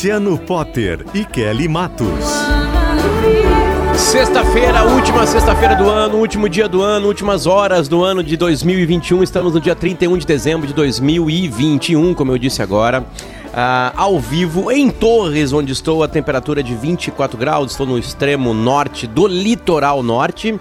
Luciano 0.00 0.38
Potter 0.38 1.04
e 1.12 1.26
Kelly 1.26 1.68
Matos. 1.68 2.08
Sexta-feira, 3.94 4.82
última 4.82 5.26
sexta-feira 5.26 5.74
do 5.74 5.90
ano, 5.90 6.16
último 6.16 6.48
dia 6.48 6.66
do 6.66 6.80
ano, 6.80 7.06
últimas 7.06 7.46
horas 7.46 7.86
do 7.86 8.02
ano 8.02 8.22
de 8.22 8.34
2021. 8.34 9.22
Estamos 9.22 9.52
no 9.52 9.60
dia 9.60 9.76
31 9.76 10.16
de 10.16 10.24
dezembro 10.24 10.66
de 10.66 10.72
2021, 10.72 12.14
como 12.14 12.32
eu 12.32 12.38
disse 12.38 12.62
agora. 12.62 13.04
ah, 13.52 13.92
ao 13.94 14.18
vivo 14.18 14.72
em 14.72 14.88
Torres, 14.88 15.52
onde 15.52 15.70
estou, 15.70 16.02
a 16.02 16.08
temperatura 16.08 16.62
de 16.62 16.74
24 16.74 17.36
graus. 17.36 17.72
Estou 17.72 17.84
no 17.86 17.98
extremo 17.98 18.54
norte 18.54 19.06
do 19.06 19.26
litoral 19.26 20.02
norte. 20.02 20.58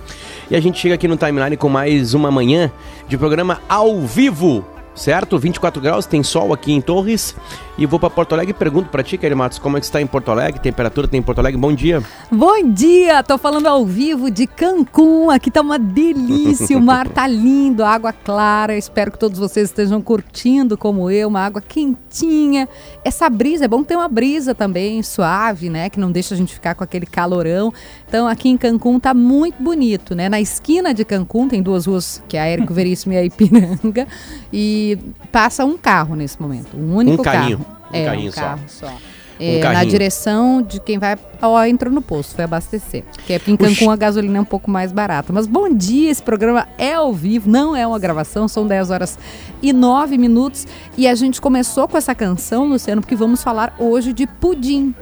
E 0.52 0.56
a 0.58 0.60
gente 0.60 0.78
chega 0.78 0.96
aqui 0.96 1.08
no 1.08 1.16
timeline 1.16 1.56
com 1.56 1.70
mais 1.70 2.14
uma 2.14 2.30
manhã 2.30 2.70
de 3.08 3.18
programa 3.18 3.62
ao 3.70 4.02
vivo. 4.02 4.66
Certo? 4.96 5.38
24 5.38 5.82
graus, 5.82 6.06
tem 6.06 6.22
sol 6.24 6.54
aqui 6.54 6.74
em 6.74 6.82
Torres. 6.82 7.36
E 7.78 7.86
vou 7.86 7.98
para 7.98 8.10
Porto 8.10 8.34
Alegre 8.34 8.52
e 8.52 8.54
pergunto 8.54 8.90
para 8.90 9.02
ti, 9.02 9.18
Kelly 9.18 9.34
Matos, 9.36 9.58
como 9.58 9.78
é 9.78 9.80
que 9.80 9.86
está 9.86 10.02
em 10.02 10.06
Porto 10.06 10.30
Alegre? 10.30 10.60
Temperatura 10.60 11.08
tem 11.08 11.22
em 11.22 11.24
Porto 11.24 11.40
Alegre? 11.40 11.58
Bom 11.58 11.74
dia. 11.74 12.04
Bom 12.30 12.62
dia, 12.74 13.24
tô 13.24 13.38
falando 13.38 13.68
ao 13.68 13.86
vivo 13.86 14.30
de 14.30 14.46
Cancún. 14.46 15.30
Aqui 15.30 15.50
tá 15.50 15.62
uma 15.62 15.80
delícia, 15.80 16.78
o 16.78 16.82
mar 16.82 17.08
tá 17.08 17.26
lindo, 17.26 17.86
água 17.86 18.12
clara. 18.12 18.78
Espero 18.78 19.12
que 19.12 19.18
todos 19.18 19.40
vocês 19.40 19.70
estejam 19.70 20.02
curtindo 20.02 20.78
como 20.78 21.10
eu, 21.10 21.30
uma 21.30 21.40
água 21.40 21.62
quentinha. 21.62 22.68
Essa 23.06 23.30
brisa, 23.30 23.64
é 23.64 23.68
bom 23.70 23.82
ter 23.82 23.96
uma 23.96 24.10
brisa 24.10 24.54
também 24.54 25.02
suave, 25.02 25.70
né, 25.70 25.90
que 25.90 26.02
não 26.02 26.12
deixa 26.12 26.36
a 26.36 26.38
gente 26.38 26.54
ficar 26.54 26.76
com 26.76 26.84
aquele 26.84 27.06
calorão. 27.06 27.74
Então 28.10 28.28
aqui 28.28 28.50
em 28.50 28.58
Cancún 28.58 29.00
tá 29.00 29.14
muito 29.14 29.62
bonito, 29.62 30.16
né? 30.16 30.28
Na 30.28 30.42
esquina 30.42 30.96
de 30.96 31.06
Cancún 31.06 31.48
tem 31.48 31.62
duas 31.62 31.86
ruas, 31.86 32.24
que 32.28 32.36
é 32.36 32.42
a 32.42 32.46
Érico 32.48 32.74
Veríssimo 32.74 33.14
e 33.14 33.18
a 33.18 33.24
Ipiranga, 33.24 34.08
e 34.52 34.98
passa 35.32 35.64
um 35.64 35.78
carro 35.78 36.16
nesse 36.16 36.42
momento, 36.42 36.76
um 36.76 36.96
único 36.96 37.22
Um 37.22 37.24
carrinho, 37.24 37.60
carro. 37.60 37.78
um 37.94 37.96
é, 37.96 38.06
carrinho 38.06 38.30
um 38.30 38.34
só. 38.34 38.42
carro 38.42 38.62
só. 38.68 38.94
É, 39.40 39.60
na 39.60 39.74
carrinho. 39.74 39.92
direção 39.92 40.62
de 40.62 40.82
quem 40.82 40.98
vai. 40.98 41.18
Ó, 41.42 41.64
entrou 41.64 41.94
no 41.94 42.02
posto, 42.02 42.36
foi 42.36 42.44
abastecer. 42.44 43.04
Porque 43.14 43.34
aqui 43.36 43.52
em 43.52 43.56
Cancún 43.56 43.92
a 43.92 43.96
gasolina 43.96 44.40
é 44.40 44.42
um 44.42 44.46
pouco 44.46 44.70
mais 44.72 44.92
barata. 44.92 45.32
Mas 45.32 45.46
bom 45.46 45.72
dia, 45.72 46.10
esse 46.12 46.22
programa 46.22 46.68
é 46.80 46.96
ao 46.96 47.14
vivo, 47.14 47.48
não 47.50 47.74
é 47.76 47.86
uma 47.88 48.00
gravação, 48.00 48.48
são 48.48 48.68
10 48.68 48.90
horas 48.90 49.20
e 49.62 49.72
9 49.72 50.18
minutos. 50.18 50.68
E 50.98 51.08
a 51.08 51.14
gente 51.14 51.40
começou 51.40 51.88
com 51.88 51.96
essa 51.96 52.14
canção, 52.16 52.66
Luciano, 52.68 53.02
porque 53.02 53.16
vamos 53.16 53.42
falar 53.42 53.76
hoje 53.80 54.12
de 54.14 54.26
pudim. 54.28 54.94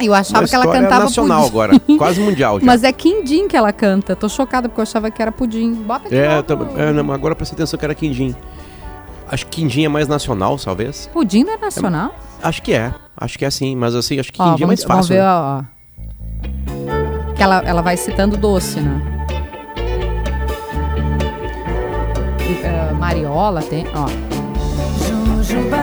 Eu 0.00 0.14
achava 0.14 0.40
Uma 0.40 0.48
que 0.48 0.54
ela 0.54 0.66
cantava 0.72 1.04
nacional 1.04 1.38
pudim. 1.42 1.50
agora, 1.50 1.80
quase 1.98 2.20
mundial 2.20 2.58
já. 2.60 2.66
Mas 2.66 2.82
é 2.84 2.92
quindim 2.92 3.46
que 3.48 3.56
ela 3.56 3.72
canta. 3.72 4.16
Tô 4.16 4.28
chocada 4.28 4.68
porque 4.68 4.80
eu 4.80 4.84
achava 4.84 5.10
que 5.10 5.20
era 5.20 5.30
pudim. 5.30 5.72
Bota 5.74 6.08
de 6.08 6.16
É, 6.16 6.28
novo. 6.28 6.42
tam- 6.42 6.68
é, 6.76 6.92
não, 6.92 7.12
agora 7.12 7.34
presta 7.34 7.54
atenção 7.54 7.78
que 7.78 7.84
era 7.84 7.94
quindim. 7.94 8.34
Acho 9.30 9.46
que 9.46 9.60
quindim 9.60 9.84
é 9.84 9.88
mais 9.88 10.08
nacional, 10.08 10.56
talvez. 10.58 11.08
Pudim 11.12 11.44
não 11.44 11.54
é 11.54 11.58
nacional? 11.58 12.14
Acho 12.42 12.62
que 12.62 12.72
é. 12.72 12.92
Acho 13.16 13.38
que 13.38 13.44
é 13.44 13.48
assim, 13.48 13.76
mas 13.76 13.94
assim, 13.94 14.18
acho 14.18 14.32
que 14.32 14.40
Ó, 14.40 14.50
quindim 14.52 14.64
é 14.64 14.66
mais 14.66 14.82
vamos, 14.84 15.08
vamos 15.08 15.08
fácil. 15.08 15.16
ver, 15.16 15.22
né? 15.22 15.28
ó. 15.28 15.60
ó. 17.30 17.34
Que 17.34 17.42
ela, 17.42 17.62
ela 17.64 17.82
vai 17.82 17.96
citando 17.96 18.36
doce, 18.36 18.80
né? 18.80 19.00
E, 22.48 22.62
eh, 22.64 22.92
Mariola 22.98 23.62
tem, 23.62 23.86
ó. 23.94 24.06
Jujuba, 24.98 25.76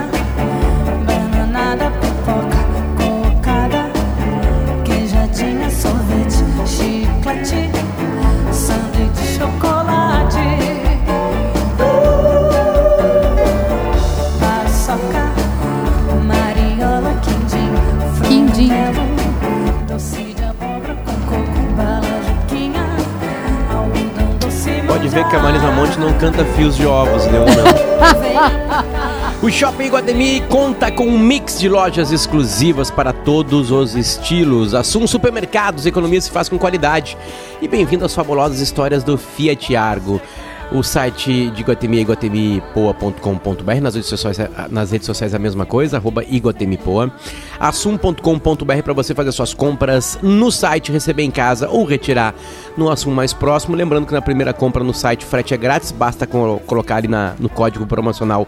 Monte 25.77 25.99
não 25.99 26.11
canta 26.17 26.43
fios 26.43 26.75
de 26.75 26.87
ovos, 26.87 27.23
né? 27.27 27.33
O 29.43 29.51
Shopping 29.51 29.89
Guatemi 29.89 30.41
conta 30.49 30.91
com 30.91 31.05
um 31.05 31.19
mix 31.19 31.59
de 31.59 31.69
lojas 31.69 32.11
exclusivas 32.11 32.89
para 32.89 33.13
todos 33.13 33.69
os 33.69 33.95
estilos. 33.95 34.73
Assum 34.73 35.05
Supermercados, 35.05 35.85
economia 35.85 36.19
se 36.19 36.31
faz 36.31 36.49
com 36.49 36.57
qualidade. 36.57 37.15
E 37.61 37.67
bem-vindo 37.67 38.03
às 38.03 38.15
fabulosas 38.15 38.59
histórias 38.59 39.03
do 39.03 39.15
Fiat 39.15 39.75
Argo. 39.75 40.19
O 40.69 40.83
site 40.83 41.49
de 41.51 41.61
Iguatemi 41.61 41.97
é 41.97 42.01
iguatemipoa.com.br, 42.01 43.81
nas 43.81 43.95
redes 43.95 44.09
sociais, 44.09 44.37
nas 44.69 44.91
redes 44.91 45.05
sociais 45.05 45.33
é 45.33 45.37
a 45.37 45.39
mesma 45.39 45.65
coisa, 45.65 45.95
arroba 45.95 46.25
iguatemipoa. 46.25 47.09
Assum.com.br 47.57 48.81
para 48.83 48.93
você 48.93 49.15
fazer 49.15 49.31
suas 49.31 49.53
compras 49.53 50.19
no 50.21 50.51
site, 50.51 50.91
receber 50.91 51.23
em 51.23 51.31
casa 51.31 51.69
ou 51.69 51.85
retirar 51.85 52.35
no 52.75 52.89
Assum 52.91 53.11
mais 53.11 53.31
próximo. 53.31 53.77
Lembrando 53.77 54.05
que 54.07 54.13
na 54.13 54.21
primeira 54.21 54.51
compra 54.51 54.83
no 54.83 54.93
site 54.93 55.23
frete 55.23 55.53
é 55.53 55.57
grátis, 55.57 55.91
basta 55.93 56.27
co- 56.27 56.59
colocar 56.67 56.97
ali 56.97 57.07
na- 57.07 57.33
no 57.39 57.47
código 57.47 57.85
promocional 57.87 58.45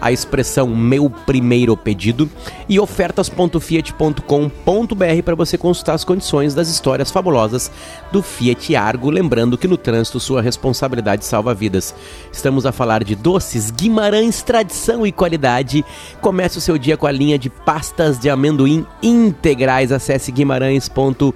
a 0.00 0.10
expressão 0.10 0.68
meu 0.68 1.10
primeiro 1.10 1.76
pedido 1.76 2.30
e 2.68 2.78
ofertas.fiat.com.br 2.78 5.22
para 5.24 5.34
você 5.34 5.58
consultar 5.58 5.94
as 5.94 6.04
condições 6.04 6.54
das 6.54 6.68
histórias 6.68 7.10
fabulosas 7.10 7.70
do 8.10 8.22
Fiat 8.22 8.74
Argo, 8.76 9.10
lembrando 9.10 9.58
que 9.58 9.68
no 9.68 9.76
trânsito 9.76 10.20
sua 10.20 10.40
responsabilidade 10.40 11.24
salva 11.24 11.54
vidas. 11.54 11.94
Estamos 12.32 12.64
a 12.64 12.72
falar 12.72 13.04
de 13.04 13.14
doces 13.14 13.70
Guimarães, 13.70 14.42
tradição 14.42 15.06
e 15.06 15.12
qualidade. 15.12 15.84
Comece 16.20 16.58
o 16.58 16.60
seu 16.60 16.78
dia 16.78 16.96
com 16.96 17.06
a 17.06 17.12
linha 17.12 17.38
de 17.38 17.50
pastas 17.50 18.18
de 18.18 18.30
amendoim 18.30 18.86
integrais. 19.02 19.92
Acesse 19.92 20.32
guimarães.com 20.32 21.34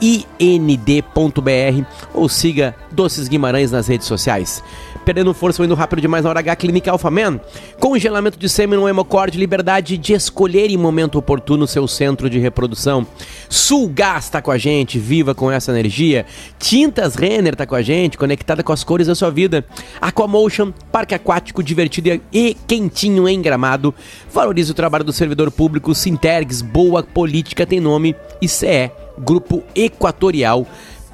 ind.br 0.00 1.84
ou 2.14 2.28
siga 2.28 2.74
Doces 2.90 3.28
Guimarães 3.28 3.72
nas 3.72 3.88
redes 3.88 4.06
sociais. 4.06 4.62
Perdendo 5.08 5.32
força 5.32 5.62
ou 5.62 5.64
indo 5.64 5.74
rápido 5.74 6.02
demais 6.02 6.22
na 6.22 6.28
hora 6.28 6.40
H, 6.40 6.54
Clínica 6.56 6.90
Alfaman. 6.90 7.40
Congelamento 7.80 8.38
de 8.38 8.46
sêmen 8.46 8.78
no 8.78 8.86
hemocorde, 8.86 9.38
liberdade 9.38 9.96
de 9.96 10.12
escolher 10.12 10.70
em 10.70 10.76
momento 10.76 11.16
oportuno 11.16 11.66
seu 11.66 11.88
centro 11.88 12.28
de 12.28 12.38
reprodução. 12.38 13.06
Sulgás 13.48 14.28
tá 14.28 14.42
com 14.42 14.50
a 14.50 14.58
gente, 14.58 14.98
viva 14.98 15.34
com 15.34 15.50
essa 15.50 15.72
energia. 15.72 16.26
Tintas 16.58 17.14
Renner 17.14 17.56
tá 17.56 17.64
com 17.64 17.74
a 17.74 17.80
gente, 17.80 18.18
conectada 18.18 18.62
com 18.62 18.70
as 18.70 18.84
cores 18.84 19.06
da 19.06 19.14
sua 19.14 19.30
vida. 19.30 19.64
Aquamotion, 19.98 20.74
parque 20.92 21.14
aquático 21.14 21.62
divertido 21.62 22.20
e 22.30 22.54
quentinho 22.66 23.26
em 23.26 23.40
gramado. 23.40 23.94
Valorize 24.30 24.70
o 24.72 24.74
trabalho 24.74 25.04
do 25.04 25.12
servidor 25.14 25.50
público. 25.50 25.94
Sintergs, 25.94 26.60
boa 26.60 27.02
política 27.02 27.64
tem 27.64 27.80
nome. 27.80 28.14
E 28.42 28.46
CE, 28.46 28.90
Grupo 29.18 29.62
Equatorial 29.74 30.66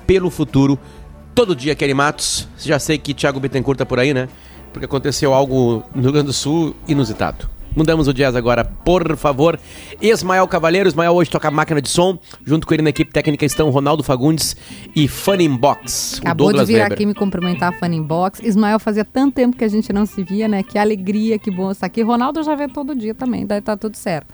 pelo 0.04 0.30
futuro. 0.30 0.78
Todo 1.34 1.56
dia, 1.56 1.74
Kelly 1.74 1.94
Matos. 1.94 2.48
Já 2.58 2.78
sei 2.78 2.96
que 2.96 3.12
Thiago 3.12 3.40
Bittencourt 3.40 3.76
tá 3.76 3.84
por 3.84 3.98
aí, 3.98 4.14
né? 4.14 4.28
Porque 4.72 4.84
aconteceu 4.84 5.34
algo 5.34 5.82
no 5.92 6.02
Rio 6.02 6.12
Grande 6.12 6.28
do 6.28 6.32
Sul 6.32 6.76
inusitado. 6.86 7.50
Mudamos 7.76 8.06
o 8.06 8.14
jazz 8.14 8.36
agora, 8.36 8.64
por 8.64 9.16
favor. 9.16 9.58
Ismael 10.00 10.46
Cavaleiro, 10.46 10.88
Ismael 10.88 11.12
hoje 11.12 11.28
toca 11.28 11.48
a 11.48 11.50
máquina 11.50 11.82
de 11.82 11.88
som. 11.88 12.16
Junto 12.44 12.68
com 12.68 12.74
ele 12.74 12.84
na 12.84 12.90
equipe 12.90 13.10
técnica 13.10 13.44
estão 13.44 13.68
Ronaldo 13.70 14.04
Fagundes 14.04 14.56
e 14.94 15.08
Funny 15.08 15.48
Box. 15.48 16.20
Acabou 16.20 16.52
de 16.52 16.64
vir 16.64 16.80
aqui 16.80 17.04
me 17.04 17.14
cumprimentar 17.14 17.76
Funny 17.80 18.00
Box. 18.00 18.40
Ismael, 18.44 18.78
fazia 18.78 19.04
tanto 19.04 19.34
tempo 19.34 19.56
que 19.56 19.64
a 19.64 19.68
gente 19.68 19.92
não 19.92 20.06
se 20.06 20.22
via, 20.22 20.46
né? 20.46 20.62
Que 20.62 20.78
alegria, 20.78 21.36
que 21.36 21.50
bom 21.50 21.72
estar 21.72 21.86
aqui. 21.86 22.00
Ronaldo 22.02 22.44
já 22.44 22.54
vê 22.54 22.68
todo 22.68 22.94
dia 22.94 23.12
também, 23.12 23.44
daí 23.44 23.60
tá 23.60 23.76
tudo 23.76 23.96
certo. 23.96 24.32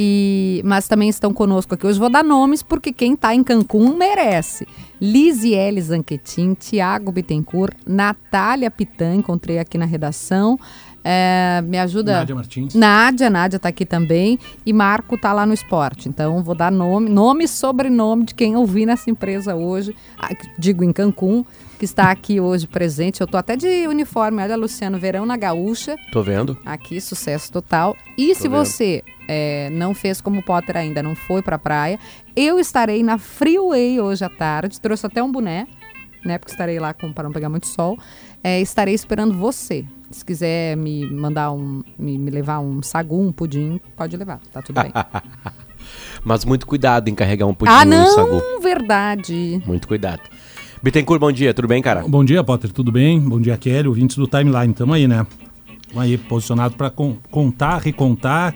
E, 0.00 0.62
mas 0.64 0.86
também 0.86 1.08
estão 1.08 1.34
conosco 1.34 1.74
aqui. 1.74 1.84
Hoje 1.84 1.98
vou 1.98 2.08
dar 2.08 2.22
nomes 2.22 2.62
porque 2.62 2.92
quem 2.92 3.14
está 3.14 3.34
em 3.34 3.42
Cancún 3.42 3.96
merece. 3.96 4.64
Lisiele 5.00 5.80
Zanquetin, 5.82 6.54
Tiago 6.54 7.10
Bittencourt, 7.10 7.74
Natália 7.84 8.70
Pitan, 8.70 9.16
encontrei 9.16 9.58
aqui 9.58 9.76
na 9.76 9.84
redação. 9.84 10.56
É, 11.02 11.60
me 11.64 11.76
ajuda. 11.80 12.18
Nádia 12.18 12.34
Martins. 12.36 12.74
Nádia, 12.76 13.28
Nádia 13.28 13.58
tá 13.58 13.70
aqui 13.70 13.84
também. 13.84 14.38
E 14.64 14.72
Marco 14.72 15.18
tá 15.18 15.32
lá 15.32 15.44
no 15.44 15.52
esporte. 15.52 16.08
Então, 16.08 16.44
vou 16.44 16.54
dar 16.54 16.70
nome, 16.70 17.10
nome 17.10 17.44
e 17.44 17.48
sobrenome 17.48 18.24
de 18.24 18.36
quem 18.36 18.52
eu 18.52 18.64
vi 18.64 18.86
nessa 18.86 19.10
empresa 19.10 19.56
hoje. 19.56 19.96
ah, 20.16 20.28
Digo, 20.56 20.84
em 20.84 20.92
Cancún, 20.92 21.44
que 21.78 21.84
está 21.84 22.10
aqui 22.10 22.40
hoje 22.40 22.66
presente. 22.66 23.20
Eu 23.20 23.26
tô 23.26 23.36
até 23.36 23.56
de 23.56 23.86
uniforme. 23.86 24.42
Olha, 24.42 24.56
Luciano, 24.56 24.98
verão 24.98 25.24
na 25.24 25.36
gaúcha. 25.36 25.96
Tô 26.12 26.22
vendo. 26.22 26.58
Aqui, 26.66 27.00
sucesso 27.00 27.50
total. 27.52 27.96
E 28.16 28.34
se 28.34 28.48
vendo. 28.48 28.64
você 28.64 29.02
é, 29.28 29.70
não 29.70 29.94
fez 29.94 30.20
como 30.20 30.42
Potter 30.42 30.76
ainda, 30.76 31.02
não 31.02 31.14
foi 31.14 31.40
pra 31.40 31.58
praia, 31.58 31.98
eu 32.34 32.58
estarei 32.58 33.02
na 33.02 33.18
Freeway 33.18 34.00
hoje 34.00 34.24
à 34.24 34.28
tarde. 34.28 34.80
Trouxe 34.80 35.06
até 35.06 35.22
um 35.22 35.30
boné, 35.30 35.66
né? 36.24 36.38
Porque 36.38 36.52
estarei 36.52 36.78
lá 36.78 36.92
para 36.92 37.24
não 37.24 37.32
pegar 37.32 37.48
muito 37.48 37.66
sol. 37.66 37.96
É, 38.42 38.60
estarei 38.60 38.94
esperando 38.94 39.34
você. 39.34 39.84
Se 40.10 40.24
quiser 40.24 40.76
me 40.76 41.06
mandar 41.06 41.52
um, 41.52 41.82
me, 41.98 42.16
me 42.16 42.30
levar 42.30 42.60
um 42.60 42.82
sagu, 42.82 43.20
um 43.20 43.30
pudim, 43.30 43.78
pode 43.94 44.16
levar, 44.16 44.40
tá 44.52 44.62
tudo 44.62 44.80
bem. 44.80 44.90
Mas 46.24 46.44
muito 46.44 46.66
cuidado 46.66 47.08
em 47.08 47.14
carregar 47.14 47.46
um 47.46 47.54
pudim 47.54 47.70
ah, 47.70 47.84
não, 47.84 48.14
sagu. 48.14 48.60
verdade. 48.60 49.62
Muito 49.66 49.86
cuidado. 49.86 50.22
Bittencourt, 50.80 51.20
bom 51.20 51.32
dia, 51.32 51.52
tudo 51.52 51.66
bem, 51.66 51.82
cara? 51.82 52.04
Bom 52.06 52.24
dia, 52.24 52.44
Potter, 52.44 52.70
tudo 52.70 52.92
bem? 52.92 53.18
Bom 53.18 53.40
dia, 53.40 53.56
Kelly, 53.56 53.88
ouvintes 53.88 54.16
do 54.16 54.28
Timeline. 54.28 54.72
Tamo 54.72 54.94
aí, 54.94 55.08
né? 55.08 55.26
Tamo 55.88 56.00
aí, 56.00 56.16
posicionado 56.16 56.76
para 56.76 56.88
contar, 56.88 57.78
recontar 57.78 58.54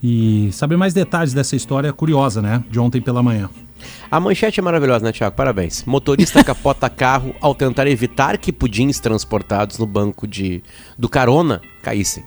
e 0.00 0.48
saber 0.52 0.76
mais 0.76 0.94
detalhes 0.94 1.34
dessa 1.34 1.56
história 1.56 1.92
curiosa, 1.92 2.40
né? 2.40 2.62
De 2.70 2.78
ontem 2.78 3.00
pela 3.00 3.20
manhã. 3.20 3.50
A 4.08 4.20
manchete 4.20 4.60
é 4.60 4.62
maravilhosa, 4.62 5.04
né, 5.04 5.10
Thiago? 5.10 5.34
Parabéns. 5.34 5.84
Motorista 5.84 6.42
capota 6.44 6.88
carro 6.88 7.34
ao 7.40 7.52
tentar 7.52 7.88
evitar 7.88 8.38
que 8.38 8.52
pudins 8.52 9.00
transportados 9.00 9.76
no 9.78 9.86
banco 9.86 10.24
de 10.26 10.62
do 10.96 11.08
carona 11.08 11.60
caíssem. 11.82 12.22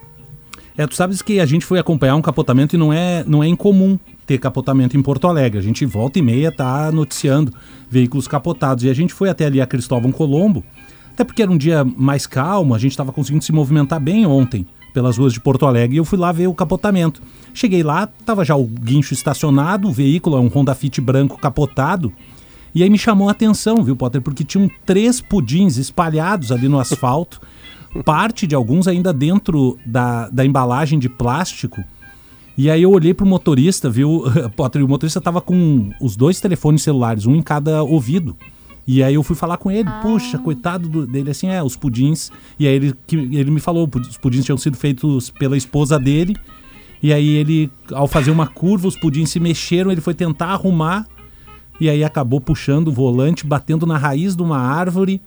É, 0.77 0.85
tu 0.85 0.95
sabes 0.95 1.21
que 1.21 1.39
a 1.39 1.45
gente 1.45 1.65
foi 1.65 1.79
acompanhar 1.79 2.15
um 2.15 2.21
capotamento 2.21 2.75
e 2.75 2.79
não 2.79 2.91
é, 2.91 3.23
não 3.25 3.41
é 3.41 3.47
incomum 3.47 3.97
ter 4.29 4.37
capotamento 4.37 4.95
em 4.95 5.01
Porto 5.01 5.27
Alegre. 5.27 5.57
A 5.57 5.61
gente 5.61 5.83
volta 5.87 6.19
e 6.19 6.21
meia 6.21 6.51
tá 6.51 6.91
noticiando 6.91 7.51
veículos 7.89 8.27
capotados. 8.27 8.83
E 8.83 8.89
a 8.89 8.93
gente 8.93 9.11
foi 9.11 9.27
até 9.27 9.47
ali 9.47 9.59
a 9.59 9.65
Cristóvão 9.65 10.11
Colombo, 10.11 10.63
até 11.11 11.23
porque 11.23 11.41
era 11.41 11.49
um 11.49 11.57
dia 11.57 11.83
mais 11.83 12.27
calmo, 12.27 12.75
a 12.75 12.77
gente 12.77 12.91
estava 12.91 13.11
conseguindo 13.11 13.43
se 13.43 13.51
movimentar 13.51 13.99
bem 13.99 14.27
ontem 14.27 14.67
pelas 14.93 15.17
ruas 15.17 15.33
de 15.33 15.39
Porto 15.39 15.65
Alegre 15.65 15.95
e 15.95 15.97
eu 15.97 16.05
fui 16.05 16.19
lá 16.19 16.31
ver 16.31 16.45
o 16.45 16.53
capotamento. 16.53 17.23
Cheguei 17.55 17.81
lá, 17.81 18.05
tava 18.05 18.45
já 18.45 18.55
o 18.55 18.65
guincho 18.65 19.15
estacionado, 19.15 19.87
o 19.87 19.91
veículo 19.91 20.37
é 20.37 20.39
um 20.39 20.47
Honda 20.47 20.75
Fit 20.75 21.01
branco 21.01 21.39
capotado. 21.39 22.13
E 22.75 22.83
aí 22.83 22.89
me 22.89 22.99
chamou 22.99 23.29
a 23.29 23.31
atenção, 23.31 23.83
viu, 23.83 23.95
Potter? 23.95 24.21
Porque 24.21 24.43
tinham 24.43 24.69
três 24.85 25.19
pudins 25.19 25.77
espalhados 25.77 26.51
ali 26.51 26.69
no 26.69 26.79
asfalto, 26.79 27.41
parte 28.05 28.45
de 28.45 28.53
alguns 28.53 28.87
ainda 28.87 29.11
dentro 29.11 29.79
da, 29.83 30.29
da 30.29 30.45
embalagem 30.45 30.99
de 30.99 31.09
plástico. 31.09 31.83
E 32.61 32.69
aí 32.69 32.83
eu 32.83 32.91
olhei 32.91 33.13
pro 33.13 33.25
motorista, 33.25 33.89
viu, 33.89 34.23
Potter? 34.53 34.83
O 34.83 34.87
motorista 34.87 35.21
tava 35.21 35.39
com 35.39 35.91
os 36.01 36.17
dois 36.17 36.41
telefones 36.41 36.81
celulares, 36.81 37.25
um 37.25 37.33
em 37.33 37.41
cada 37.41 37.81
ouvido. 37.83 38.35
E 38.85 39.01
aí 39.01 39.13
eu 39.13 39.23
fui 39.23 39.33
falar 39.33 39.55
com 39.55 39.71
ele, 39.71 39.89
puxa, 40.01 40.37
coitado 40.37 40.89
do- 40.89 41.07
dele, 41.07 41.31
assim, 41.31 41.47
é, 41.47 41.63
os 41.63 41.77
pudins. 41.77 42.29
E 42.59 42.67
aí 42.67 42.75
ele, 42.75 42.93
que, 43.07 43.15
ele 43.15 43.49
me 43.49 43.61
falou, 43.61 43.89
os 44.09 44.17
pudins 44.17 44.43
tinham 44.43 44.57
sido 44.57 44.75
feitos 44.75 45.29
pela 45.29 45.55
esposa 45.55 45.97
dele. 45.97 46.35
E 47.01 47.13
aí 47.13 47.29
ele, 47.29 47.71
ao 47.93 48.09
fazer 48.09 48.29
uma 48.29 48.45
curva, 48.47 48.89
os 48.89 48.97
pudins 48.97 49.29
se 49.29 49.39
mexeram, 49.39 49.89
ele 49.89 50.01
foi 50.01 50.13
tentar 50.13 50.47
arrumar. 50.47 51.07
E 51.79 51.89
aí 51.89 52.03
acabou 52.03 52.41
puxando 52.41 52.89
o 52.89 52.91
volante, 52.91 53.47
batendo 53.47 53.85
na 53.85 53.97
raiz 53.97 54.35
de 54.35 54.43
uma 54.43 54.57
árvore 54.57 55.21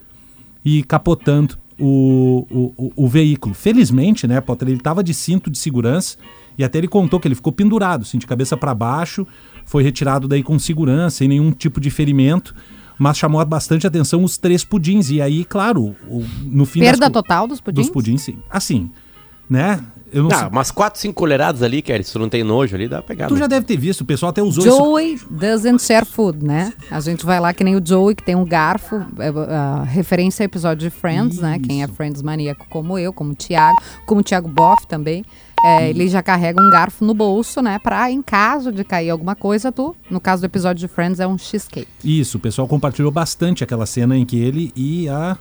e 0.62 0.82
capotando 0.82 1.56
o, 1.80 2.46
o, 2.50 2.74
o, 2.76 2.92
o 2.94 3.08
veículo. 3.08 3.54
Felizmente, 3.54 4.26
né, 4.26 4.38
Potter, 4.38 4.68
ele 4.68 4.76
estava 4.76 5.02
de 5.02 5.14
cinto 5.14 5.50
de 5.50 5.56
segurança 5.56 6.18
e 6.58 6.64
até 6.64 6.78
ele 6.78 6.88
contou 6.88 7.18
que 7.20 7.26
ele 7.28 7.34
ficou 7.34 7.52
pendurado, 7.52 8.02
assim, 8.02 8.18
de 8.18 8.26
cabeça 8.26 8.56
para 8.56 8.74
baixo, 8.74 9.26
foi 9.64 9.82
retirado 9.82 10.26
daí 10.28 10.42
com 10.42 10.58
segurança, 10.58 11.18
sem 11.18 11.28
nenhum 11.28 11.50
tipo 11.52 11.80
de 11.80 11.90
ferimento, 11.90 12.54
mas 12.98 13.16
chamou 13.18 13.44
bastante 13.44 13.86
atenção 13.86 14.22
os 14.24 14.36
três 14.38 14.64
pudins. 14.64 15.10
E 15.10 15.20
aí, 15.20 15.44
claro, 15.44 15.96
o- 16.08 16.24
no 16.44 16.64
fim 16.64 16.80
Perda 16.80 17.06
das 17.08 17.12
total 17.12 17.46
dos 17.48 17.60
pudins? 17.60 17.86
Dos 17.86 17.90
pudins, 17.92 18.22
sim. 18.22 18.38
Assim, 18.50 18.90
né? 19.48 19.80
Eu 20.12 20.24
não 20.24 20.30
Ah, 20.30 20.40
sei. 20.40 20.48
umas 20.48 20.70
4, 20.70 21.00
5 21.00 21.14
colheradas 21.14 21.62
ali, 21.62 21.80
Kelly, 21.80 22.04
se 22.04 22.12
tu 22.12 22.18
não 22.18 22.28
tem 22.28 22.44
nojo 22.44 22.76
ali, 22.76 22.86
dá 22.86 22.98
pra 22.98 23.06
pegar. 23.08 23.28
Tu 23.28 23.34
né? 23.34 23.40
já 23.40 23.46
deve 23.46 23.64
ter 23.64 23.78
visto, 23.78 24.02
o 24.02 24.04
pessoal 24.04 24.28
até 24.28 24.42
usou 24.42 24.66
isso. 24.66 24.76
Joey 24.76 25.18
doesn't 25.30 25.82
share 25.82 26.04
food, 26.04 26.44
né? 26.44 26.70
A 26.90 27.00
gente 27.00 27.24
vai 27.24 27.40
lá 27.40 27.54
que 27.54 27.64
nem 27.64 27.74
o 27.76 27.82
Joey, 27.82 28.14
que 28.14 28.22
tem 28.22 28.34
um 28.36 28.44
garfo, 28.44 28.96
é, 29.18 29.28
a 29.54 29.84
referência 29.84 30.42
ao 30.42 30.44
episódio 30.44 30.90
de 30.90 30.94
Friends, 30.94 31.38
né? 31.38 31.58
Quem 31.58 31.82
é 31.82 31.88
Friends 31.88 32.20
maníaco 32.20 32.66
como 32.68 32.98
eu, 32.98 33.10
como 33.10 33.32
o 33.32 33.34
Thiago, 33.34 33.78
como 34.04 34.20
o 34.20 34.24
Thiago 34.24 34.48
Boff 34.50 34.86
também. 34.86 35.24
É, 35.64 35.90
ele 35.90 36.08
já 36.08 36.22
carrega 36.22 36.60
um 36.62 36.70
garfo 36.70 37.04
no 37.04 37.14
bolso, 37.14 37.60
né? 37.62 37.78
Pra, 37.78 38.10
em 38.10 38.20
caso 38.22 38.72
de 38.72 38.82
cair 38.84 39.10
alguma 39.10 39.34
coisa, 39.34 39.70
tu, 39.70 39.94
no 40.10 40.20
caso 40.20 40.42
do 40.42 40.46
episódio 40.46 40.80
de 40.86 40.92
Friends, 40.92 41.20
é 41.20 41.26
um 41.26 41.38
cheesecake. 41.38 41.88
Isso, 42.04 42.36
o 42.38 42.40
pessoal 42.40 42.66
compartilhou 42.66 43.10
bastante 43.10 43.62
aquela 43.62 43.86
cena 43.86 44.16
em 44.16 44.24
que 44.26 44.38
ele 44.38 44.72
e 44.76 45.08
a 45.08 45.36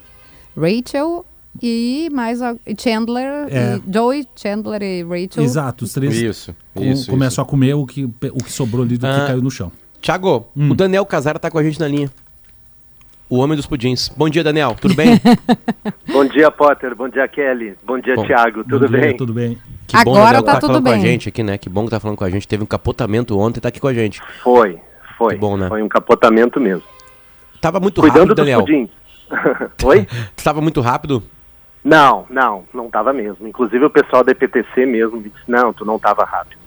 Rachel 0.55 1.25
e 1.61 2.09
mais 2.13 2.41
a, 2.41 2.55
Chandler, 2.79 3.47
É. 3.49 3.77
e 3.85 3.93
Joey, 3.93 4.25
Chandler 4.35 4.81
e 4.81 5.03
Rachel. 5.03 5.43
Exato, 5.43 5.85
os 5.85 5.93
três 5.93 6.15
Isso, 6.15 6.55
com- 6.73 6.83
isso, 6.83 7.09
começam 7.09 7.43
a 7.43 7.47
comer 7.47 7.73
o 7.73 7.85
que, 7.85 8.05
o 8.05 8.43
que 8.43 8.51
sobrou 8.51 8.83
ali 8.85 8.97
do 8.97 9.05
Ah. 9.07 9.19
que 9.21 9.27
caiu 9.27 9.41
no 9.41 9.51
chão. 9.51 9.71
Thiago, 10.01 10.45
Hum. 10.55 10.71
o 10.71 10.75
Daniel 10.75 11.05
Casara 11.05 11.37
tá 11.37 11.51
com 11.51 11.57
a 11.57 11.63
gente 11.63 11.79
na 11.79 11.87
linha. 11.87 12.09
O 13.31 13.37
homem 13.37 13.55
dos 13.55 13.65
pudins. 13.65 14.09
Bom 14.09 14.27
dia, 14.27 14.43
Daniel. 14.43 14.75
Tudo 14.75 14.93
bem? 14.93 15.11
Bom 16.11 16.25
dia, 16.25 16.51
Potter. 16.51 16.93
Bom 16.93 17.07
dia, 17.07 17.25
Kelly. 17.29 17.77
Bom 17.81 17.97
dia, 17.97 18.13
Bom. 18.13 18.25
Thiago. 18.25 18.61
Tudo 18.65 18.81
Bom 18.81 18.87
dia, 18.91 18.99
bem? 18.99 19.15
Tudo 19.15 19.33
bem. 19.33 19.57
Que 19.87 19.93
bom, 20.03 20.11
Agora 20.11 20.25
Daniel, 20.25 20.43
tá 20.43 20.51
tá 20.51 20.59
tudo 20.59 20.67
falando 20.67 20.83
com 20.83 20.89
a 20.89 20.93
bem. 20.95 21.01
gente 21.01 21.29
aqui, 21.29 21.41
né? 21.41 21.57
Que 21.57 21.69
bom 21.69 21.85
que 21.85 21.91
tá 21.91 21.99
falando 22.01 22.17
com 22.17 22.25
a 22.25 22.29
gente. 22.29 22.45
Teve 22.45 22.61
um 22.61 22.65
capotamento 22.65 23.39
ontem, 23.39 23.61
tá 23.61 23.69
aqui 23.69 23.79
com 23.79 23.87
a 23.87 23.93
gente. 23.93 24.21
Foi, 24.43 24.77
foi. 25.17 25.35
Que 25.35 25.39
bom, 25.39 25.55
né? 25.55 25.69
Foi 25.69 25.81
um 25.81 25.87
capotamento 25.87 26.59
mesmo. 26.59 26.83
Tava 27.61 27.79
muito 27.79 28.01
Cuidando 28.01 28.35
rápido, 28.35 28.35
dos 28.35 28.45
Daniel. 28.45 28.59
pudins. 28.59 28.89
Oi? 29.85 30.05
Tu 30.35 30.43
tava 30.43 30.59
muito 30.59 30.81
rápido? 30.81 31.23
Não, 31.85 32.25
não, 32.29 32.65
não 32.73 32.89
tava 32.89 33.13
mesmo. 33.13 33.47
Inclusive 33.47 33.85
o 33.85 33.89
pessoal 33.89 34.25
da 34.25 34.33
EPTC 34.33 34.85
mesmo 34.85 35.15
me 35.21 35.29
disse, 35.29 35.45
não, 35.47 35.71
tu 35.71 35.85
não 35.85 35.97
tava 35.97 36.25
rápido. 36.25 36.59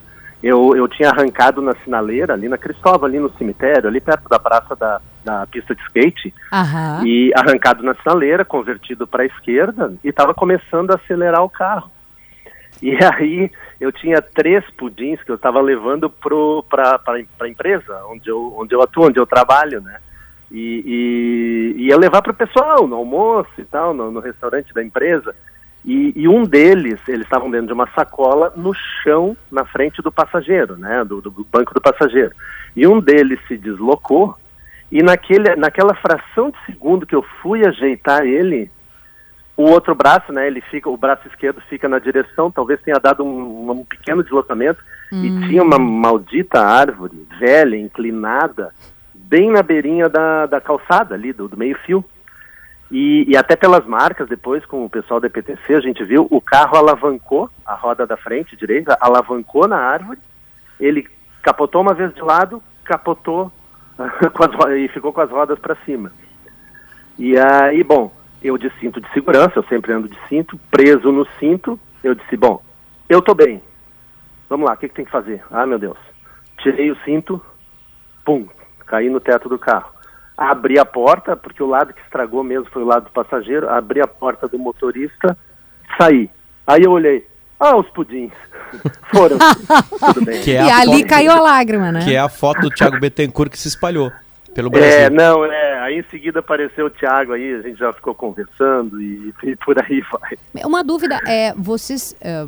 Eu, 0.42 0.74
eu 0.74 0.88
tinha 0.88 1.10
arrancado 1.10 1.60
na 1.60 1.74
sinaleira, 1.84 2.32
ali 2.32 2.48
na 2.48 2.56
Cristóvão, 2.56 3.04
ali 3.06 3.18
no 3.18 3.30
cemitério, 3.36 3.86
ali 3.86 4.00
perto 4.00 4.30
da 4.30 4.38
praça 4.38 4.74
da, 4.74 5.02
da 5.24 5.46
pista 5.46 5.74
de 5.74 5.82
skate, 5.82 6.34
Aham. 6.52 7.02
e 7.06 7.32
arrancado 7.34 7.82
na 7.82 7.94
sinaleira, 7.94 8.44
convertido 8.44 9.06
para 9.06 9.22
a 9.22 9.26
esquerda, 9.26 9.94
e 10.04 10.08
estava 10.08 10.34
começando 10.34 10.90
a 10.90 10.96
acelerar 10.96 11.42
o 11.42 11.48
carro. 11.48 11.90
E 12.82 12.92
aí 13.02 13.50
eu 13.80 13.90
tinha 13.90 14.20
três 14.20 14.64
pudins 14.76 15.22
que 15.22 15.30
eu 15.30 15.36
estava 15.36 15.60
levando 15.60 16.10
para 16.10 17.00
a 17.40 17.48
empresa 17.48 18.04
onde 18.06 18.28
eu, 18.28 18.54
onde 18.56 18.74
eu 18.74 18.82
atuo, 18.82 19.06
onde 19.06 19.18
eu 19.18 19.26
trabalho, 19.26 19.80
né? 19.80 19.98
E, 20.50 21.74
e 21.76 21.86
ia 21.86 21.96
levar 21.96 22.22
para 22.22 22.32
o 22.32 22.36
pessoal 22.36 22.86
no 22.86 22.96
almoço 22.96 23.50
e 23.58 23.64
tal, 23.64 23.92
no, 23.92 24.10
no 24.10 24.20
restaurante 24.20 24.72
da 24.72 24.84
empresa. 24.84 25.34
E, 25.84 26.12
e 26.16 26.28
um 26.28 26.44
deles, 26.44 26.98
eles 27.08 27.24
estavam 27.24 27.50
dentro 27.50 27.66
de 27.68 27.72
uma 27.72 27.88
sacola 27.94 28.52
no 28.56 28.72
chão, 29.02 29.36
na 29.50 29.64
frente 29.64 30.00
do 30.00 30.12
passageiro, 30.12 30.76
né? 30.76 31.04
Do, 31.04 31.20
do 31.20 31.30
banco 31.30 31.74
do 31.74 31.80
passageiro. 31.80 32.32
E 32.76 32.86
um 32.86 33.00
deles 33.00 33.38
se 33.46 33.56
deslocou 33.56 34.36
e 34.94 35.02
naquele, 35.02 35.56
naquela 35.56 35.92
fração 35.92 36.52
de 36.52 36.56
segundo 36.66 37.04
que 37.04 37.16
eu 37.16 37.22
fui 37.42 37.66
ajeitar 37.66 38.22
ele, 38.22 38.70
o 39.56 39.64
outro 39.64 39.92
braço, 39.92 40.32
né, 40.32 40.46
ele 40.46 40.60
fica, 40.60 40.88
o 40.88 40.96
braço 40.96 41.26
esquerdo 41.26 41.60
fica 41.62 41.88
na 41.88 41.98
direção, 41.98 42.48
talvez 42.48 42.80
tenha 42.80 43.00
dado 43.00 43.24
um, 43.24 43.72
um 43.72 43.84
pequeno 43.84 44.22
deslocamento, 44.22 44.80
e 45.10 45.48
tinha 45.48 45.64
uma 45.64 45.80
maldita 45.80 46.60
árvore 46.60 47.26
velha, 47.40 47.76
inclinada, 47.76 48.72
bem 49.12 49.50
na 49.50 49.64
beirinha 49.64 50.08
da, 50.08 50.46
da 50.46 50.60
calçada 50.60 51.16
ali, 51.16 51.32
do, 51.32 51.48
do 51.48 51.56
meio 51.56 51.76
fio. 51.78 52.04
E, 52.88 53.24
e 53.28 53.36
até 53.36 53.56
pelas 53.56 53.84
marcas, 53.84 54.28
depois 54.28 54.64
com 54.64 54.84
o 54.84 54.90
pessoal 54.90 55.18
da 55.18 55.26
EPTC, 55.26 55.74
a 55.74 55.80
gente 55.80 56.04
viu, 56.04 56.28
o 56.30 56.40
carro 56.40 56.76
alavancou, 56.76 57.50
a 57.66 57.74
roda 57.74 58.06
da 58.06 58.16
frente 58.16 58.56
direita, 58.56 58.96
alavancou 59.00 59.66
na 59.66 59.76
árvore, 59.76 60.20
ele 60.78 61.08
capotou 61.42 61.80
uma 61.80 61.94
vez 61.94 62.14
de 62.14 62.22
lado, 62.22 62.62
capotou 62.84 63.50
e 64.76 64.88
ficou 64.88 65.12
com 65.12 65.20
as 65.20 65.30
rodas 65.30 65.58
para 65.58 65.76
cima. 65.84 66.12
E 67.18 67.38
aí, 67.38 67.82
bom, 67.84 68.12
eu 68.42 68.58
de 68.58 68.70
cinto 68.80 69.00
de 69.00 69.10
segurança, 69.12 69.52
eu 69.56 69.64
sempre 69.64 69.92
ando 69.92 70.08
de 70.08 70.18
cinto, 70.28 70.58
preso 70.70 71.12
no 71.12 71.26
cinto, 71.38 71.78
eu 72.02 72.14
disse, 72.14 72.36
bom, 72.36 72.62
eu 73.08 73.22
tô 73.22 73.34
bem, 73.34 73.62
Vamos 74.48 74.68
lá, 74.68 74.74
o 74.74 74.76
que, 74.76 74.88
que 74.88 74.94
tem 74.94 75.04
que 75.04 75.10
fazer? 75.10 75.42
Ah, 75.50 75.66
meu 75.66 75.78
Deus. 75.78 75.98
Tirei 76.58 76.90
o 76.90 76.96
cinto, 77.04 77.40
pum, 78.24 78.46
caí 78.86 79.08
no 79.08 79.20
teto 79.20 79.48
do 79.48 79.58
carro. 79.58 79.92
Abri 80.36 80.78
a 80.78 80.84
porta, 80.84 81.36
porque 81.36 81.62
o 81.62 81.66
lado 81.66 81.92
que 81.92 82.00
estragou 82.02 82.42
mesmo 82.42 82.66
foi 82.70 82.82
o 82.82 82.86
lado 82.86 83.06
do 83.06 83.10
passageiro, 83.10 83.68
abri 83.68 84.00
a 84.00 84.06
porta 84.06 84.46
do 84.48 84.58
motorista, 84.58 85.36
saí. 85.98 86.30
Aí 86.66 86.82
eu 86.82 86.92
olhei, 86.92 87.26
ah, 87.60 87.76
os 87.76 87.88
pudins. 87.90 88.32
Foram. 89.14 89.38
Tudo 90.14 90.24
bem. 90.24 90.40
Que 90.42 90.56
é 90.56 90.64
e 90.64 90.70
ali 90.70 90.98
foto- 90.98 91.06
caiu 91.08 91.32
a 91.32 91.40
lágrima, 91.40 91.92
né? 91.92 92.04
Que 92.04 92.14
é 92.14 92.18
a 92.18 92.28
foto 92.28 92.60
do 92.62 92.70
Thiago 92.70 92.98
Bittencourt 92.98 93.50
que 93.50 93.58
se 93.58 93.68
espalhou 93.68 94.10
pelo 94.54 94.70
Brasil. 94.70 94.88
É, 94.88 95.10
não, 95.10 95.44
é. 95.44 95.80
Aí 95.80 95.98
em 95.98 96.04
seguida 96.10 96.40
apareceu 96.40 96.86
o 96.86 96.90
Thiago 96.90 97.32
aí, 97.32 97.54
a 97.54 97.60
gente 97.62 97.78
já 97.78 97.92
ficou 97.92 98.14
conversando 98.14 99.00
e, 99.00 99.32
e 99.44 99.56
por 99.56 99.76
aí 99.82 100.02
vai. 100.10 100.64
Uma 100.64 100.82
dúvida 100.82 101.20
é, 101.26 101.52
vocês, 101.56 102.16
é, 102.20 102.46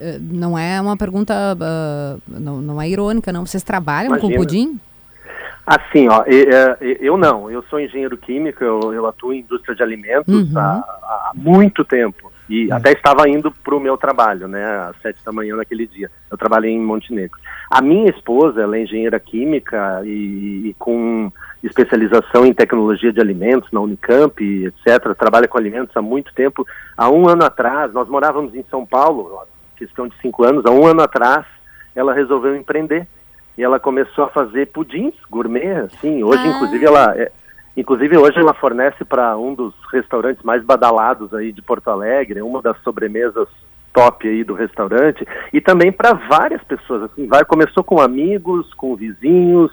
é, 0.00 0.18
não 0.20 0.56
é 0.58 0.80
uma 0.80 0.96
pergunta, 0.96 1.34
ah, 1.60 2.16
não, 2.28 2.60
não 2.60 2.80
é 2.82 2.88
irônica, 2.88 3.32
não. 3.32 3.44
Vocês 3.46 3.62
trabalham 3.62 4.10
com 4.12 4.26
Imagina. 4.26 4.38
pudim? 4.38 4.80
Assim, 5.66 6.08
ó, 6.10 6.22
eu 7.00 7.16
não, 7.16 7.50
eu 7.50 7.62
sou 7.70 7.80
engenheiro 7.80 8.18
químico, 8.18 8.62
eu, 8.62 8.92
eu 8.92 9.06
atuo 9.06 9.32
em 9.32 9.40
indústria 9.40 9.74
de 9.74 9.82
alimentos 9.82 10.52
Uhum. 10.52 10.58
há, 10.58 10.84
há 11.02 11.32
muito 11.34 11.82
tempo. 11.84 12.30
E 12.48 12.70
até 12.70 12.92
estava 12.92 13.26
indo 13.28 13.50
para 13.50 13.74
o 13.74 13.80
meu 13.80 13.96
trabalho, 13.96 14.46
né, 14.46 14.62
às 14.90 15.00
sete 15.00 15.18
da 15.24 15.32
manhã 15.32 15.56
naquele 15.56 15.86
dia. 15.86 16.10
Eu 16.30 16.36
trabalhei 16.36 16.70
em 16.72 16.80
Montenegro. 16.80 17.38
A 17.70 17.80
minha 17.80 18.10
esposa, 18.10 18.60
ela 18.62 18.76
é 18.76 18.82
engenheira 18.82 19.18
química 19.18 20.02
e, 20.04 20.68
e 20.68 20.76
com 20.78 21.32
especialização 21.62 22.44
em 22.44 22.52
tecnologia 22.52 23.12
de 23.12 23.20
alimentos 23.20 23.70
na 23.72 23.80
Unicamp, 23.80 24.38
etc. 24.66 25.14
Trabalha 25.18 25.48
com 25.48 25.56
alimentos 25.58 25.96
há 25.96 26.02
muito 26.02 26.34
tempo. 26.34 26.66
Há 26.96 27.08
um 27.10 27.26
ano 27.28 27.44
atrás, 27.44 27.92
nós 27.94 28.08
morávamos 28.08 28.54
em 28.54 28.64
São 28.70 28.84
Paulo, 28.84 29.40
questão 29.76 30.06
de 30.06 30.14
cinco 30.20 30.44
anos, 30.44 30.66
há 30.66 30.70
um 30.70 30.86
ano 30.86 31.00
atrás, 31.00 31.46
ela 31.96 32.12
resolveu 32.12 32.54
empreender. 32.54 33.06
E 33.56 33.62
ela 33.62 33.78
começou 33.80 34.24
a 34.24 34.28
fazer 34.28 34.66
pudins 34.66 35.14
gourmet, 35.30 35.70
assim. 35.86 36.22
Hoje, 36.22 36.42
Ah. 36.42 36.48
inclusive, 36.48 36.84
ela... 36.84 37.14
é- 37.16 37.32
Inclusive, 37.76 38.16
hoje 38.16 38.38
ela 38.38 38.54
fornece 38.54 39.04
para 39.04 39.36
um 39.36 39.54
dos 39.54 39.74
restaurantes 39.92 40.42
mais 40.44 40.62
badalados 40.64 41.34
aí 41.34 41.52
de 41.52 41.60
Porto 41.60 41.88
Alegre, 41.88 42.40
uma 42.42 42.62
das 42.62 42.80
sobremesas 42.82 43.48
top 43.92 44.28
aí 44.28 44.42
do 44.42 44.54
restaurante, 44.54 45.24
e 45.52 45.60
também 45.60 45.92
para 45.92 46.14
várias 46.14 46.62
pessoas, 46.64 47.04
assim, 47.04 47.26
vai, 47.28 47.44
começou 47.44 47.84
com 47.84 48.00
amigos, 48.00 48.72
com 48.74 48.96
vizinhos, 48.96 49.70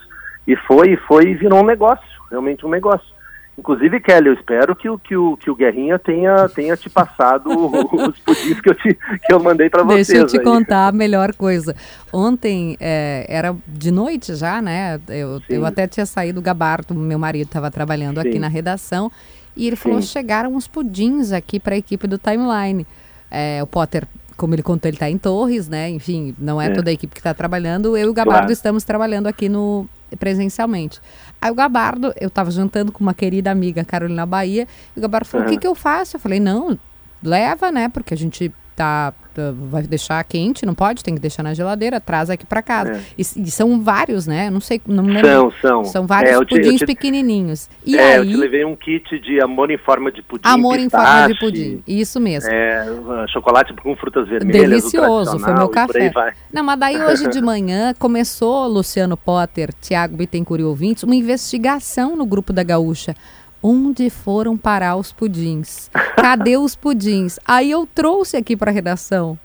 e 0.47 0.55
foi, 0.55 0.95
foi 1.07 1.29
e 1.29 1.33
virou 1.33 1.59
um 1.59 1.65
negócio, 1.65 2.05
realmente 2.29 2.65
um 2.65 2.69
negócio. 2.69 3.20
Inclusive, 3.61 3.99
Kelly, 3.99 4.29
eu 4.29 4.33
espero 4.33 4.75
que 4.75 4.89
o, 4.89 4.97
que 4.97 5.15
o, 5.15 5.37
que 5.37 5.47
o 5.51 5.55
Guerrinha 5.55 5.99
tenha, 5.99 6.49
tenha 6.49 6.75
te 6.75 6.89
passado 6.89 7.47
os 7.47 8.17
pudins 8.17 8.59
que 8.59 8.69
eu, 8.71 8.73
te, 8.73 8.97
que 9.23 9.31
eu 9.31 9.39
mandei 9.39 9.69
para 9.69 9.83
vocês. 9.83 10.07
Deixa 10.07 10.23
eu 10.23 10.25
te 10.25 10.39
aí. 10.39 10.43
contar 10.43 10.87
a 10.87 10.91
melhor 10.91 11.31
coisa. 11.35 11.75
Ontem 12.11 12.75
é, 12.79 13.23
era 13.29 13.55
de 13.67 13.91
noite 13.91 14.33
já, 14.33 14.63
né? 14.63 14.99
Eu, 15.07 15.37
Sim. 15.41 15.45
eu 15.49 15.63
até 15.63 15.85
tinha 15.87 16.07
saído 16.07 16.41
do 16.41 16.43
gabarto, 16.43 16.95
meu 16.95 17.19
marido 17.19 17.45
estava 17.45 17.69
trabalhando 17.69 18.17
aqui 18.19 18.33
Sim. 18.33 18.39
na 18.39 18.47
redação 18.47 19.11
e 19.55 19.67
ele 19.67 19.75
falou: 19.75 20.01
Sim. 20.01 20.07
chegaram 20.07 20.55
uns 20.55 20.67
pudins 20.67 21.31
aqui 21.31 21.59
para 21.59 21.75
a 21.75 21.77
equipe 21.77 22.07
do 22.07 22.17
Timeline. 22.17 22.87
É, 23.29 23.61
o 23.61 23.67
Potter, 23.67 24.07
como 24.35 24.55
ele 24.55 24.63
contou, 24.63 24.89
ele 24.89 24.95
está 24.95 25.07
em 25.07 25.19
Torres, 25.19 25.69
né? 25.69 25.87
Enfim, 25.87 26.35
não 26.39 26.59
é, 26.59 26.65
É. 26.65 26.69
toda 26.71 26.89
a 26.89 26.93
equipe 26.93 27.13
que 27.13 27.19
está 27.19 27.31
trabalhando. 27.35 27.95
Eu 27.95 28.07
e 28.07 28.09
o 28.09 28.13
Gabardo 28.13 28.39
Claro. 28.39 28.53
estamos 28.53 28.83
trabalhando 28.83 29.27
aqui 29.27 29.47
no 29.47 29.87
presencialmente. 30.19 30.99
Aí 31.41 31.49
o 31.49 31.55
Gabardo, 31.55 32.13
eu 32.21 32.27
estava 32.27 32.51
jantando 32.51 32.91
com 32.91 33.03
uma 33.03 33.15
querida 33.15 33.49
amiga, 33.49 33.83
Carolina 33.83 34.25
Bahia, 34.25 34.67
e 34.95 34.99
o 34.99 35.01
Gabardo 35.01 35.27
falou: 35.27 35.45
o 35.45 35.49
que, 35.49 35.55
Aham. 35.55 35.61
que 35.61 35.67
eu 35.67 35.73
faço? 35.73 36.15
Eu 36.15 36.19
falei: 36.19 36.39
não, 36.39 36.77
leva, 37.23 37.71
né? 37.71 37.89
Porque 37.89 38.13
a 38.13 38.17
gente 38.17 38.53
tá, 38.81 39.13
tá- 39.35 39.53
vai 39.69 39.83
deixar 39.83 40.23
quente, 40.23 40.65
não 40.65 40.73
pode, 40.73 41.03
tem 41.03 41.13
que 41.13 41.21
deixar 41.21 41.43
na 41.43 41.53
geladeira, 41.53 41.99
traz 42.01 42.31
aqui 42.31 42.45
para 42.47 42.61
casa. 42.63 42.93
É. 42.93 43.01
E, 43.15 43.21
e 43.21 43.51
são 43.51 43.79
vários, 43.81 44.25
né? 44.25 44.47
Eu 44.47 44.51
não 44.51 44.59
sei, 44.59 44.81
não 44.87 45.03
lembro. 45.05 45.27
São, 45.29 45.51
são. 45.61 45.85
São 45.85 46.07
vários 46.07 46.31
É, 46.31 46.35
eu 46.35 46.43
te- 46.43 46.55
eu 46.55 46.61
pudins 46.61 46.79
te- 46.79 46.85
pequenininhos. 46.87 47.69
E 47.85 47.95
é, 47.97 48.17
eu 48.17 48.23
aí, 48.23 48.29
te 48.29 48.35
levei 48.35 48.65
um 48.65 48.75
kit 48.75 49.19
de 49.19 49.39
amor 49.39 49.69
em 49.69 49.77
forma 49.77 50.11
de 50.11 50.23
pudim. 50.23 50.41
amor 50.47 50.79
em 50.79 50.89
forma 50.89 51.27
de 51.27 51.33
pistache, 51.33 51.39
pudim. 51.39 51.83
Isso 51.87 52.19
mesmo. 52.19 52.49
É, 52.51 52.89
uh, 52.91 53.27
chocolate 53.31 53.71
com 53.75 53.95
frutas 53.95 54.27
vermelhas. 54.27 54.69
Delicioso, 54.69 55.37
foi 55.37 55.53
meu 55.53 55.69
café. 55.69 56.11
Não, 56.51 56.63
mas 56.63 56.79
daí 56.79 56.97
hoje 57.03 57.29
de 57.29 57.41
manhã 57.41 57.93
começou, 57.99 58.67
Luciano 58.67 59.15
Potter, 59.15 59.69
Tiago 59.79 60.17
Bittencourt 60.17 60.61
e 60.61 60.63
ouvintes, 60.63 61.03
uma 61.03 61.15
investigação 61.15 62.15
no 62.15 62.25
grupo 62.25 62.51
da 62.51 62.63
Gaúcha. 62.63 63.15
Onde 63.63 64.09
foram 64.09 64.57
parar 64.57 64.95
os 64.95 65.11
pudins? 65.11 65.89
Cadê 66.15 66.57
os 66.57 66.75
pudins? 66.75 67.37
Aí 67.45 67.69
eu 67.69 67.87
trouxe 67.93 68.35
aqui 68.37 68.57
para 68.57 68.71
redação. 68.71 69.37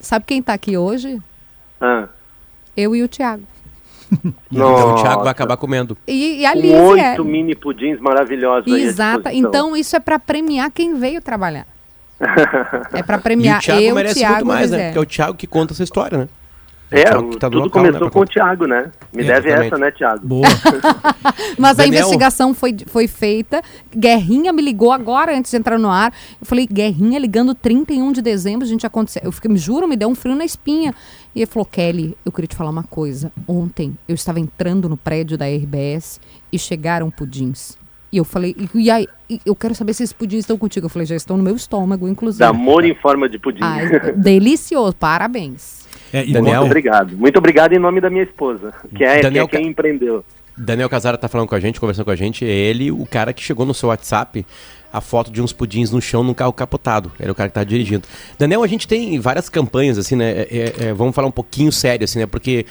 Sabe 0.00 0.24
quem 0.26 0.42
tá 0.42 0.54
aqui 0.54 0.76
hoje? 0.76 1.20
Ah, 1.80 2.08
Eu 2.76 2.96
e 2.96 3.02
o 3.02 3.08
Tiago. 3.08 3.42
Então 4.50 4.92
o 4.92 4.94
Thiago 4.94 5.08
nossa. 5.08 5.22
vai 5.24 5.32
acabar 5.32 5.56
comendo. 5.56 5.98
E, 6.06 6.40
e 6.40 6.46
a 6.46 6.52
é. 6.52 7.10
oito 7.10 7.24
mini 7.24 7.54
pudins 7.54 7.98
maravilhosos 8.00 8.64
disposição. 8.64 9.22
Então 9.32 9.76
isso 9.76 9.96
é 9.96 10.00
para 10.00 10.18
premiar 10.18 10.70
quem 10.70 10.98
veio 10.98 11.20
trabalhar. 11.20 11.66
É 12.94 13.02
para 13.02 13.18
E 13.18 13.20
premiar 13.20 13.58
o 13.58 13.62
Thiago 13.62 13.82
eu, 13.82 13.94
merece 13.94 14.20
Tiago 14.20 14.34
muito 14.36 14.46
mais, 14.46 14.72
e 14.72 14.76
né? 14.76 14.84
Porque 14.84 14.98
é 14.98 15.00
o 15.00 15.06
Thiago 15.06 15.34
que 15.34 15.46
conta 15.46 15.74
essa 15.74 15.82
história, 15.82 16.16
né? 16.16 16.28
É, 16.90 17.04
tá 17.04 17.10
tudo 17.50 17.58
local, 17.58 17.82
né, 17.82 17.88
começou 17.88 17.98
pra 17.98 18.10
com 18.10 18.20
o. 18.20 18.24
Thiago, 18.26 18.66
né? 18.66 18.90
Me 19.12 19.22
É, 19.22 19.26
deve 19.26 19.48
exatamente. 19.48 19.66
essa, 19.74 19.78
né, 19.78 19.90
Thiago? 19.90 20.26
Boa. 20.26 20.46
Mas 21.58 21.78
a 21.78 21.82
Daniel- 21.82 22.00
investigação 22.02 22.54
foi, 22.54 22.76
foi 22.86 23.08
feita. 23.08 23.60
Guerrinha 23.94 24.52
me 24.52 24.62
ligou 24.62 24.92
agora 24.92 25.36
antes 25.36 25.50
de 25.50 25.56
entrar 25.56 25.78
no 25.78 25.90
ar. 25.90 26.12
Eu 26.40 26.46
falei, 26.46 26.66
Guerrinha 26.66 27.18
ligando 27.18 27.54
31 27.54 28.12
de 28.12 28.22
dezembro, 28.22 28.64
a 28.64 28.68
gente 28.68 28.86
aconteceu. 28.86 29.22
Eu 29.24 29.32
fiquei, 29.32 29.50
me 29.50 29.58
juro, 29.58 29.88
me 29.88 29.96
deu 29.96 30.08
um 30.08 30.14
frio 30.14 30.34
na 30.36 30.44
espinha. 30.44 30.94
E 31.34 31.40
ele 31.40 31.46
falou, 31.46 31.66
Kelly, 31.66 32.16
eu 32.24 32.30
queria 32.30 32.48
te 32.48 32.54
falar 32.56 32.70
uma 32.70 32.84
coisa. 32.84 33.32
Ontem 33.48 33.96
eu 34.08 34.14
estava 34.14 34.38
entrando 34.38 34.88
no 34.88 34.96
prédio 34.96 35.36
da 35.36 35.46
RBS 35.46 36.20
e 36.52 36.58
chegaram 36.58 37.10
pudins. 37.10 37.76
E 38.12 38.18
eu 38.18 38.24
falei, 38.24 38.54
e, 38.74 38.82
e 38.84 38.90
aí, 38.90 39.08
eu 39.44 39.54
quero 39.56 39.74
saber 39.74 39.92
se 39.92 40.04
esses 40.04 40.12
pudins 40.12 40.40
estão 40.40 40.56
contigo. 40.56 40.86
Eu 40.86 40.90
falei, 40.90 41.04
já 41.04 41.16
estão 41.16 41.36
no 41.36 41.42
meu 41.42 41.56
estômago, 41.56 42.06
inclusive. 42.08 42.38
Da 42.38 42.48
amor 42.50 42.84
em 42.84 42.94
forma 42.94 43.28
de 43.28 43.38
pudim. 43.38 43.58
Ai, 43.62 43.88
delicioso, 44.16 44.94
parabéns. 44.94 45.84
É, 46.16 46.24
Daniel- 46.24 46.60
Muito 46.60 46.66
obrigado. 46.66 47.16
Muito 47.16 47.36
obrigado 47.38 47.72
em 47.72 47.78
nome 47.78 48.00
da 48.00 48.08
minha 48.08 48.24
esposa, 48.24 48.72
que 48.94 49.04
é, 49.04 49.20
Daniel 49.20 49.46
que 49.48 49.56
é 49.56 49.60
quem 49.60 49.68
empreendeu. 49.68 50.24
Daniel 50.56 50.88
Casara 50.88 51.18
tá 51.18 51.28
falando 51.28 51.48
com 51.48 51.54
a 51.54 51.60
gente, 51.60 51.78
conversando 51.78 52.06
com 52.06 52.10
a 52.10 52.16
gente. 52.16 52.44
É 52.44 52.48
ele, 52.48 52.90
o 52.90 53.04
cara 53.04 53.32
que 53.34 53.42
chegou 53.42 53.66
no 53.66 53.74
seu 53.74 53.90
WhatsApp, 53.90 54.46
a 54.90 55.02
foto 55.02 55.30
de 55.30 55.42
uns 55.42 55.52
pudins 55.52 55.90
no 55.90 56.00
chão 56.00 56.24
num 56.24 56.32
carro 56.32 56.52
capotado. 56.54 57.12
Era 57.20 57.30
o 57.30 57.34
cara 57.34 57.50
que 57.50 57.54
tá 57.54 57.62
dirigindo. 57.62 58.08
Daniel, 58.38 58.62
a 58.62 58.66
gente 58.66 58.88
tem 58.88 59.20
várias 59.20 59.50
campanhas, 59.50 59.98
assim, 59.98 60.16
né? 60.16 60.30
É, 60.30 60.46
é, 60.50 60.84
é, 60.86 60.92
vamos 60.94 61.14
falar 61.14 61.28
um 61.28 61.32
pouquinho 61.32 61.70
sério, 61.70 62.04
assim, 62.04 62.20
né? 62.20 62.26
Porque 62.26 62.64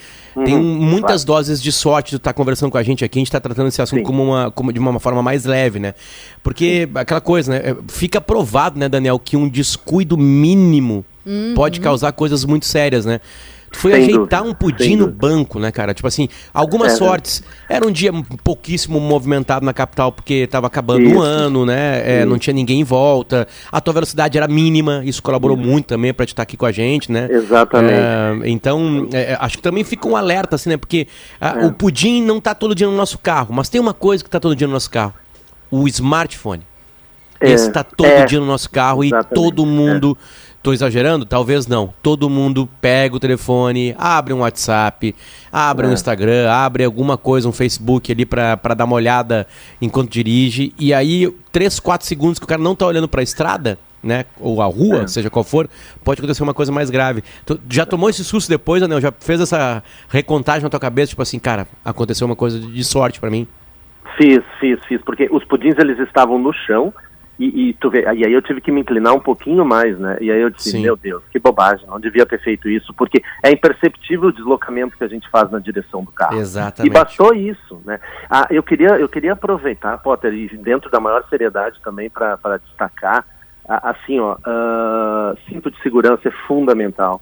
tem 0.44 0.58
muitas 0.58 1.22
doses 1.22 1.62
de 1.62 1.70
sorte 1.70 2.10
de 2.10 2.16
estar 2.16 2.32
conversando 2.32 2.72
com 2.72 2.78
a 2.78 2.82
gente 2.82 3.04
aqui. 3.04 3.20
A 3.20 3.20
gente 3.20 3.30
tá 3.30 3.38
tratando 3.38 3.68
esse 3.68 3.80
assunto 3.80 4.00
Sim. 4.00 4.04
como 4.04 4.24
uma, 4.24 4.50
como 4.50 4.72
de 4.72 4.80
uma 4.80 4.98
forma 4.98 5.22
mais 5.22 5.44
leve, 5.44 5.78
né? 5.78 5.94
Porque 6.42 6.88
aquela 6.96 7.20
coisa, 7.20 7.52
né? 7.52 7.70
é, 7.70 7.76
Fica 7.86 8.20
provado, 8.20 8.80
né, 8.80 8.88
Daniel, 8.88 9.16
que 9.20 9.36
um 9.36 9.48
descuido 9.48 10.18
mínimo 10.18 11.04
pode 11.54 11.80
causar 11.80 12.12
coisas 12.12 12.44
muito 12.44 12.66
sérias, 12.66 13.04
né? 13.04 13.20
Tu 13.68 13.78
foi 13.78 13.92
Sem 13.92 14.02
ajeitar 14.04 14.42
dúvida, 14.42 14.44
um 14.44 14.54
pudim 14.54 14.94
no 14.96 15.08
banco, 15.08 15.58
né, 15.58 15.72
cara? 15.72 15.92
Tipo 15.92 16.06
assim, 16.06 16.28
algumas 16.54 16.92
É. 16.92 16.96
sortes. 16.96 17.42
Era 17.68 17.84
um 17.84 17.90
dia 17.90 18.12
pouquíssimo 18.44 19.00
movimentado 19.00 19.66
na 19.66 19.72
capital 19.72 20.12
porque 20.12 20.46
tava 20.46 20.68
acabando 20.68 21.04
um 21.04 21.10
Isso. 21.10 21.20
ano, 21.20 21.66
né? 21.66 22.20
É, 22.20 22.24
não 22.24 22.38
tinha 22.38 22.54
ninguém 22.54 22.80
em 22.80 22.84
volta. 22.84 23.46
A 23.70 23.80
tua 23.80 23.92
velocidade 23.92 24.38
era 24.38 24.46
mínima, 24.46 25.02
isso 25.04 25.20
colaborou 25.20 25.56
muito 25.56 25.86
também 25.86 26.14
pra 26.14 26.24
te 26.24 26.28
estar 26.28 26.44
aqui 26.44 26.56
com 26.56 26.64
a 26.64 26.70
gente, 26.70 27.10
né? 27.10 27.26
Exatamente. 27.28 27.92
É, 27.92 28.38
então, 28.44 29.08
é, 29.12 29.32
é, 29.32 29.38
acho 29.40 29.56
que 29.56 29.62
também 29.62 29.82
fica 29.82 30.06
um 30.06 30.16
alerta, 30.16 30.54
assim, 30.54 30.70
né? 30.70 30.76
Porque 30.76 31.08
ah, 31.40 31.56
É. 31.60 31.66
o 31.66 31.72
pudim 31.72 32.22
não 32.22 32.40
tá 32.40 32.54
todo 32.54 32.72
dia 32.72 32.86
no 32.86 32.96
nosso 32.96 33.18
carro, 33.18 33.52
mas 33.52 33.68
tem 33.68 33.80
uma 33.80 33.92
coisa 33.94 34.22
que 34.22 34.30
tá 34.30 34.38
todo 34.38 34.54
dia 34.54 34.68
no 34.68 34.72
nosso 34.74 34.90
carro: 34.90 35.12
o 35.72 35.88
smartphone. 35.88 36.62
Esse 37.40 37.70
tá 37.70 37.84
todo 37.84 38.26
dia 38.26 38.40
no 38.40 38.46
nosso 38.46 38.70
carro 38.70 39.04
exatamente, 39.04 39.32
e 39.32 39.34
todo 39.34 39.66
mundo. 39.66 40.16
Tô 40.66 40.72
exagerando? 40.72 41.24
Talvez 41.24 41.68
não. 41.68 41.94
Todo 42.02 42.28
mundo 42.28 42.68
pega 42.80 43.14
o 43.14 43.20
telefone, 43.20 43.94
abre 43.96 44.32
um 44.34 44.40
WhatsApp, 44.40 45.14
abre 45.52 45.86
um 45.86 45.90
É. 45.90 45.92
Instagram, 45.92 46.50
abre 46.50 46.82
alguma 46.82 47.16
coisa, 47.16 47.48
um 47.48 47.52
Facebook 47.52 48.10
ali 48.10 48.26
pra, 48.26 48.56
pra 48.56 48.74
dar 48.74 48.84
uma 48.84 48.96
olhada 48.96 49.46
enquanto 49.80 50.10
dirige. 50.10 50.74
E 50.76 50.92
aí, 50.92 51.32
3, 51.52 51.78
4 51.78 52.04
segundos 52.04 52.40
que 52.40 52.44
o 52.46 52.48
cara 52.48 52.60
não 52.60 52.74
tá 52.74 52.84
olhando 52.84 53.06
pra 53.06 53.22
estrada, 53.22 53.78
né? 54.02 54.24
Ou 54.40 54.60
a 54.60 54.64
rua, 54.66 55.02
É. 55.02 55.06
seja 55.06 55.30
qual 55.30 55.44
for, 55.44 55.70
pode 56.02 56.18
acontecer 56.20 56.42
uma 56.42 56.52
coisa 56.52 56.72
mais 56.72 56.90
grave. 56.90 57.22
Tu 57.44 57.60
já 57.70 57.86
tomou 57.86 58.10
esse 58.10 58.24
susto 58.24 58.48
depois, 58.48 58.82
Anel? 58.82 59.00
Já 59.00 59.12
fez 59.20 59.40
essa 59.40 59.84
recontagem 60.08 60.64
na 60.64 60.68
tua 60.68 60.80
cabeça? 60.80 61.10
Tipo 61.10 61.22
assim, 61.22 61.38
cara, 61.38 61.68
aconteceu 61.84 62.26
uma 62.26 62.34
coisa 62.34 62.58
de 62.58 62.82
sorte 62.82 63.20
pra 63.20 63.30
mim. 63.30 63.46
Fiz, 64.18 64.40
fiz, 64.58 64.80
fiz, 64.88 65.00
porque 65.02 65.28
os 65.30 65.44
pudins 65.44 65.76
eles 65.78 65.96
estavam 66.00 66.40
no 66.40 66.52
chão 66.52 66.92
e, 67.38 67.68
e 67.68 67.74
tu 67.74 67.90
vê, 67.90 68.02
e 68.14 68.24
aí 68.24 68.32
eu 68.32 68.40
tive 68.40 68.60
que 68.60 68.72
me 68.72 68.80
inclinar 68.80 69.14
um 69.14 69.20
pouquinho 69.20 69.64
mais, 69.64 69.98
né? 69.98 70.16
E 70.20 70.30
aí 70.30 70.40
eu 70.40 70.48
disse, 70.48 70.70
Sim. 70.70 70.82
meu 70.82 70.96
Deus, 70.96 71.22
que 71.30 71.38
bobagem, 71.38 71.86
não 71.86 72.00
devia 72.00 72.24
ter 72.24 72.40
feito 72.40 72.68
isso, 72.68 72.94
porque 72.94 73.22
é 73.42 73.50
imperceptível 73.50 74.28
o 74.28 74.32
deslocamento 74.32 74.96
que 74.96 75.04
a 75.04 75.08
gente 75.08 75.28
faz 75.28 75.50
na 75.50 75.58
direção 75.58 76.02
do 76.02 76.10
carro. 76.10 76.38
Exatamente. 76.38 76.90
E 76.90 76.94
bastou 76.94 77.34
isso, 77.34 77.80
né? 77.84 78.00
Ah, 78.30 78.46
eu 78.50 78.62
queria, 78.62 78.98
eu 78.98 79.08
queria 79.08 79.34
aproveitar, 79.34 79.98
Potter, 79.98 80.32
e 80.32 80.56
dentro 80.56 80.90
da 80.90 80.98
maior 80.98 81.24
seriedade 81.28 81.78
também 81.82 82.08
para 82.08 82.56
destacar, 82.64 83.24
assim, 83.68 84.18
ó, 84.18 84.36
ah, 84.42 85.34
cinto 85.48 85.70
de 85.70 85.80
segurança 85.82 86.28
é 86.28 86.32
fundamental. 86.46 87.20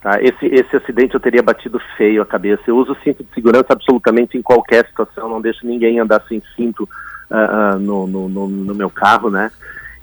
Tá? 0.00 0.18
Esse, 0.22 0.46
esse 0.46 0.74
acidente 0.74 1.12
eu 1.12 1.20
teria 1.20 1.42
batido 1.42 1.78
feio 1.98 2.22
a 2.22 2.26
cabeça. 2.26 2.62
Eu 2.66 2.78
uso 2.78 2.96
cinto 3.04 3.22
de 3.22 3.34
segurança 3.34 3.66
absolutamente 3.68 4.38
em 4.38 4.42
qualquer 4.42 4.86
situação, 4.86 5.28
não 5.28 5.42
deixo 5.42 5.66
ninguém 5.66 5.98
andar 5.98 6.22
sem 6.26 6.42
cinto 6.56 6.88
ah, 7.30 7.76
no, 7.78 8.06
no, 8.06 8.28
no, 8.28 8.74
meu 8.74 8.90
carro, 8.90 9.30
né? 9.30 9.50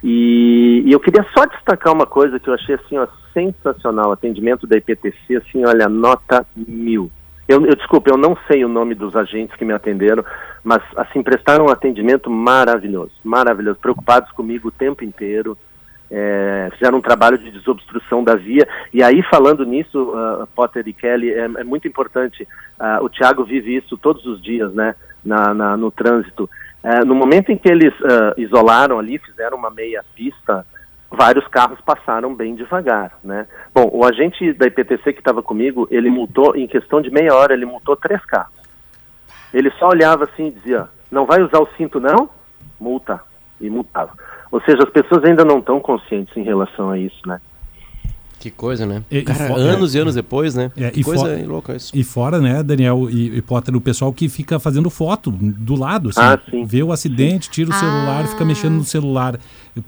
E, 0.03 0.83
e 0.85 0.91
eu 0.91 0.99
queria 0.99 1.25
só 1.35 1.45
destacar 1.45 1.93
uma 1.93 2.05
coisa 2.05 2.39
que 2.39 2.49
eu 2.49 2.53
achei 2.53 2.75
assim, 2.75 2.97
ó, 2.97 3.07
sensacional, 3.33 4.11
atendimento 4.11 4.65
da 4.65 4.77
IPTC, 4.77 5.35
assim, 5.35 5.65
olha, 5.65 5.89
nota 5.89 6.45
mil. 6.55 7.11
Eu, 7.47 7.65
eu 7.65 7.75
desculpa, 7.75 8.09
eu 8.09 8.17
não 8.17 8.37
sei 8.47 8.65
o 8.65 8.69
nome 8.69 8.93
dos 8.93 9.15
agentes 9.15 9.55
que 9.55 9.63
me 9.63 9.73
atenderam, 9.73 10.23
mas 10.63 10.81
assim 10.97 11.23
prestaram 11.23 11.65
um 11.65 11.69
atendimento 11.69 12.29
maravilhoso, 12.29 13.13
maravilhoso, 13.23 13.79
preocupados 13.79 14.31
comigo 14.31 14.67
o 14.67 14.71
tempo 14.71 15.03
inteiro, 15.03 15.57
é, 16.09 16.69
fizeram 16.73 16.97
um 16.97 17.01
trabalho 17.01 17.37
de 17.37 17.51
desobstrução 17.51 18.23
da 18.23 18.35
via. 18.35 18.67
E 18.93 19.03
aí, 19.03 19.21
falando 19.23 19.65
nisso, 19.65 20.11
uh, 20.11 20.47
Potter 20.55 20.87
e 20.87 20.93
Kelly, 20.93 21.31
é, 21.31 21.43
é 21.43 21.63
muito 21.63 21.87
importante. 21.87 22.43
Uh, 22.79 23.03
o 23.03 23.09
Thiago 23.09 23.43
vive 23.43 23.75
isso 23.75 23.97
todos 23.97 24.25
os 24.25 24.41
dias, 24.41 24.73
né, 24.73 24.95
na, 25.23 25.53
na 25.53 25.77
no 25.77 25.91
trânsito. 25.91 26.49
Uh, 26.83 27.05
no 27.05 27.15
momento 27.15 27.51
em 27.51 27.57
que 27.57 27.69
eles 27.69 27.93
isolaram 28.37 28.99
ali, 28.99 29.17
fizeram 29.17 29.57
uma 29.57 29.69
meia 29.69 30.03
pista, 30.15 30.65
vários 31.09 31.47
carros 31.47 31.79
passaram 31.81 32.35
bem 32.35 32.55
devagar, 32.55 33.17
né. 33.23 33.47
Bom, 33.73 33.89
o 33.91 34.05
agente 34.05 34.53
da 34.53 34.67
IPTC 34.67 35.13
que 35.13 35.19
estava 35.19 35.41
comigo, 35.41 35.87
ele 35.89 36.09
multou, 36.09 36.55
em 36.55 36.67
questão 36.67 37.01
de 37.01 37.09
meia 37.09 37.33
hora, 37.33 37.53
ele 37.53 37.65
multou 37.65 37.95
três 37.95 38.23
carros. 38.25 38.53
Ele 39.53 39.71
só 39.71 39.89
olhava 39.89 40.25
assim 40.25 40.47
e 40.47 40.51
dizia, 40.51 40.87
não 41.11 41.25
vai 41.25 41.41
usar 41.41 41.59
o 41.59 41.69
cinto 41.77 41.99
não? 41.99 42.29
Multa. 42.79 43.19
E 43.59 43.69
multava. 43.69 44.11
Ou 44.51 44.61
seja, 44.61 44.83
as 44.83 44.89
pessoas 44.89 45.23
ainda 45.23 45.43
não 45.43 45.59
estão 45.59 45.79
conscientes 45.79 46.35
em 46.37 46.43
relação 46.43 46.91
a 46.91 46.97
isso, 46.97 47.19
né? 47.25 47.41
Que 48.39 48.51
coisa, 48.51 48.85
né? 48.85 49.03
E- 49.09 49.17
e 49.19 49.21
Cara, 49.23 49.47
fo- 49.47 49.55
anos 49.55 49.95
é. 49.95 49.97
e 49.97 50.01
anos 50.01 50.15
depois, 50.15 50.53
né? 50.53 50.71
É, 50.77 50.91
que 50.91 50.99
e 50.99 51.03
coisa 51.03 51.43
louca 51.45 51.75
isso. 51.75 51.91
E 51.95 52.03
fora, 52.03 52.39
né, 52.39 52.61
Daniel 52.61 53.09
e, 53.09 53.37
e 53.37 53.41
Potter, 53.41 53.75
o 53.75 53.81
pessoal 53.81 54.13
que 54.13 54.29
fica 54.29 54.59
fazendo 54.59 54.89
foto 54.89 55.31
do 55.31 55.75
lado, 55.75 56.09
assim, 56.09 56.19
Ah, 56.21 56.39
sim. 56.49 56.63
vê 56.65 56.83
o 56.83 56.91
acidente, 56.91 57.49
tira 57.49 57.71
o 57.71 57.73
celular 57.73 58.25
e 58.25 58.27
fica 58.27 58.45
mexendo 58.45 58.73
no 58.75 58.85
celular 58.85 59.39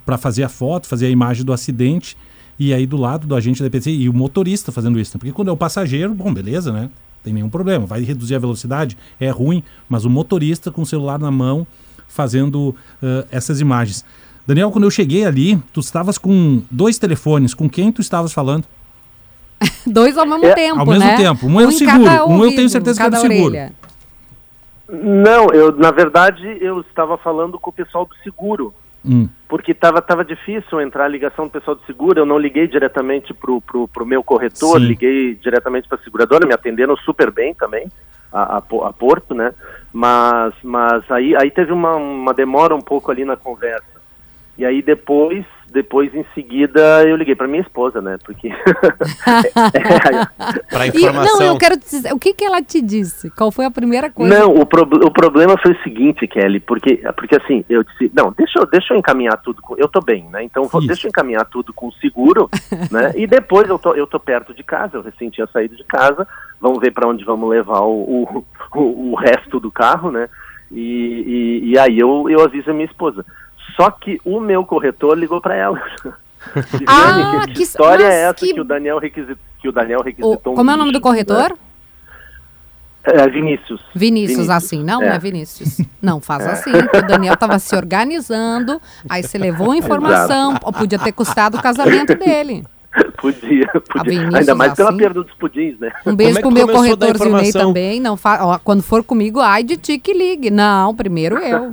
para 0.04 0.18
fazer 0.18 0.42
a 0.42 0.48
foto, 0.48 0.86
fazer 0.88 1.06
a 1.06 1.10
imagem 1.10 1.44
do 1.44 1.52
acidente. 1.52 2.16
E 2.58 2.74
aí 2.74 2.86
do 2.86 2.96
lado 2.98 3.26
do 3.26 3.34
agente 3.34 3.60
da 3.62 3.66
EPC 3.68 3.90
e 3.90 4.08
o 4.08 4.12
motorista 4.12 4.70
fazendo 4.70 4.98
isso. 5.00 5.12
né? 5.14 5.18
Porque 5.18 5.32
quando 5.32 5.48
é 5.48 5.52
o 5.52 5.56
passageiro, 5.56 6.12
bom, 6.12 6.34
beleza, 6.34 6.70
né? 6.72 6.90
Tem 7.24 7.32
nenhum 7.32 7.48
problema. 7.48 7.86
Vai 7.86 8.02
reduzir 8.02 8.34
a 8.34 8.38
velocidade, 8.38 8.98
é 9.18 9.30
ruim, 9.30 9.62
mas 9.88 10.04
o 10.04 10.10
motorista 10.10 10.70
com 10.70 10.82
o 10.82 10.86
celular 10.86 11.18
na 11.18 11.30
mão 11.30 11.66
fazendo 12.08 12.74
ãh, 13.02 13.24
essas 13.30 13.60
imagens. 13.60 14.04
Daniel, 14.50 14.72
quando 14.72 14.82
eu 14.84 14.90
cheguei 14.90 15.24
ali, 15.24 15.56
tu 15.72 15.78
estavas 15.78 16.18
com 16.18 16.60
dois 16.68 16.98
telefones. 16.98 17.54
Com 17.54 17.70
quem 17.70 17.92
tu 17.92 18.00
estavas 18.00 18.32
falando? 18.32 18.64
Dois 19.86 20.18
ao 20.18 20.26
mesmo 20.26 20.44
É, 20.46 20.54
tempo, 20.54 20.80
ao 20.80 20.86
mesmo 20.86 21.04
né? 21.04 21.16
tempo. 21.16 21.46
Um 21.46 21.60
é 21.60 21.66
o 21.66 21.70
seguro, 21.70 22.26
um 22.28 22.44
eu 22.44 22.50
tenho 22.56 22.68
certeza 22.68 22.98
que 23.00 23.06
é 23.06 23.10
do 23.10 23.16
seguro. 23.16 23.44
orelha. 23.44 23.72
Não, 24.90 25.50
eu 25.52 25.70
na 25.76 25.92
verdade 25.92 26.44
eu 26.60 26.80
estava 26.80 27.16
falando 27.16 27.58
com 27.60 27.70
o 27.70 27.72
pessoal 27.72 28.04
do 28.04 28.14
seguro, 28.24 28.74
Hum. 29.04 29.28
porque 29.48 29.70
estava 29.70 30.02
tava 30.02 30.24
difícil 30.24 30.80
entrar 30.80 31.04
a 31.04 31.08
ligação 31.08 31.44
do 31.46 31.50
pessoal 31.50 31.76
do 31.76 31.84
seguro. 31.86 32.18
Eu 32.18 32.26
não 32.26 32.38
liguei 32.38 32.66
diretamente 32.66 33.32
pro, 33.32 33.60
pro, 33.60 33.86
pro 33.86 34.04
meu 34.04 34.22
corretor, 34.24 34.80
Sim. 34.80 34.86
liguei 34.86 35.34
diretamente 35.36 35.86
para 35.88 35.98
a 35.98 36.02
seguradora, 36.02 36.44
me 36.46 36.52
atenderam 36.52 36.96
super 36.96 37.30
bem 37.30 37.54
também, 37.54 37.86
a, 38.32 38.56
a, 38.56 38.58
a 38.58 38.92
Porto, 38.92 39.32
né? 39.34 39.54
Mas, 39.92 40.52
mas 40.64 41.08
aí, 41.10 41.36
aí 41.36 41.50
teve 41.52 41.72
uma, 41.72 41.94
uma 41.96 42.34
demora 42.34 42.74
um 42.74 42.80
pouco 42.80 43.10
ali 43.12 43.24
na 43.24 43.36
conversa. 43.36 43.99
E 44.60 44.64
aí 44.66 44.82
depois, 44.82 45.42
depois 45.72 46.14
em 46.14 46.22
seguida 46.34 47.02
eu 47.08 47.16
liguei 47.16 47.34
para 47.34 47.48
minha 47.48 47.62
esposa, 47.62 48.02
né? 48.02 48.18
Porque 48.22 48.48
É, 48.48 48.52
Pra 50.68 50.84
E, 50.86 50.90
informação. 50.90 51.38
não, 51.40 51.46
eu 51.46 51.56
quero 51.56 51.78
te 51.78 51.88
dizer, 51.88 52.12
o 52.12 52.18
que, 52.18 52.34
que 52.34 52.44
ela 52.44 52.60
te 52.60 52.82
disse? 52.82 53.30
Qual 53.30 53.50
foi 53.50 53.64
a 53.64 53.70
primeira 53.70 54.10
coisa? 54.10 54.38
Não, 54.38 54.54
o, 54.54 54.66
prob- 54.66 55.02
o 55.02 55.10
problema 55.10 55.56
foi 55.62 55.72
o 55.72 55.82
seguinte, 55.82 56.26
Kelly, 56.28 56.60
porque, 56.60 56.96
porque 57.16 57.36
assim, 57.36 57.64
eu 57.70 57.82
disse, 57.82 58.12
não, 58.14 58.34
deixa 58.36 58.58
eu, 58.58 58.66
deixa 58.66 58.92
eu 58.92 58.98
encaminhar 58.98 59.40
tudo, 59.40 59.62
com, 59.62 59.78
eu 59.78 59.88
tô 59.88 60.02
bem, 60.02 60.28
né, 60.30 60.44
então 60.44 60.64
vou, 60.64 60.86
deixa 60.86 61.06
eu 61.06 61.08
encaminhar 61.08 61.46
tudo 61.46 61.72
com 61.72 61.88
o 61.88 61.92
seguro, 61.94 62.50
né, 62.92 63.12
e 63.16 63.26
depois 63.26 63.66
eu 63.66 63.78
tô, 63.78 63.94
eu 63.94 64.06
tô 64.06 64.20
perto 64.20 64.52
de 64.52 64.62
casa, 64.62 64.98
eu 64.98 65.02
recém 65.02 65.30
tinha 65.30 65.46
saído 65.46 65.74
de 65.74 65.84
casa, 65.84 66.28
vamos 66.60 66.80
ver 66.80 66.92
para 66.92 67.08
onde 67.08 67.24
vamos 67.24 67.48
levar 67.48 67.80
o, 67.80 68.02
o, 68.34 68.44
o, 68.78 69.12
o 69.12 69.14
resto 69.14 69.58
do 69.58 69.70
carro, 69.70 70.10
né, 70.10 70.28
e, 70.70 71.60
e, 71.64 71.70
e 71.70 71.78
aí 71.78 71.98
eu, 71.98 72.28
eu 72.28 72.42
aviso 72.44 72.70
a 72.70 72.74
minha 72.74 72.84
esposa. 72.84 73.24
Só 73.80 73.90
que 73.90 74.20
o 74.24 74.40
meu 74.40 74.64
corretor 74.64 75.16
ligou 75.18 75.40
para 75.40 75.54
ela. 75.56 75.80
Ah, 76.86 77.42
que, 77.48 77.52
que- 77.52 77.62
história 77.64 78.04
é 78.04 78.22
essa 78.22 78.32
que- 78.34 78.54
que... 78.54 78.60
o 78.60 78.64
Daniel 78.64 78.98
requisitou? 78.98 79.36
Que 79.60 79.68
o 79.68 79.72
Daniel 79.72 80.00
O- 80.00 80.02
requisitou 80.02 80.52
um 80.54 80.56
como 80.56 80.70
é 80.70 80.74
o 80.74 80.76
nome 80.78 80.90
do 80.90 80.98
corretor? 81.00 81.50
né? 81.50 81.56
É, 83.04 83.28
Vinícius. 83.28 83.80
Vinícius, 83.94 84.48
assim. 84.50 84.82
Não, 84.82 85.02
É. 85.02 85.06
não 85.08 85.14
é 85.14 85.18
Vinícius. 85.18 85.80
Não, 86.00 86.18
faz 86.20 86.46
assim. 86.46 86.70
que 86.72 86.96
O 86.98 87.02
Daniel 87.06 87.36
tava 87.36 87.58
se 87.58 87.74
organizando, 87.76 88.80
aí 89.08 89.22
você 89.22 89.36
levou 89.36 89.72
a 89.72 89.76
informação, 89.78 90.56
ou 90.62 90.72
podia 90.72 90.98
ter 90.98 91.12
custado 91.12 91.58
o 91.58 91.62
casamento 91.62 92.14
dele. 92.14 92.64
Podia, 93.18 93.66
podia. 93.88 94.02
Vinícius, 94.04 94.34
Ainda 94.34 94.54
mais 94.54 94.72
pela 94.74 94.88
assim? 94.88 94.98
perda 94.98 95.22
dos 95.22 95.32
pudins, 95.34 95.78
né? 95.78 95.92
Um 96.06 96.14
beijo 96.16 96.38
é 96.38 96.40
pro 96.40 96.50
meu 96.50 96.66
corretor 96.68 97.10
informação? 97.10 97.60
também. 97.68 98.00
Não 98.00 98.16
fa... 98.16 98.38
ó, 98.44 98.58
quando 98.58 98.82
for 98.82 99.04
comigo, 99.04 99.40
ai 99.40 99.62
de 99.62 99.76
ti 99.76 99.98
que 99.98 100.12
ligue. 100.14 100.50
Não, 100.50 100.94
primeiro 100.94 101.36
eu. 101.38 101.70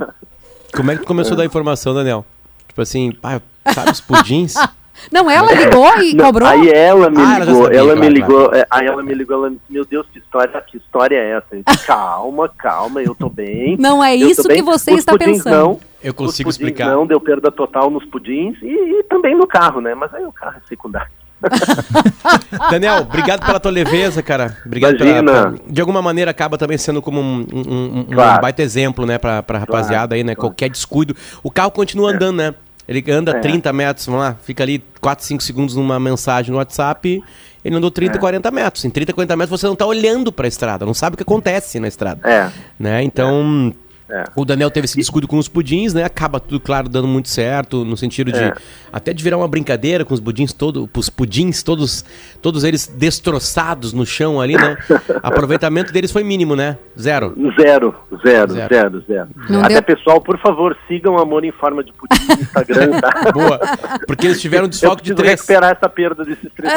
Como 0.74 0.90
é 0.90 0.96
que 0.96 1.02
tu 1.02 1.06
começou 1.06 1.34
a 1.34 1.36
dar 1.38 1.44
informação, 1.44 1.94
Daniel? 1.94 2.24
Tipo 2.66 2.82
assim, 2.82 3.12
pá, 3.12 3.40
sabe 3.72 3.90
os 3.90 4.00
pudins? 4.00 4.54
Não, 5.12 5.30
ela 5.30 5.52
ligou 5.52 5.96
e 6.02 6.14
Não, 6.14 6.26
cobrou. 6.26 6.48
Aí 6.48 6.68
ela 6.70 7.08
me 7.08 7.18
Ah, 7.18 7.36
ela 7.36 7.44
ligou, 7.44 7.62
sabia, 7.62 7.78
ela 7.78 7.92
claro, 7.92 8.00
me 8.00 8.08
ligou, 8.08 8.54
é, 8.54 8.66
aí 8.68 8.86
ela 8.86 9.02
me 9.02 9.14
ligou, 9.14 9.36
ela 9.36 9.50
disse, 9.50 9.62
meu 9.70 9.84
Deus, 9.84 10.06
que 10.12 10.18
história, 10.18 10.60
que 10.62 10.76
história 10.76 11.16
é 11.16 11.30
essa? 11.36 11.62
Disse, 11.64 11.86
calma, 11.86 12.48
calma, 12.48 13.00
eu 13.00 13.14
tô 13.14 13.28
bem. 13.28 13.76
Não 13.78 14.02
é 14.02 14.16
isso 14.16 14.48
que 14.48 14.60
você 14.60 14.92
Os 14.92 14.98
está 14.98 15.16
pensando. 15.16 15.54
Não, 15.54 15.80
Eu 16.02 16.12
consigo 16.12 16.50
explicar. 16.50 16.90
Não, 16.90 17.06
deu 17.06 17.20
perda 17.20 17.50
total 17.50 17.90
nos 17.90 18.04
pudins 18.06 18.56
e, 18.60 18.66
e 18.66 19.02
também 19.04 19.36
no 19.36 19.46
carro, 19.46 19.80
né? 19.80 19.94
Mas 19.94 20.12
aí 20.12 20.24
o 20.24 20.32
carro 20.32 20.56
é 20.56 20.68
secundário. 20.68 21.12
Daniel, 22.70 22.98
obrigado 23.02 23.44
pela 23.44 23.60
tua 23.60 23.70
leveza, 23.70 24.22
cara. 24.22 24.56
Obrigado 24.64 24.96
Imagina. 24.96 25.22
pela, 25.32 25.50
pela- 25.52 25.60
De 25.68 25.80
alguma 25.80 26.02
maneira 26.02 26.30
acaba 26.30 26.58
também 26.58 26.78
sendo 26.78 27.00
como 27.00 27.20
um, 27.20 27.46
um- 27.52 27.72
um- 27.74 28.00
um 28.00 28.04
Claro. 28.14 28.42
baita 28.42 28.62
exemplo, 28.62 29.06
né, 29.06 29.18
pra, 29.18 29.42
pra 29.42 29.58
rapaziada 29.58 30.14
aí, 30.14 30.24
né? 30.24 30.34
Qualquer 30.34 30.68
descuido. 30.70 31.16
O 31.42 31.50
carro 31.50 31.70
continua 31.70 32.12
andando, 32.12 32.36
né? 32.36 32.54
Ele 32.86 33.04
anda 33.12 33.32
É. 33.32 33.40
30 33.40 33.72
metros, 33.72 34.06
vamos 34.06 34.20
lá, 34.22 34.36
fica 34.42 34.62
ali 34.62 34.82
4, 35.00 35.24
5 35.24 35.42
segundos 35.42 35.76
numa 35.76 36.00
mensagem 36.00 36.50
no 36.50 36.56
WhatsApp. 36.56 37.22
Ele 37.64 37.76
andou 37.76 37.90
30, 37.90 38.16
É. 38.16 38.18
40 38.20 38.50
metros. 38.50 38.84
Em 38.84 38.90
30, 38.90 39.12
40 39.12 39.36
metros 39.36 39.60
você 39.60 39.66
não 39.66 39.76
tá 39.76 39.84
olhando 39.84 40.32
pra 40.32 40.48
estrada, 40.48 40.86
não 40.86 40.94
sabe 40.94 41.14
o 41.14 41.16
que 41.18 41.22
acontece 41.22 41.78
na 41.78 41.88
estrada. 41.88 42.20
É, 42.28 42.50
Né? 42.78 43.02
Então. 43.02 43.74
É. 43.84 43.87
O 44.34 44.44
Daniel 44.44 44.70
teve 44.70 44.86
esse 44.86 44.96
descuido 44.96 45.28
com 45.28 45.36
os 45.38 45.48
pudins, 45.48 45.92
né? 45.92 46.02
Acaba 46.04 46.40
tudo, 46.40 46.58
claro, 46.60 46.88
dando 46.88 47.06
muito 47.06 47.28
certo, 47.28 47.84
no 47.84 47.96
sentido 47.96 48.32
de 48.32 48.38
É. 48.38 48.54
até 48.92 49.12
de 49.12 49.22
virar 49.22 49.36
uma 49.36 49.48
brincadeira 49.48 50.04
com 50.04 50.14
os 50.14 50.20
pudins 50.20 50.52
todos, 50.52 50.88
os 50.96 51.10
pudins 51.10 51.62
todos, 51.62 52.04
todos 52.40 52.64
eles 52.64 52.86
destroçados 52.86 53.92
no 53.92 54.06
chão 54.06 54.40
ali, 54.40 54.56
né? 54.56 54.76
Aproveitamento 55.22 55.92
deles 55.92 56.10
foi 56.10 56.24
mínimo, 56.24 56.56
né? 56.56 56.78
Zero. 56.98 57.34
zero, 57.60 57.94
zero, 58.24 58.52
Zero. 58.54 58.68
zero, 58.74 59.04
zero. 59.06 59.28
Não 59.50 59.60
Até 59.60 59.74
deu- 59.74 59.82
pessoal, 59.96 60.20
por 60.20 60.38
favor, 60.38 60.76
sigam 60.88 61.18
Amor 61.18 61.44
em 61.44 61.52
Forma 61.52 61.84
de 61.84 61.92
Pudim 61.92 62.26
no 62.28 62.42
Instagram, 62.42 62.90
tá? 63.00 63.32
Boa. 63.32 63.60
Porque 64.06 64.26
eles 64.26 64.40
tiveram 64.40 64.64
um 64.66 64.68
desfoque 64.68 65.02
de 65.02 65.14
três. 65.14 65.32
recuperar 65.40 65.72
essa 65.76 65.88
perda 65.88 66.24
desses 66.24 66.50
três. 66.56 66.72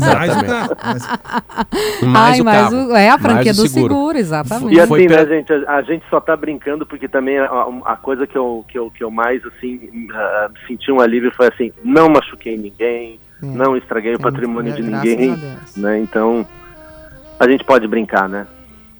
Mais 0.00 0.36
o 0.36 0.44
carro. 0.44 0.76
Mas- 0.82 1.08
Mais 2.02 2.34
Ai, 2.34 2.40
o 2.40 2.44
mas 2.44 2.56
carro, 2.70 2.88
o- 2.88 2.96
é 2.96 3.08
a 3.10 3.18
franquia 3.18 3.44
mais 3.46 3.58
o 3.58 3.62
do 3.62 3.68
seguro. 3.68 3.94
seguro, 3.94 4.18
exatamente. 4.18 4.74
E 4.74 4.80
assim, 4.80 4.88
Foi 4.88 5.06
né, 5.06 5.26
gente, 5.26 5.52
a, 5.52 5.76
a 5.76 5.82
gente 5.82 6.04
só 6.10 6.20
tá 6.20 6.36
brincando 6.36 6.49
porque 6.86 7.08
também 7.08 7.38
a, 7.38 7.46
a 7.84 7.96
coisa 7.96 8.26
que 8.26 8.36
eu, 8.36 8.64
que, 8.68 8.78
eu, 8.78 8.90
que 8.90 9.02
eu 9.04 9.10
mais, 9.10 9.44
assim, 9.46 10.08
ah, 10.12 10.50
senti 10.66 10.90
um 10.90 11.00
alívio 11.00 11.32
foi 11.34 11.48
assim, 11.48 11.72
não 11.84 12.08
machuquei 12.08 12.56
ninguém, 12.56 13.18
não 13.42 13.76
estraguei 13.76 14.14
o 14.14 14.20
patrimônio 14.20 14.72
de 14.72 14.82
graças 14.82 15.08
ninguém, 15.08 15.32
a 15.32 15.36
Deus. 15.36 15.76
né, 15.76 15.98
então 16.00 16.46
a 17.38 17.48
gente 17.48 17.64
pode 17.64 17.86
brincar, 17.88 18.28
né. 18.28 18.46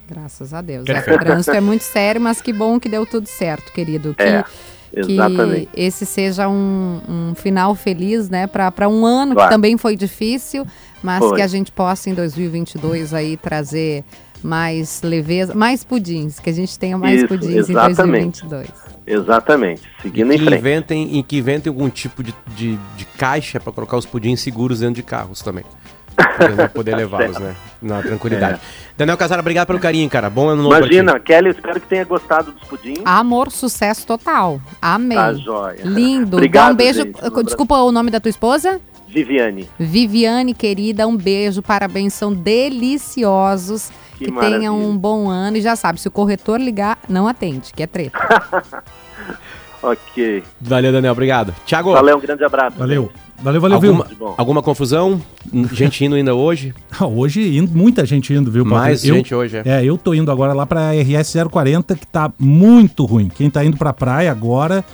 Graças 0.09 0.53
a 0.53 0.61
Deus. 0.61 0.83
Perfeito. 0.85 1.21
O 1.21 1.23
trânsito 1.23 1.55
é 1.55 1.61
muito 1.61 1.83
sério, 1.83 2.19
mas 2.19 2.41
que 2.41 2.51
bom 2.51 2.77
que 2.79 2.89
deu 2.89 3.05
tudo 3.05 3.27
certo, 3.27 3.71
querido. 3.71 4.13
Que, 4.13 4.23
É, 4.23 4.43
que 4.93 5.69
esse 5.73 6.05
seja 6.05 6.49
um, 6.49 6.99
um 7.07 7.33
final 7.35 7.73
feliz, 7.75 8.29
né? 8.29 8.45
Para 8.45 8.89
um 8.89 9.05
ano 9.05 9.33
Claro. 9.35 9.47
que 9.49 9.55
também 9.55 9.77
foi 9.77 9.95
difícil, 9.95 10.65
mas 11.01 11.19
Foi. 11.19 11.37
que 11.37 11.41
a 11.41 11.47
gente 11.47 11.71
possa 11.71 12.09
em 12.09 12.13
2022 12.13 13.13
aí 13.13 13.37
trazer 13.37 14.03
mais 14.43 15.01
leveza, 15.01 15.53
mais 15.53 15.83
pudins, 15.83 16.39
que 16.39 16.49
a 16.49 16.53
gente 16.53 16.77
tenha 16.79 16.97
mais 16.97 17.19
Isso, 17.19 17.27
pudins 17.27 17.49
em 17.69 17.71
exatamente. 17.71 18.41
2022. 18.45 18.91
Exatamente, 19.05 19.81
seguindo 20.01 20.31
E 20.31 20.35
em 20.35 20.39
frente. 20.39 20.59
inventem, 20.59 21.17
e 21.17 21.23
que 21.23 21.37
inventem 21.37 21.69
algum 21.69 21.89
tipo 21.89 22.23
de, 22.23 22.33
de, 22.55 22.77
de 22.95 23.05
caixa 23.17 23.59
pra 23.59 23.73
colocar 23.73 23.97
os 23.97 24.05
pudins 24.05 24.39
seguros 24.39 24.79
dentro 24.79 24.95
de 24.95 25.03
carros 25.03 25.41
também. 25.41 25.63
Pra 26.15 26.69
poder 26.69 26.95
levá-los, 26.97 27.37
né? 27.39 27.55
Na 27.81 28.01
tranquilidade. 28.01 28.59
Daniel 28.97 29.17
Casara, 29.17 29.41
obrigado 29.41 29.65
pelo 29.67 29.79
carinho, 29.79 30.07
cara. 30.09 30.29
Bom 30.29 30.49
ano 30.49 30.61
novo. 30.63 30.75
Imagina, 30.75 31.19
Kelly, 31.19 31.49
espero 31.49 31.79
que 31.81 31.87
tenha 31.87 32.03
gostado 32.05 32.51
dos 32.51 32.63
pudins. 32.67 32.99
Amor, 33.03 33.49
sucesso 33.51 34.05
total. 34.05 34.61
Amei. 34.81 35.17
Tá 35.17 35.33
joia. 35.33 35.79
Lindo. 35.83 36.31
Dá 36.31 36.37
Obrigado, 36.37 36.73
um 36.73 36.75
beijo. 36.75 37.01
gente. 37.01 37.43
Desculpa 37.45 37.77
o 37.77 37.91
nome 37.91 38.11
da 38.11 38.19
tua 38.19 38.29
esposa? 38.29 38.79
Viviane. 39.11 39.69
Viviane, 39.79 40.53
querida, 40.53 41.07
um 41.07 41.15
beijo, 41.17 41.61
parabéns, 41.61 42.13
são 42.13 42.31
deliciosos. 42.33 43.89
Que 44.17 44.25
Que, 44.31 44.39
tenham 44.39 44.79
um 44.79 44.95
bom 44.95 45.27
ano 45.29 45.57
e 45.57 45.61
já 45.61 45.75
sabe, 45.75 45.99
se 45.99 46.07
o 46.07 46.11
corretor 46.11 46.59
ligar, 46.61 46.97
não 47.09 47.27
atende, 47.27 47.71
que 47.75 47.81
é 47.83 47.87
treta. 47.87 48.17
Ok. 49.83 50.43
Valeu, 50.61 50.91
Daniel, 50.91 51.11
obrigado. 51.13 51.55
Tiago, 51.65 51.91
Valeu, 51.93 52.15
um 52.17 52.19
grande 52.19 52.43
abraço. 52.43 52.77
Valeu. 52.77 53.11
Valeu, 53.41 53.59
valeu, 53.59 53.75
alguma, 53.77 54.07
bom. 54.19 54.35
alguma 54.37 54.61
confusão? 54.61 55.19
Gente 55.73 56.05
indo 56.05 56.13
ainda 56.15 56.35
hoje? 56.35 56.75
viu? 56.99 57.07
Hoje, 57.17 57.57
indo- 57.57 57.75
muita 57.75 58.05
gente 58.05 58.31
indo, 58.31 58.51
viu? 58.51 58.63
Mais 58.63 59.03
Eu- 59.03 59.15
gente 59.15 59.33
hoje, 59.33 59.57
é. 59.57 59.63
É, 59.81 59.83
eu 59.83 59.97
tô 59.97 60.13
indo 60.13 60.31
agora 60.31 60.53
lá 60.53 60.67
pra 60.67 60.91
RS 60.93 61.33
040, 61.49 61.95
que 61.95 62.05
tá 62.05 62.31
muito 62.37 63.03
ruim. 63.05 63.29
Quem 63.29 63.49
tá 63.49 63.65
indo 63.65 63.75
pra 63.75 63.91
praia 63.91 64.29
agora, 64.31 64.85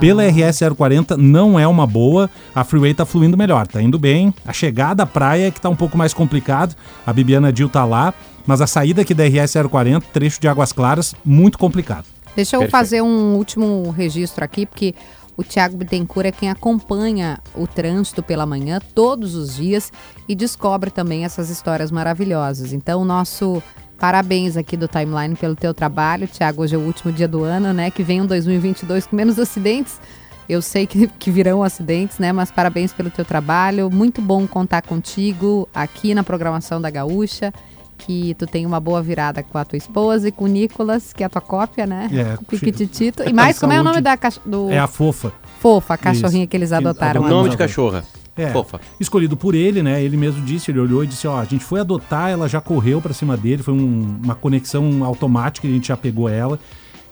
pela 0.00 0.24
RS 0.26 0.60
040, 0.76 1.16
não 1.16 1.58
é 1.58 1.66
uma 1.66 1.86
boa. 1.86 2.30
A 2.54 2.64
freeway 2.64 2.94
tá 2.94 3.04
fluindo 3.04 3.36
melhor, 3.36 3.66
tá 3.66 3.80
indo 3.80 3.98
bem. 3.98 4.34
A 4.46 4.52
chegada 4.52 5.02
à 5.02 5.06
praia 5.06 5.48
é 5.48 5.50
que 5.50 5.60
tá 5.60 5.68
um 5.68 5.76
pouco 5.76 5.96
mais 5.96 6.12
complicado. 6.12 6.74
A 7.06 7.12
Bibiana 7.12 7.52
Dil 7.52 7.68
tá 7.68 7.84
lá. 7.84 8.14
Mas 8.46 8.60
a 8.60 8.66
saída 8.66 9.02
aqui 9.02 9.14
da 9.14 9.24
RS 9.24 9.54
040, 9.70 10.06
trecho 10.12 10.40
de 10.40 10.46
Águas 10.46 10.70
Claras, 10.70 11.14
muito 11.24 11.58
complicado. 11.58 12.04
Deixa 12.36 12.56
eu 12.56 12.60
Perfeito. 12.60 12.70
fazer 12.70 13.02
um 13.02 13.36
último 13.36 13.90
registro 13.90 14.44
aqui, 14.44 14.66
porque 14.66 14.94
o 15.36 15.42
Tiago 15.42 15.76
Bittencourt 15.76 16.26
é 16.26 16.32
quem 16.32 16.50
acompanha 16.50 17.38
o 17.54 17.66
trânsito 17.66 18.22
pela 18.22 18.44
manhã 18.44 18.80
todos 18.94 19.34
os 19.34 19.56
dias 19.56 19.92
e 20.28 20.34
descobre 20.34 20.90
também 20.90 21.24
essas 21.24 21.48
histórias 21.48 21.90
maravilhosas. 21.90 22.72
Então, 22.72 23.04
nosso 23.04 23.62
parabéns 24.04 24.54
aqui 24.54 24.76
do 24.76 24.86
Timeline 24.86 25.34
pelo 25.34 25.56
teu 25.56 25.72
trabalho. 25.72 26.26
Tiago, 26.26 26.60
hoje 26.60 26.74
é 26.74 26.78
o 26.78 26.82
último 26.82 27.10
dia 27.10 27.26
do 27.26 27.42
ano, 27.42 27.72
né? 27.72 27.90
Que 27.90 28.02
vem 28.02 28.20
um 28.20 28.26
2022 28.26 29.06
com 29.06 29.16
menos 29.16 29.38
acidentes. 29.38 29.98
Eu 30.46 30.60
sei 30.60 30.86
que, 30.86 31.06
que 31.06 31.30
virão 31.30 31.62
acidentes, 31.62 32.18
né? 32.18 32.30
Mas 32.30 32.50
parabéns 32.50 32.92
pelo 32.92 33.08
teu 33.08 33.24
trabalho. 33.24 33.90
Muito 33.90 34.20
bom 34.20 34.46
contar 34.46 34.82
contigo 34.82 35.66
aqui 35.74 36.12
na 36.12 36.22
programação 36.22 36.82
da 36.82 36.90
Gaúcha. 36.90 37.50
Que 37.96 38.34
tu 38.34 38.46
tem 38.46 38.66
uma 38.66 38.78
boa 38.78 39.00
virada 39.00 39.42
com 39.42 39.56
a 39.56 39.64
tua 39.64 39.78
esposa 39.78 40.28
e 40.28 40.32
com 40.32 40.44
o 40.44 40.48
Nicolas, 40.48 41.14
que 41.14 41.22
é 41.22 41.26
a 41.26 41.30
tua 41.30 41.40
cópia, 41.40 41.86
né? 41.86 42.10
É, 42.12 42.34
o 42.38 42.44
Piquititito. 42.44 43.22
E 43.26 43.32
mais, 43.32 43.58
como 43.58 43.72
é 43.72 43.80
o 43.80 43.82
nome 43.82 44.02
da 44.02 44.18
caixa 44.18 44.38
do 44.44 44.70
É 44.70 44.78
a 44.78 44.86
fofa. 44.86 45.32
fofa, 45.60 45.94
a 45.94 45.96
cachorrinha 45.96 46.42
Isso. 46.42 46.50
que 46.50 46.56
eles 46.58 46.72
adotaram? 46.72 47.22
ali? 47.22 47.30
Nome 47.30 47.48
de 47.48 47.56
cachorra. 47.56 48.04
É, 48.36 48.48
Fofa. 48.50 48.80
escolhido 48.98 49.36
por 49.36 49.54
ele, 49.54 49.82
né? 49.82 50.02
Ele 50.02 50.16
mesmo 50.16 50.44
disse, 50.44 50.70
ele 50.70 50.80
olhou 50.80 51.04
e 51.04 51.06
disse, 51.06 51.26
ó, 51.28 51.38
a 51.38 51.44
gente 51.44 51.64
foi 51.64 51.78
adotar, 51.80 52.30
ela 52.30 52.48
já 52.48 52.60
correu 52.60 53.00
pra 53.00 53.12
cima 53.14 53.36
dele, 53.36 53.62
foi 53.62 53.74
um- 53.74 54.18
uma 54.24 54.34
conexão 54.34 55.04
automática, 55.04 55.68
a 55.68 55.70
gente 55.70 55.88
já 55.88 55.96
pegou 55.96 56.28
ela. 56.28 56.58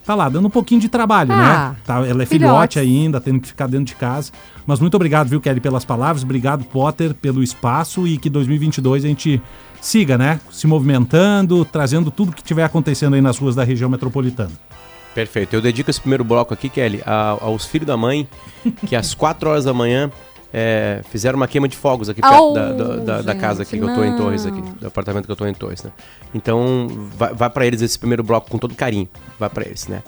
Tá 0.04 0.16
lá, 0.16 0.28
dando 0.28 0.46
um 0.48 0.50
pouquinho 0.50 0.80
de 0.80 0.88
trabalho, 0.88 1.30
Ah, 1.32 1.36
né? 1.70 1.76
Tá, 1.84 1.94
ela 1.98 2.24
é 2.24 2.26
filhotes. 2.26 2.28
filhote 2.28 2.78
ainda, 2.80 3.20
tendo 3.20 3.38
que 3.38 3.46
ficar 3.46 3.68
dentro 3.68 3.84
de 3.84 3.94
casa. 3.94 4.32
Mas 4.66 4.80
muito 4.80 4.96
obrigado, 4.96 5.28
viu, 5.28 5.40
Kelly, 5.40 5.60
pelas 5.60 5.84
palavras. 5.84 6.24
Obrigado, 6.24 6.64
Potter, 6.64 7.14
pelo 7.14 7.40
espaço 7.40 8.04
e 8.04 8.18
que 8.18 8.28
2022 8.28 9.04
a 9.04 9.06
gente 9.08 9.40
siga, 9.80 10.18
né? 10.18 10.40
Se 10.50 10.66
movimentando, 10.66 11.64
trazendo 11.64 12.10
tudo 12.10 12.32
que 12.32 12.42
tiver 12.42 12.64
acontecendo 12.64 13.14
aí 13.14 13.20
nas 13.20 13.38
ruas 13.38 13.54
da 13.54 13.62
região 13.62 13.88
metropolitana. 13.88 14.50
Perfeito. 15.14 15.54
Eu 15.54 15.60
dedico 15.60 15.88
esse 15.88 16.00
primeiro 16.00 16.24
bloco 16.24 16.52
aqui, 16.52 16.68
Kelly, 16.68 17.00
a- 17.06 17.36
aos 17.40 17.66
filhos 17.66 17.86
da 17.86 17.96
mãe, 17.96 18.26
que 18.86 18.96
às 18.96 19.14
4 19.14 19.50
horas 19.50 19.64
da 19.66 19.72
manhã 19.74 20.10
é, 20.52 21.00
fizeram 21.10 21.36
uma 21.36 21.48
queima 21.48 21.66
de 21.68 21.76
fogos 21.76 22.08
aqui 22.08 22.20
perto 22.20 22.34
Au, 22.34 22.52
da, 22.52 22.72
da- 22.72 22.96
da- 22.96 23.22
da 23.22 23.34
casa 23.34 23.62
aqui, 23.62 23.78
que 23.78 23.84
eu 23.84 23.94
tô 23.94 24.04
em 24.04 24.16
Torres 24.16 24.44
aqui, 24.46 24.60
do 24.80 24.86
apartamento 24.86 25.24
que 25.26 25.32
eu 25.32 25.36
tô 25.36 25.46
em 25.46 25.54
Torres, 25.54 25.82
né? 25.82 25.90
Então, 26.34 26.86
vai, 27.16 27.32
vai 27.34 27.50
para 27.50 27.66
eles 27.66 27.80
esse 27.82 27.98
primeiro 27.98 28.22
bloco 28.22 28.50
com 28.50 28.58
todo 28.58 28.74
carinho. 28.74 29.08
Vai 29.38 29.48
para 29.48 29.64
eles, 29.66 29.88
né? 29.88 30.02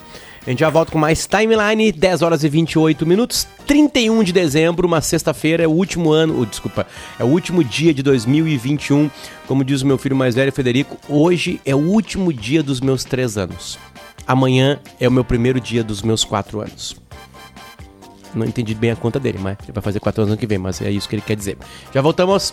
A 0.46 0.50
gente 0.50 0.58
já 0.60 0.68
volta 0.68 0.92
com 0.92 0.98
mais 0.98 1.26
timeline, 1.26 1.90
10 1.90 2.20
horas 2.20 2.44
e 2.44 2.48
28 2.50 3.06
minutos, 3.06 3.48
31 3.66 4.22
de 4.22 4.30
dezembro, 4.30 4.86
uma 4.86 5.00
sexta-feira, 5.00 5.62
é 5.64 5.66
o 5.66 5.70
último 5.70 6.12
ano, 6.12 6.38
oh, 6.38 6.44
desculpa, 6.44 6.86
é 7.18 7.24
o 7.24 7.28
último 7.28 7.64
dia 7.64 7.94
de 7.94 8.02
2021. 8.02 9.10
Como 9.46 9.64
diz 9.64 9.80
o 9.80 9.86
meu 9.86 9.96
filho 9.96 10.14
mais 10.14 10.34
velho, 10.34 10.52
Federico, 10.52 10.98
hoje 11.08 11.58
é 11.64 11.74
o 11.74 11.78
último 11.78 12.30
dia 12.30 12.62
dos 12.62 12.82
meus 12.82 13.04
três 13.04 13.38
anos. 13.38 13.78
Amanhã 14.26 14.78
é 15.00 15.08
o 15.08 15.12
meu 15.12 15.24
primeiro 15.24 15.58
dia 15.58 15.82
dos 15.82 16.02
meus 16.02 16.24
quatro 16.24 16.60
anos. 16.60 16.94
Não 18.34 18.46
entendi 18.46 18.74
bem 18.74 18.90
a 18.90 18.96
conta 18.96 19.20
dele, 19.20 19.38
mas 19.40 19.56
vai 19.72 19.82
fazer 19.82 20.00
quatro 20.00 20.22
anos 20.22 20.32
ano 20.32 20.38
que 20.38 20.46
vem, 20.46 20.58
mas 20.58 20.80
é 20.82 20.90
isso 20.90 21.08
que 21.08 21.14
ele 21.14 21.22
quer 21.22 21.36
dizer. 21.36 21.56
Já 21.92 22.00
voltamos. 22.02 22.52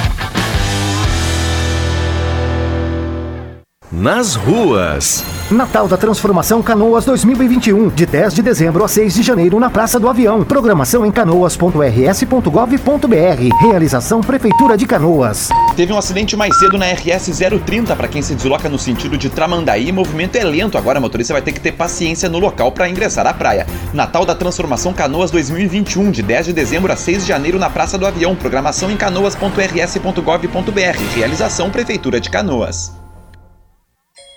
Nas 4.01 4.33
ruas. 4.33 5.23
Natal 5.51 5.87
da 5.87 5.95
Transformação 5.95 6.63
Canoas 6.63 7.05
2021, 7.05 7.89
de 7.89 8.07
10 8.07 8.33
de 8.33 8.41
dezembro 8.41 8.83
a 8.83 8.87
6 8.87 9.13
de 9.13 9.21
janeiro 9.21 9.59
na 9.59 9.69
Praça 9.69 9.99
do 9.99 10.09
Avião. 10.09 10.43
Programação 10.43 11.05
em 11.05 11.11
canoas.rs.gov.br. 11.11 13.61
Realização 13.61 14.21
Prefeitura 14.21 14.75
de 14.75 14.87
Canoas. 14.87 15.49
Teve 15.75 15.93
um 15.93 15.99
acidente 15.99 16.35
mais 16.35 16.57
cedo 16.57 16.79
na 16.79 16.87
RS 16.87 17.29
030 17.63 17.95
para 17.95 18.07
quem 18.07 18.23
se 18.23 18.33
desloca 18.33 18.67
no 18.67 18.79
sentido 18.79 19.15
de 19.15 19.29
Tramandaí. 19.29 19.91
Movimento 19.91 20.35
é 20.35 20.43
lento, 20.43 20.79
agora 20.79 20.97
o 20.97 21.01
motorista 21.03 21.33
vai 21.33 21.43
ter 21.43 21.51
que 21.51 21.61
ter 21.61 21.73
paciência 21.73 22.27
no 22.27 22.39
local 22.39 22.71
para 22.71 22.89
ingressar 22.89 23.27
à 23.27 23.33
praia. 23.35 23.67
Natal 23.93 24.25
da 24.25 24.33
Transformação 24.33 24.93
Canoas 24.93 25.29
2021, 25.29 26.09
de 26.09 26.23
10 26.23 26.47
de 26.47 26.53
dezembro 26.53 26.91
a 26.91 26.95
6 26.95 27.21
de 27.21 27.27
janeiro 27.27 27.59
na 27.59 27.69
Praça 27.69 27.99
do 27.99 28.07
Avião. 28.07 28.35
Programação 28.35 28.89
em 28.89 28.97
canoas.rs.gov.br. 28.97 31.13
Realização 31.13 31.69
Prefeitura 31.69 32.19
de 32.19 32.31
Canoas. 32.31 32.99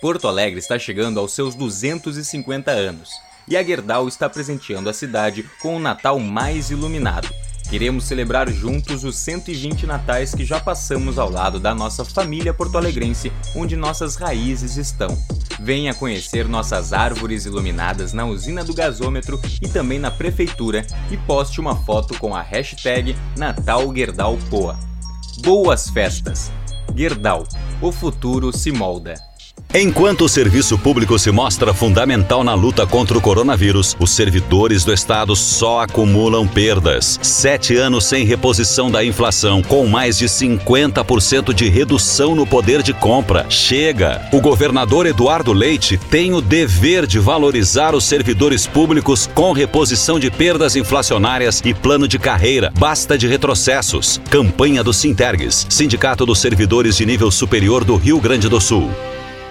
Porto 0.04 0.28
Alegre 0.28 0.58
está 0.58 0.78
chegando 0.78 1.18
aos 1.18 1.32
seus 1.32 1.54
250 1.54 2.70
anos 2.70 3.08
e 3.48 3.56
a 3.56 3.64
Gerdau 3.64 4.06
está 4.06 4.28
presenteando 4.28 4.90
a 4.90 4.92
cidade 4.92 5.48
com 5.62 5.76
o 5.76 5.80
Natal 5.80 6.18
mais 6.18 6.68
iluminado. 6.68 7.26
Queremos 7.70 8.04
celebrar 8.04 8.50
juntos 8.50 9.02
os 9.02 9.16
120 9.16 9.86
natais 9.86 10.34
que 10.34 10.44
já 10.44 10.60
passamos 10.60 11.18
ao 11.18 11.30
lado 11.30 11.58
da 11.58 11.74
nossa 11.74 12.04
família 12.04 12.52
porto-alegrense, 12.52 13.32
onde 13.56 13.76
nossas 13.76 14.16
raízes 14.16 14.76
estão. 14.76 15.08
Venha 15.58 15.94
conhecer 15.94 16.46
nossas 16.46 16.92
árvores 16.92 17.46
iluminadas 17.46 18.12
na 18.12 18.26
usina 18.26 18.62
do 18.62 18.74
gasômetro 18.74 19.40
e 19.62 19.70
também 19.70 19.98
na 19.98 20.10
prefeitura 20.10 20.86
e 21.10 21.16
poste 21.16 21.62
uma 21.62 21.76
foto 21.76 22.18
com 22.18 22.36
a 22.36 22.42
hashtag 22.42 23.16
Natal 23.38 23.90
Gerdau 23.96 24.36
Poa. 24.50 24.78
Boas 25.38 25.88
festas! 25.88 26.52
Gerdau, 26.94 27.48
o 27.80 27.90
futuro 27.90 28.54
se 28.54 28.70
molda. 28.70 29.14
Enquanto 29.76 30.26
o 30.26 30.28
serviço 30.28 30.78
público 30.78 31.18
se 31.18 31.32
mostra 31.32 31.74
fundamental 31.74 32.44
na 32.44 32.54
luta 32.54 32.86
contra 32.86 33.18
o 33.18 33.20
coronavírus, 33.20 33.96
os 33.98 34.12
servidores 34.12 34.84
do 34.84 34.94
Estado 34.94 35.34
só 35.34 35.80
acumulam 35.80 36.46
perdas. 36.46 37.18
Sete 37.20 37.74
anos 37.74 38.04
sem 38.04 38.24
reposição 38.24 38.88
da 38.88 39.04
inflação, 39.04 39.64
com 39.64 39.84
mais 39.88 40.16
de 40.16 40.26
50% 40.26 41.52
de 41.52 41.68
redução 41.68 42.36
no 42.36 42.46
poder 42.46 42.84
de 42.84 42.92
compra. 42.92 43.46
Chega! 43.50 44.28
O 44.32 44.40
governador 44.40 45.06
Eduardo 45.06 45.52
Leite 45.52 45.98
tem 46.08 46.32
o 46.32 46.40
dever 46.40 47.04
de 47.04 47.18
valorizar 47.18 47.96
os 47.96 48.04
servidores 48.04 48.68
públicos 48.68 49.28
com 49.34 49.50
reposição 49.50 50.20
de 50.20 50.30
perdas 50.30 50.76
inflacionárias 50.76 51.60
e 51.64 51.74
plano 51.74 52.06
de 52.06 52.16
carreira. 52.16 52.72
Basta 52.78 53.18
de 53.18 53.26
retrocessos. 53.26 54.20
Campanha 54.30 54.84
do 54.84 54.92
Sintergues, 54.92 55.66
Sindicato 55.68 56.24
dos 56.24 56.38
Servidores 56.38 56.96
de 56.96 57.04
Nível 57.04 57.32
Superior 57.32 57.82
do 57.82 57.96
Rio 57.96 58.20
Grande 58.20 58.48
do 58.48 58.60
Sul. 58.60 58.88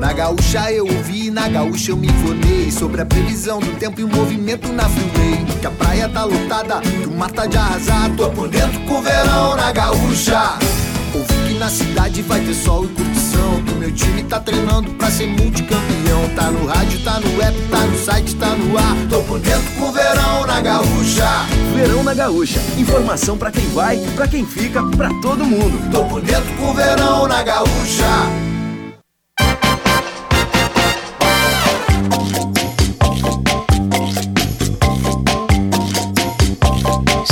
Na 0.00 0.14
gaúcha 0.14 0.72
eu 0.72 0.86
ouvi, 0.86 1.30
na 1.30 1.46
gaúcha 1.46 1.90
eu 1.90 1.96
me 1.96 2.06
informei 2.06 2.70
sobre 2.70 3.02
a 3.02 3.04
previsão 3.04 3.60
do 3.60 3.78
tempo 3.78 4.00
e 4.00 4.04
o 4.04 4.08
movimento 4.08 4.72
na 4.72 4.88
freeway. 4.88 5.44
Que 5.60 5.66
a 5.66 5.70
praia 5.70 6.08
tá 6.08 6.24
lotada, 6.24 6.80
que 6.80 7.06
o 7.06 7.12
mar 7.12 7.30
tá 7.30 7.44
de 7.44 7.58
arrasar. 7.58 8.10
Tô 8.16 8.30
por 8.30 8.48
dentro 8.48 8.80
com 8.80 8.94
o 8.94 9.02
verão 9.02 9.54
na 9.56 9.70
gaúcha. 9.70 10.58
Ouvi 11.14 11.48
que 11.48 11.58
na 11.58 11.68
cidade 11.68 12.22
vai 12.22 12.40
ter 12.40 12.54
sol 12.54 12.86
e 12.86 12.88
curtição. 12.88 13.62
Que 13.62 13.72
o 13.72 13.76
meu 13.76 13.92
time 13.92 14.22
tá 14.22 14.40
treinando 14.40 14.90
pra 14.92 15.10
ser 15.10 15.26
multicampeão. 15.26 16.30
Tá 16.34 16.50
no 16.50 16.66
rádio, 16.66 17.04
tá 17.04 17.20
no 17.20 17.42
app, 17.42 17.58
tá 17.70 17.80
no 17.80 17.98
site, 17.98 18.36
tá 18.36 18.56
no 18.56 18.78
ar. 18.78 18.96
Tô 19.10 19.20
por 19.24 19.38
dentro 19.38 19.70
com 19.78 19.84
o 19.84 19.92
verão 19.92 20.46
na 20.46 20.62
gaúcha. 20.62 21.28
Verão 21.74 22.02
na 22.02 22.14
Gaúcha. 22.14 22.58
Informação 22.78 23.36
pra 23.36 23.50
quem 23.50 23.68
vai, 23.68 23.98
pra 24.16 24.26
quem 24.26 24.46
fica, 24.46 24.82
pra 24.96 25.10
todo 25.20 25.44
mundo. 25.44 25.90
Tô 25.92 26.04
por 26.04 26.22
dentro 26.22 26.50
com 26.54 26.70
o 26.70 26.74
verão 26.74 27.28
na 27.28 27.42
gaúcha. 27.42 28.49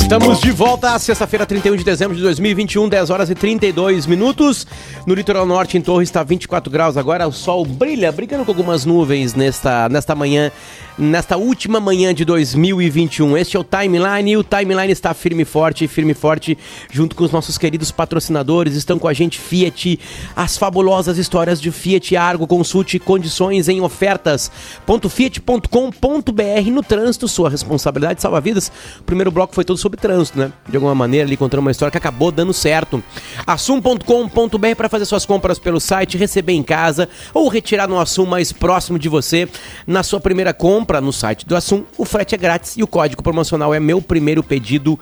Estamos 0.09 0.40
de 0.40 0.51
volta, 0.51 0.99
sexta-feira, 0.99 1.44
31 1.44 1.77
de 1.77 1.85
dezembro 1.85 2.16
de 2.16 2.23
2021, 2.23 2.88
10 2.88 3.11
horas 3.11 3.29
e 3.29 3.35
32 3.35 4.07
minutos. 4.07 4.66
No 5.07 5.12
litoral 5.12 5.44
norte, 5.44 5.77
em 5.77 5.83
Torres, 5.83 6.09
está 6.09 6.23
24 6.23 6.73
graus 6.73 6.97
agora. 6.97 7.29
O 7.29 7.33
sol 7.33 7.62
brilha, 7.66 8.11
brincando 8.11 8.42
com 8.42 8.51
algumas 8.51 8.87
nuvens 8.87 9.35
nesta, 9.35 9.87
nesta 9.90 10.14
manhã, 10.14 10.51
nesta 10.97 11.37
última 11.37 11.79
manhã 11.79 12.14
de 12.14 12.25
2021. 12.25 13.37
Este 13.37 13.59
é 13.59 13.61
o 13.61 13.64
Timeline 13.64 14.31
e 14.31 14.37
o 14.38 14.42
Timeline 14.42 14.90
está 14.90 15.12
firme 15.12 15.42
e 15.42 15.44
forte, 15.44 15.87
firme 15.87 16.12
e 16.12 16.14
forte, 16.14 16.57
junto 16.90 17.14
com 17.14 17.25
os 17.25 17.31
nossos 17.31 17.59
queridos 17.59 17.90
patrocinadores. 17.90 18.77
Estão 18.77 18.99
com 18.99 19.09
a 19.09 19.12
gente 19.12 19.38
Fiat, 19.38 20.01
as 20.35 20.57
fabulosas 20.57 21.18
histórias 21.18 21.61
de 21.61 21.71
Fiat 21.71 22.16
Argo. 22.16 22.47
Consulte 22.47 22.99
condições 22.99 23.68
em 23.68 23.83
ofertas.fiat.com.br 23.83 26.71
no 26.73 26.83
trânsito, 26.83 27.29
sua 27.29 27.51
responsabilidade 27.51 28.23
salva 28.23 28.40
vidas. 28.40 28.73
O 29.01 29.03
primeiro 29.03 29.31
bloco 29.31 29.55
foi 29.55 29.66
todo 29.66 29.77
sobre 29.77 29.98
trânsito, 29.99 30.39
né? 30.39 30.53
De 30.69 30.77
alguma 30.77 30.95
maneira, 30.95 31.27
ali 31.27 31.37
contando 31.37 31.61
uma 31.61 31.71
história 31.71 31.91
que 31.91 31.99
acabou 31.99 32.31
dando 32.31 32.53
certo. 32.53 33.03
Assum.com.br 33.47 34.75
para 34.77 34.89
fazer 34.89 35.05
suas 35.05 35.27
compras 35.27 35.59
pelo 35.59 35.81
site, 35.81 36.17
receber 36.17 36.53
em 36.53 36.63
casa 36.63 37.09
ou 37.35 37.49
retirar 37.49 37.89
no 37.89 37.99
Assum 37.99 38.27
mais 38.27 38.53
próximo 38.53 38.99
de 38.99 39.09
você. 39.09 39.49
Na 39.87 40.03
sua 40.03 40.21
primeira 40.21 40.55
compra 40.55 41.01
no 41.01 41.13
site 41.13 41.47
do 41.47 41.57
Assum, 41.57 41.85
o 41.97 42.05
frete 42.05 42.35
é 42.35 42.39
grátis 42.39 42.77
e 42.77 42.83
o 42.83 42.87
código 42.87 43.23
promocional 43.23 43.75
é 43.75 43.81
meu 43.81 44.01
primeiro 44.01 44.43
pedido. 44.43 44.99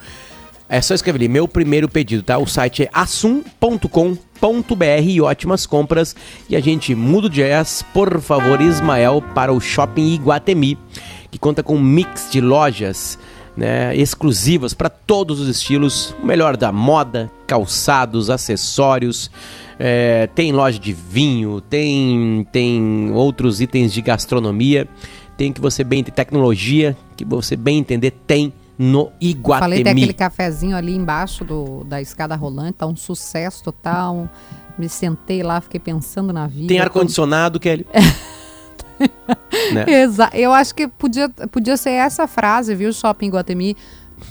É 0.68 0.80
só 0.80 0.94
escrever 0.94 1.18
ali, 1.18 1.28
meu 1.28 1.46
primeiro 1.46 1.88
pedido, 1.88 2.22
tá? 2.24 2.38
O 2.38 2.46
site 2.46 2.82
é 2.82 2.90
assum.com.br 2.92 4.06
e 5.04 5.20
ótimas 5.20 5.64
compras. 5.64 6.16
E 6.48 6.56
a 6.56 6.60
gente 6.60 6.94
muda 6.94 7.28
o 7.28 7.30
jazz, 7.30 7.84
por 7.94 8.20
favor, 8.20 8.60
Ismael, 8.60 9.22
para 9.34 9.52
o 9.52 9.60
Shopping 9.60 10.14
Iguatemi, 10.14 10.76
que 11.30 11.38
conta 11.38 11.62
com 11.62 11.76
um 11.76 11.80
mix 11.80 12.28
de 12.30 12.40
lojas 12.40 13.16
né, 13.56 13.96
exclusivas 13.96 14.74
para 14.74 14.90
todos 14.90 15.40
os 15.40 15.48
estilos, 15.48 16.14
o 16.22 16.26
melhor 16.26 16.56
da 16.56 16.70
moda, 16.70 17.30
calçados, 17.46 18.28
acessórios. 18.28 19.30
é, 19.78 20.26
tem 20.34 20.52
loja 20.52 20.78
de 20.78 20.92
vinho, 20.92 21.60
tem, 21.60 22.46
tem 22.52 23.10
outros 23.12 23.60
itens 23.60 23.92
de 23.92 24.02
gastronomia, 24.02 24.86
tem 25.36 25.52
que 25.52 25.60
você 25.60 25.82
bem 25.82 26.02
tecnologia, 26.02 26.96
que 27.16 27.24
você 27.24 27.56
bem 27.56 27.78
entender, 27.78 28.10
tem 28.26 28.52
no 28.78 29.10
Iguatemi. 29.20 29.60
Falei 29.60 29.82
tem 29.84 29.92
aquele 29.92 30.12
cafezinho 30.12 30.76
ali 30.76 30.94
embaixo 30.94 31.44
do, 31.44 31.84
da 31.84 32.00
escada 32.00 32.34
rolante, 32.34 32.74
tá 32.74 32.86
um 32.86 32.96
sucesso 32.96 33.62
total. 33.64 34.28
Me 34.78 34.88
sentei 34.88 35.42
lá, 35.42 35.60
fiquei 35.60 35.80
pensando 35.80 36.32
na 36.32 36.46
vida. 36.46 36.68
Tem 36.68 36.78
ar-condicionado, 36.78 37.58
Kelly. 37.58 37.86
né? 39.72 39.84
Exa 40.02 40.30
eu 40.32 40.52
acho 40.52 40.74
que 40.74 40.88
podia, 40.88 41.28
podia 41.28 41.76
ser 41.76 41.90
essa 41.90 42.26
frase, 42.26 42.74
viu, 42.74 42.92
Shopping 42.92 43.30
Guatemi, 43.30 43.76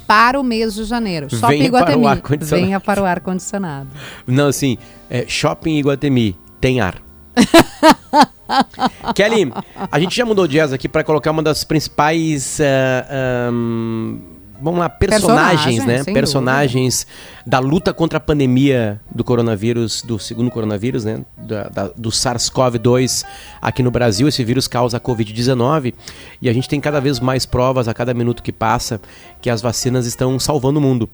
para 0.07 0.39
o 0.39 0.43
mês 0.43 0.73
de 0.75 0.83
janeiro. 0.83 1.27
Shopping 1.29 1.57
Venha 1.57 1.71
para 1.71 1.79
o 1.79 1.81
Guatemi, 1.81 2.07
ar-condicionado. 2.07 2.65
venha 2.65 2.79
para 2.81 3.01
o 3.01 3.05
ar-condicionado. 3.05 3.89
Não, 4.25 4.47
assim, 4.47 4.77
é, 5.09 5.25
Shopping 5.27 5.77
Iguatemi, 5.77 6.35
tem 6.59 6.79
ar. 6.81 7.01
Kelly, 9.15 9.51
a 9.91 9.99
gente 9.99 10.15
já 10.15 10.25
mudou 10.25 10.45
o 10.45 10.47
jazz 10.47 10.71
aqui 10.71 10.87
para 10.87 11.03
colocar 11.03 11.31
uma 11.31 11.43
das 11.43 11.63
principais. 11.63 12.59
ah, 12.61 13.49
ahn, 13.49 14.34
vamos 14.65 14.79
lá, 14.81 14.89
personagens, 14.89 15.75
Personagem, 15.75 15.85
né? 15.87 16.03
sem 16.03 16.13
Personagens 16.13 17.07
da 17.45 17.59
luta 17.59 17.93
contra 17.93 18.17
a 18.17 18.19
pandemia 18.19 18.99
do 19.13 19.23
coronavírus, 19.23 20.01
do 20.01 20.19
segundo 20.19 20.51
coronavírus, 20.51 21.05
né? 21.05 21.23
Da- 21.37 21.69
da- 21.69 21.91
do 21.95 22.09
SARS-CoV-2 22.11 23.23
aqui 23.61 23.81
no 23.81 23.91
Brasil. 23.91 24.27
Esse 24.27 24.43
vírus 24.43 24.67
causa 24.67 24.97
a 24.97 24.99
Covid-19 24.99 25.93
e 26.41 26.49
a 26.49 26.53
gente 26.53 26.67
tem 26.67 26.81
cada 26.81 26.99
vez 26.99 27.19
mais 27.19 27.45
provas 27.45 27.87
a 27.87 27.93
cada 27.93 28.13
minuto 28.13 28.43
que 28.43 28.51
passa 28.51 28.99
que 29.41 29.49
as 29.49 29.61
vacinas 29.61 30.05
estão 30.05 30.37
salvando 30.39 30.79
o 30.79 30.81
mundo. 30.81 31.09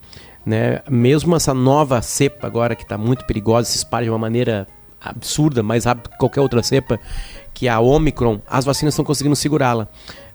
Né? 0.45 0.81
Mesmo 0.89 1.35
essa 1.35 1.53
nova 1.53 2.01
cepa 2.01 2.47
agora 2.47 2.75
que 2.75 2.83
está 2.83 2.97
muito 2.97 3.25
perigosa, 3.25 3.69
se 3.69 3.77
espalha 3.77 4.05
de 4.05 4.09
uma 4.09 4.17
maneira 4.17 4.67
absurda, 5.03 5.61
mais 5.61 5.85
rápido 5.85 6.09
que 6.09 6.17
qualquer 6.17 6.41
outra 6.41 6.63
cepa, 6.63 6.99
que 7.53 7.67
é 7.67 7.71
a 7.71 7.79
Omicron, 7.79 8.39
as 8.49 8.65
vacinas 8.65 8.93
estão 8.93 9.05
conseguindo 9.05 9.35
segurá-la. 9.35 9.87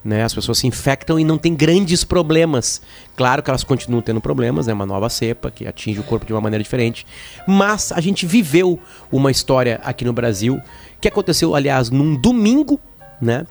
Né? 0.07 0.23
As 0.23 0.33
pessoas 0.33 0.59
se 0.59 0.69
infectam 0.69 1.19
e 1.19 1.25
não 1.25 1.37
tem 1.37 1.53
grandes 1.53 2.05
problemas. 2.05 2.81
Claro 3.17 3.43
que 3.43 3.51
elas 3.51 3.65
continuam 3.65 4.01
tendo 4.01 4.21
problemas, 4.21 4.69
é 4.69 4.73
uma 4.73 4.87
nova 4.87 5.09
cepa 5.09 5.51
que 5.51 5.67
atinge 5.67 5.99
o 5.99 6.05
corpo 6.05 6.25
de 6.25 6.33
uma 6.33 6.41
maneira 6.41 6.63
diferente. 6.63 7.05
Mas 7.45 7.91
a 7.91 8.01
gente 8.01 8.25
viveu 8.25 8.79
uma 9.11 9.33
história 9.33 9.81
aqui 9.83 10.05
no 10.05 10.13
Brasil 10.13 10.63
que 11.01 11.09
aconteceu, 11.09 11.57
aliás, 11.57 11.91
num 11.91 12.15
domingo, 12.15 12.79
né? 13.21 13.49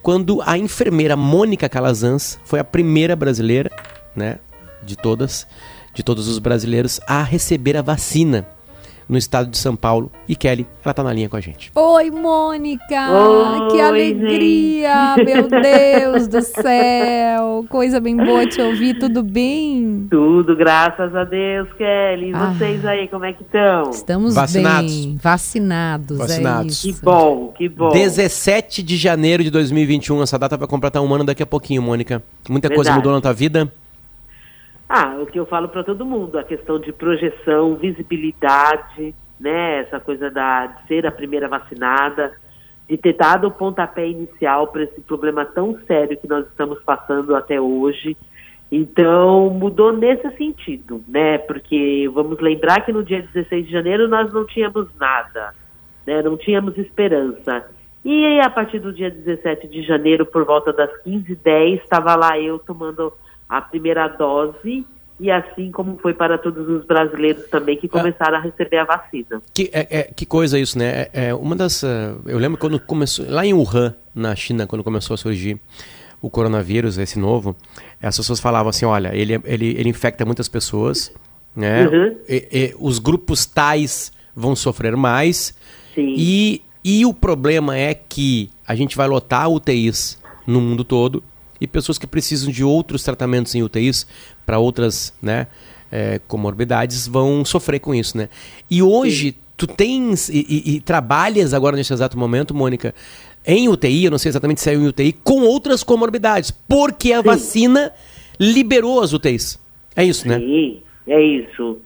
Quando 0.00 0.40
a 0.46 0.56
enfermeira 0.56 1.14
Mônica 1.14 1.68
Calazans 1.68 2.40
foi 2.42 2.58
a 2.58 2.64
primeira 2.64 3.14
brasileira, 3.14 3.70
né? 4.16 4.38
De 4.82 4.96
todas, 4.96 5.46
de 5.92 6.02
todos 6.02 6.26
os 6.26 6.38
brasileiros, 6.38 6.98
a 7.06 7.22
receber 7.22 7.76
a 7.76 7.82
vacina 7.82 8.48
no 9.08 9.16
estado 9.16 9.48
de 9.50 9.56
São 9.56 9.74
Paulo. 9.74 10.10
E 10.28 10.36
Kelly, 10.36 10.66
ela 10.84 10.92
tá 10.92 11.02
na 11.02 11.12
linha 11.12 11.28
com 11.28 11.36
a 11.36 11.40
gente. 11.40 11.70
Oi, 11.74 12.10
Mônica! 12.10 13.10
Oi, 13.10 13.70
que 13.70 13.80
alegria! 13.80 15.16
Meu 15.24 15.48
Deus 15.48 16.28
do 16.28 16.42
céu! 16.42 17.64
Coisa 17.68 18.00
bem 18.00 18.16
boa 18.16 18.46
te 18.46 18.60
ouvir, 18.60 18.98
tudo 18.98 19.22
bem? 19.22 20.06
Tudo, 20.10 20.54
graças 20.56 21.14
a 21.14 21.24
Deus, 21.24 21.68
Kelly. 21.76 22.30
E 22.30 22.34
Ah. 22.34 22.52
vocês 22.52 22.84
aí, 22.84 23.08
como 23.08 23.24
é 23.24 23.32
que 23.32 23.42
estão? 23.42 23.90
Estamos 23.90 24.34
Vacinados. 24.34 24.94
bem, 25.06 25.18
vacinados, 25.22 26.18
Vacinados. 26.18 26.84
é 26.84 26.92
Que 26.92 27.00
bom, 27.02 27.52
que 27.56 27.68
bom. 27.68 27.88
17 27.90 28.82
de 28.82 28.96
janeiro 28.96 29.42
de 29.42 29.50
2021, 29.50 30.22
essa 30.22 30.38
data 30.38 30.56
vai 30.56 30.68
completar 30.68 31.02
um 31.02 31.14
ano 31.14 31.24
daqui 31.24 31.42
a 31.42 31.46
pouquinho, 31.46 31.80
Mônica. 31.82 32.22
Muita 32.48 32.68
coisa 32.68 32.84
Verdade. 32.90 32.98
mudou 32.98 33.12
na 33.12 33.20
tua 33.20 33.32
vida? 33.32 33.72
Ah, 34.88 35.18
o 35.20 35.26
que 35.26 35.38
eu 35.38 35.44
falo 35.44 35.68
para 35.68 35.84
todo 35.84 36.06
mundo, 36.06 36.38
a 36.38 36.44
questão 36.44 36.78
de 36.78 36.92
projeção, 36.92 37.76
visibilidade, 37.76 39.14
né? 39.38 39.80
Essa 39.80 40.00
coisa 40.00 40.30
da, 40.30 40.66
de 40.66 40.86
ser 40.86 41.06
a 41.06 41.12
primeira 41.12 41.46
vacinada, 41.46 42.32
de 42.88 42.96
ter 42.96 43.12
dado 43.12 43.48
o 43.48 43.50
pontapé 43.50 44.08
inicial 44.08 44.68
para 44.68 44.84
esse 44.84 45.00
problema 45.02 45.44
tão 45.44 45.78
sério 45.86 46.16
que 46.16 46.26
nós 46.26 46.46
estamos 46.46 46.82
passando 46.84 47.36
até 47.36 47.60
hoje. 47.60 48.16
Então, 48.72 49.50
mudou 49.50 49.92
nesse 49.92 50.30
sentido, 50.36 51.02
né? 51.06 51.36
Porque 51.36 52.08
vamos 52.12 52.40
lembrar 52.40 52.80
que 52.80 52.92
no 52.92 53.04
dia 53.04 53.20
16 53.20 53.66
de 53.66 53.72
janeiro 53.72 54.08
nós 54.08 54.32
não 54.32 54.46
tínhamos 54.46 54.88
nada, 54.98 55.54
né? 56.06 56.22
Não 56.22 56.36
tínhamos 56.38 56.78
esperança. 56.78 57.66
E 58.04 58.24
aí, 58.24 58.40
a 58.40 58.48
partir 58.48 58.78
do 58.78 58.90
dia 58.92 59.10
17 59.10 59.68
de 59.68 59.82
janeiro, 59.82 60.24
por 60.24 60.46
volta 60.46 60.72
das 60.72 60.90
15h10, 61.02 61.82
estava 61.82 62.14
lá 62.14 62.38
eu 62.38 62.58
tomando 62.58 63.12
a 63.48 63.60
primeira 63.60 64.06
dose, 64.08 64.86
e 65.20 65.30
assim 65.30 65.70
como 65.72 65.98
foi 65.98 66.14
para 66.14 66.38
todos 66.38 66.68
os 66.68 66.84
brasileiros 66.84 67.46
também 67.48 67.76
que 67.76 67.88
começaram 67.88 68.36
a 68.38 68.40
receber 68.40 68.76
a 68.78 68.84
vacina. 68.84 69.42
Que, 69.52 69.68
é, 69.72 69.86
é- 70.00 70.02
que 70.14 70.24
coisa 70.24 70.58
isso, 70.58 70.78
né? 70.78 71.06
É, 71.12 71.28
é 71.28 71.34
uma 71.34 71.56
das. 71.56 71.82
ah, 71.82 72.14
eu 72.26 72.38
lembro 72.38 72.58
quando 72.58 72.78
começou. 72.78 73.24
Lá 73.28 73.44
em 73.44 73.52
Wuhan, 73.52 73.94
na 74.14 74.34
China, 74.36 74.66
quando 74.66 74.84
começou 74.84 75.14
a 75.14 75.16
surgir 75.16 75.58
o 76.22 76.28
coronavírus, 76.30 76.98
esse 76.98 77.18
novo, 77.18 77.56
as 78.02 78.16
pessoas 78.16 78.38
falavam 78.38 78.70
assim: 78.70 78.84
olha, 78.86 79.14
ele, 79.14 79.40
ele, 79.44 79.74
ele 79.78 79.88
infecta 79.88 80.24
muitas 80.24 80.48
pessoas, 80.48 81.12
né? 81.56 81.88
Uhum. 81.88 82.16
E- 82.28 82.48
e 82.52 82.74
os 82.78 82.98
grupos 83.00 83.44
tais 83.46 84.12
vão 84.36 84.54
sofrer 84.54 84.96
mais. 84.96 85.52
Sim. 85.96 86.14
E, 86.16 86.62
e 86.84 87.04
o 87.04 87.12
problema 87.12 87.76
é 87.76 87.92
que 87.92 88.50
a 88.66 88.74
gente 88.76 88.96
vai 88.96 89.08
lotar 89.08 89.48
UTIs 89.50 90.16
no 90.46 90.60
mundo 90.60 90.84
todo 90.84 91.24
e 91.60 91.66
pessoas 91.66 91.98
que 91.98 92.06
precisam 92.06 92.50
de 92.52 92.62
outros 92.64 93.02
tratamentos 93.02 93.54
em 93.54 93.62
UTIs 93.62 94.06
para 94.46 94.58
outras 94.58 95.12
né, 95.22 95.46
eh, 95.90 96.20
comorbidades 96.28 97.06
vão 97.08 97.44
sofrer 97.44 97.78
com 97.80 97.94
isso, 97.94 98.16
né? 98.16 98.28
E 98.70 98.82
hoje 98.82 99.34
tu 99.56 99.66
tens 99.66 100.28
e, 100.28 100.46
e- 100.48 100.76
e 100.76 100.80
trabalhas 100.80 101.52
agora 101.52 101.76
nesse 101.76 101.92
exato 101.92 102.16
momento, 102.18 102.54
Mônica, 102.54 102.94
em 103.46 103.68
UTI, 103.68 104.04
eu 104.04 104.10
não 104.10 104.18
sei 104.18 104.28
exatamente 104.30 104.60
se 104.60 104.70
é 104.70 104.74
em 104.74 104.86
UTI, 104.86 105.12
com 105.12 105.40
outras 105.42 105.82
comorbidades, 105.82 106.50
porque 106.50 107.12
a 107.12 107.22
vacina 107.22 107.90
liberou 108.38 109.00
as 109.00 109.12
UTIs. 109.12 109.58
É 109.96 110.04
isso, 110.04 110.28
né? 110.28 110.38
Sim, 110.38 110.80
é 111.06 111.20
isso. 111.20 111.78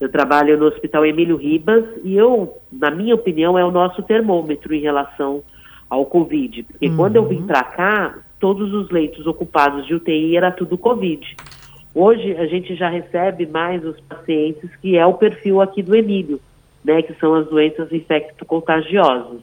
Eu 0.00 0.10
trabalho 0.10 0.58
no 0.58 0.66
Hospital 0.66 1.06
Emílio 1.06 1.36
Ribas 1.36 1.84
e 2.02 2.14
eu, 2.16 2.58
na 2.70 2.90
minha 2.90 3.14
opinião, 3.14 3.56
é 3.58 3.64
o 3.64 3.70
nosso 3.70 4.02
termômetro 4.02 4.74
em 4.74 4.80
relação 4.80 5.42
ao 5.88 6.04
Covid. 6.04 6.64
Porque 6.64 6.90
quando 6.90 7.16
eu 7.16 7.26
vim 7.26 7.42
para 7.46 7.62
cá, 7.62 8.18
todos 8.44 8.74
os 8.74 8.90
leitos 8.90 9.26
ocupados 9.26 9.86
de 9.86 9.94
UTI 9.94 10.36
era 10.36 10.52
tudo 10.52 10.76
Covid. 10.76 11.34
Hoje 11.94 12.36
a 12.36 12.44
gente 12.44 12.74
já 12.74 12.90
recebe 12.90 13.46
mais 13.46 13.82
os 13.82 13.98
pacientes 14.00 14.68
que 14.82 14.98
é 14.98 15.06
o 15.06 15.14
perfil 15.14 15.62
aqui 15.62 15.82
do 15.82 15.96
Emílio, 15.96 16.38
né, 16.84 17.00
que 17.00 17.14
são 17.14 17.32
as 17.32 17.46
doenças 17.46 17.90
infecto-contagiosas. 17.90 19.40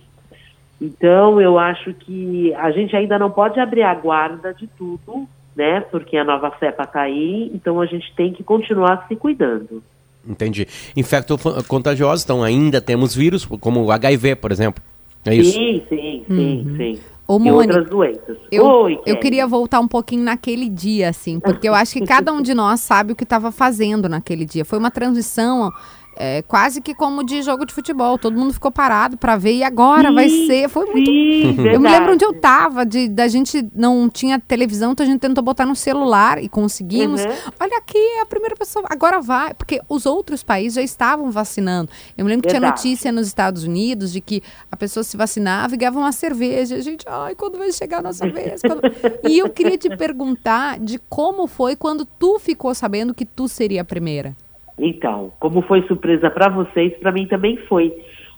Então 0.80 1.42
eu 1.42 1.58
acho 1.58 1.96
que 1.96 2.54
a 2.54 2.70
gente 2.70 2.96
ainda 2.96 3.18
não 3.18 3.32
pode 3.32 3.60
abrir 3.60 3.82
a 3.82 3.96
guarda 3.96 4.54
de 4.54 4.68
tudo, 4.68 5.28
né, 5.56 5.82
porque 5.90 6.16
a 6.16 6.24
nova 6.24 6.54
cepa 6.60 6.84
está 6.84 7.02
aí, 7.02 7.50
então 7.56 7.82
a 7.82 7.88
gente 7.88 8.14
tem 8.16 8.32
que 8.32 8.44
continuar 8.44 9.08
se 9.08 9.16
cuidando. 9.16 9.82
Entendi. 10.24 10.68
Infecto-contagiosos, 10.96 12.24
então 12.24 12.44
ainda 12.44 12.80
temos 12.80 13.16
vírus, 13.16 13.46
como 13.46 13.84
o 13.84 13.92
HIV, 13.92 14.36
por 14.36 14.52
exemplo. 14.52 14.84
É 15.26 15.34
isso? 15.34 15.54
Sim, 15.54 15.82
sim, 15.90 16.24
sim, 16.28 16.76
sim. 16.78 17.00
Ô, 17.32 17.38
e 17.38 17.40
Mônica, 17.40 17.74
outras 17.76 17.90
doenças. 17.90 18.38
Eu, 18.52 18.66
Oi, 18.66 19.00
eu 19.06 19.18
queria 19.18 19.48
voltar 19.48 19.80
um 19.80 19.88
pouquinho 19.88 20.24
naquele 20.24 20.68
dia, 20.68 21.08
assim, 21.08 21.40
porque 21.40 21.70
eu 21.70 21.74
acho 21.74 21.94
que 21.94 22.02
cada 22.06 22.34
um 22.34 22.42
de 22.42 22.54
nós 22.54 22.82
sabe 22.82 23.14
o 23.14 23.16
que 23.16 23.24
estava 23.24 23.52
fazendo 23.54 24.10
naquele 24.10 24.44
dia. 24.44 24.66
Foi 24.66 24.78
uma 24.78 24.92
transição 24.92 25.72
é, 26.16 26.42
quase 26.42 26.82
que 26.82 26.94
como 26.94 27.24
de 27.24 27.42
jogo 27.42 27.66
de 27.66 27.74
futebol. 27.74 28.18
Todo 28.18 28.38
mundo 28.38 28.54
ficou 28.54 28.72
parado 28.72 29.18
para 29.18 29.36
ver 29.38 29.54
e 29.56 29.64
agora 29.64 30.12
vai 30.12 30.30
Sim, 30.30 30.48
ser. 30.48 30.70
Foi 30.70 30.86
muito. 30.86 31.06
sim, 31.10 31.56
eu 31.68 31.80
me 31.80 31.90
lembro 31.90 32.14
onde 32.14 32.24
eu 32.26 32.34
tava, 32.34 32.86
de, 32.86 33.08
da 33.08 33.28
gente 33.28 33.68
não 33.74 34.10
tinha 34.10 34.40
televisão, 34.40 34.92
então 34.92 35.06
a 35.06 35.10
gente 35.10 35.20
tentou 35.20 35.44
botar 35.44 35.66
no 35.66 35.76
celular 35.76 36.44
e 36.44 36.48
conseguimos. 36.50 37.22
Uhum. 37.22 37.32
Olha 37.60 37.78
aqui, 37.78 37.98
é 37.98 38.22
a 38.22 38.26
primeira 38.26 38.56
pessoa. 38.56 38.86
Agora 38.90 39.20
vai, 39.22 39.54
porque 39.54 39.82
os 39.88 40.06
outros 40.06 40.44
países 40.44 40.76
já 40.76 40.82
estavam 40.82 41.32
vacinando. 41.32 41.90
Eu 42.18 42.26
me 42.26 42.32
lembro 42.32 42.44
que 42.44 42.50
tinha 42.50 42.62
notícia 42.62 43.12
nos 43.12 43.28
Estados 43.28 43.64
Unidos 43.64 44.12
de 44.12 44.22
que 44.22 44.42
a 44.72 44.78
pessoa 44.78 45.04
se 45.04 45.16
vacinava 45.18 45.74
e 45.74 45.78
ganhava 45.78 46.00
uma 46.00 46.12
cerveja. 46.12 46.76
A 46.76 46.82
gente, 46.82 47.06
ai, 47.08 47.36
quando 47.36 47.58
vai 47.58 47.72
chegar 47.72 48.00
a 48.00 48.02
nossa 48.02 48.30
vez? 48.30 48.62
Quando- 48.62 48.82
E 49.28 49.40
eu 49.40 49.50
queria 49.50 49.78
te 49.78 49.90
perguntar 49.96 50.80
de 50.80 51.00
como 51.10 51.48
foi 51.48 51.76
quando 51.76 52.06
tu 52.06 52.38
ficou 52.40 52.74
sabendo 52.76 53.14
que 53.14 53.26
tu 53.26 53.48
seria 53.48 53.82
a 53.82 53.86
primeira. 53.86 54.36
Então, 54.78 55.32
como 55.40 55.62
foi 55.62 55.84
surpresa 55.88 56.30
para 56.30 56.50
vocês, 56.50 56.94
para 56.98 57.12
mim 57.12 57.28
também 57.28 57.58
foi. 57.68 57.94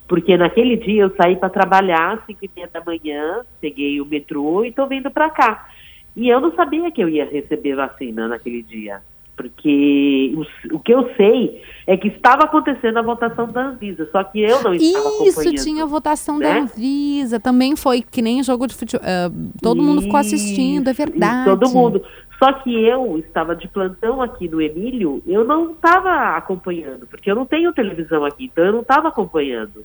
Porque 0.06 0.36
naquele 0.36 0.76
dia 0.76 1.04
eu 1.04 1.14
saí 1.16 1.36
para 1.36 1.48
trabalhar 1.48 2.14
às 2.14 2.26
5 2.26 2.44
e 2.44 2.50
meia 2.54 2.68
da 2.72 2.82
manhã, 2.84 3.40
peguei 3.60 4.00
o 4.00 4.06
metrô 4.06 4.64
e 4.64 4.68
estou 4.68 4.86
vindo 4.86 5.10
para 5.10 5.30
cá. 5.30 5.68
E 6.16 6.28
eu 6.28 6.40
não 6.40 6.52
sabia 6.54 6.90
que 6.90 7.02
eu 7.02 7.08
ia 7.08 7.24
receber 7.24 7.74
vacina 7.74 8.28
naquele 8.28 8.62
dia. 8.62 9.00
Porque 9.36 10.32
o, 10.36 10.76
o 10.76 10.78
que 10.78 10.94
eu 10.94 11.10
sei 11.16 11.60
é 11.88 11.96
que 11.96 12.06
estava 12.06 12.44
acontecendo 12.44 12.98
a 12.98 13.02
votação 13.02 13.48
da 13.48 13.66
Anvisa, 13.66 14.08
só 14.12 14.22
que 14.22 14.40
eu 14.40 14.62
não 14.62 14.72
estava 14.72 15.26
Isso, 15.26 15.54
tinha 15.54 15.84
votação 15.84 16.38
né? 16.38 16.54
da 16.54 16.60
Anvisa. 16.60 17.40
Também 17.40 17.74
foi 17.74 18.00
que 18.00 18.22
nem 18.22 18.42
jogo 18.44 18.68
de 18.68 18.74
futebol. 18.74 19.04
ah, 19.04 19.30
todo 19.60 19.82
mundo 19.82 20.02
ficou 20.02 20.20
assistindo, 20.20 20.86
é 20.86 20.92
Isso, 20.92 21.04
verdade. 21.04 21.44
Todo 21.46 21.68
mundo. 21.70 22.04
Só 22.44 22.52
que 22.52 22.84
eu 22.84 23.16
estava 23.16 23.56
de 23.56 23.66
plantão 23.66 24.20
aqui 24.20 24.46
no 24.50 24.60
Emílio, 24.60 25.22
eu 25.26 25.44
não 25.44 25.70
estava 25.70 26.36
acompanhando, 26.36 27.06
porque 27.06 27.30
eu 27.30 27.34
não 27.34 27.46
tenho 27.46 27.72
televisão 27.72 28.22
aqui, 28.22 28.50
então 28.52 28.66
eu 28.66 28.72
não 28.72 28.80
estava 28.82 29.08
acompanhando. 29.08 29.82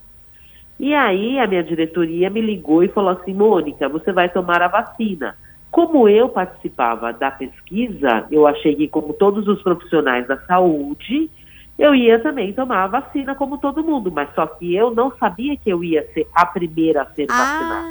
E 0.78 0.94
aí 0.94 1.40
a 1.40 1.48
minha 1.48 1.64
diretoria 1.64 2.30
me 2.30 2.42
ligou 2.42 2.84
e 2.84 2.90
falou 2.90 3.12
assim, 3.12 3.34
Mônica, 3.34 3.88
você 3.88 4.12
vai 4.12 4.28
tomar 4.28 4.62
a 4.62 4.68
vacina. 4.68 5.38
Como 5.72 6.10
eu 6.10 6.28
participava 6.28 7.14
da 7.14 7.32
pesquisa, 7.32 8.26
eu 8.30 8.46
achei 8.46 8.76
que 8.76 8.90
como 8.90 9.14
todos 9.14 9.48
os 9.48 9.62
profissionais 9.62 10.28
da 10.28 10.36
saúde, 10.40 11.30
eu 11.78 11.96
ia 11.96 12.20
também 12.20 12.52
tomar 12.52 12.84
a 12.84 12.88
vacina 12.88 13.36
como 13.36 13.58
todo 13.58 13.86
mundo, 13.86 14.12
mas 14.12 14.28
só 14.36 14.46
que 14.46 14.76
eu 14.76 14.94
não 14.94 15.14
sabia 15.18 15.56
que 15.56 15.70
eu 15.70 15.82
ia 15.82 16.06
ser 16.14 16.28
a 16.36 16.46
primeira 16.46 17.04
a 17.04 17.06
ser 17.06 17.26
vacinada. 17.26 17.88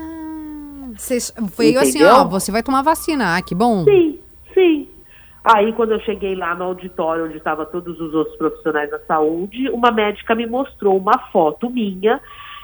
Cês- 0.98 1.32
assim, 1.38 1.70
Entendeu? 1.70 2.08
ó, 2.16 2.24
você 2.24 2.52
vai 2.52 2.62
tomar 2.62 2.82
vacina. 2.82 3.34
Ah, 3.36 3.40
que 3.40 3.54
bom. 3.54 3.84
Sim, 3.84 4.18
sim. 4.58 4.88
Aí, 5.44 5.72
quando 5.72 5.92
eu 5.92 6.00
cheguei 6.00 6.34
lá 6.34 6.54
no 6.54 6.64
auditório 6.64 7.24
onde 7.24 7.36
estavam 7.36 7.64
todos 7.66 7.98
os 8.00 8.12
outros 8.12 8.36
profissionais 8.36 8.90
da 8.90 8.98
saúde, 9.00 9.70
uma 9.70 9.92
médica 9.92 10.34
me 10.34 10.46
mostrou 10.46 10.98
uma 10.98 11.18
foto 11.32 11.70
minha 11.70 12.20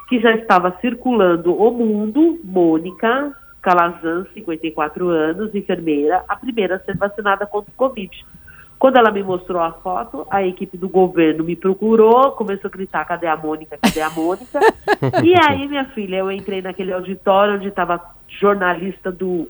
que 0.09 0.21
já 0.21 0.33
estava 0.33 0.77
circulando 0.81 1.55
o 1.55 1.71
mundo, 1.71 2.39
Mônica 2.45 3.35
Calazan, 3.63 4.27
54 4.35 5.09
anos, 5.09 5.55
enfermeira, 5.55 6.23
a 6.29 6.37
primeira 6.37 6.77
a 6.77 6.81
ser 6.81 6.97
vacinada 6.97 7.47
contra 7.47 7.71
o 7.71 7.75
Covid. 7.75 8.27
Quando 8.79 8.97
ela 8.99 9.11
me 9.11 9.23
mostrou 9.23 9.63
a 9.63 9.73
foto, 9.73 10.27
a 10.31 10.45
equipe 10.45 10.77
do 10.77 10.91
governo 10.91 11.43
me 11.43 11.57
procurou, 11.57 12.33
começou 12.33 12.69
a 12.69 12.77
gritar, 12.77 13.07
cadê 13.07 13.27
a 13.27 13.37
Mônica, 13.37 13.79
cadê 13.81 14.03
a 14.03 14.11
Mônica? 14.11 14.61
e 15.25 15.33
aí, 15.49 15.67
minha 15.67 15.87
filha, 15.87 16.17
eu 16.17 16.31
entrei 16.31 16.61
naquele 16.61 16.93
auditório 16.93 17.55
onde 17.55 17.69
estava 17.69 17.99
jornalista 18.29 19.11
do, 19.11 19.49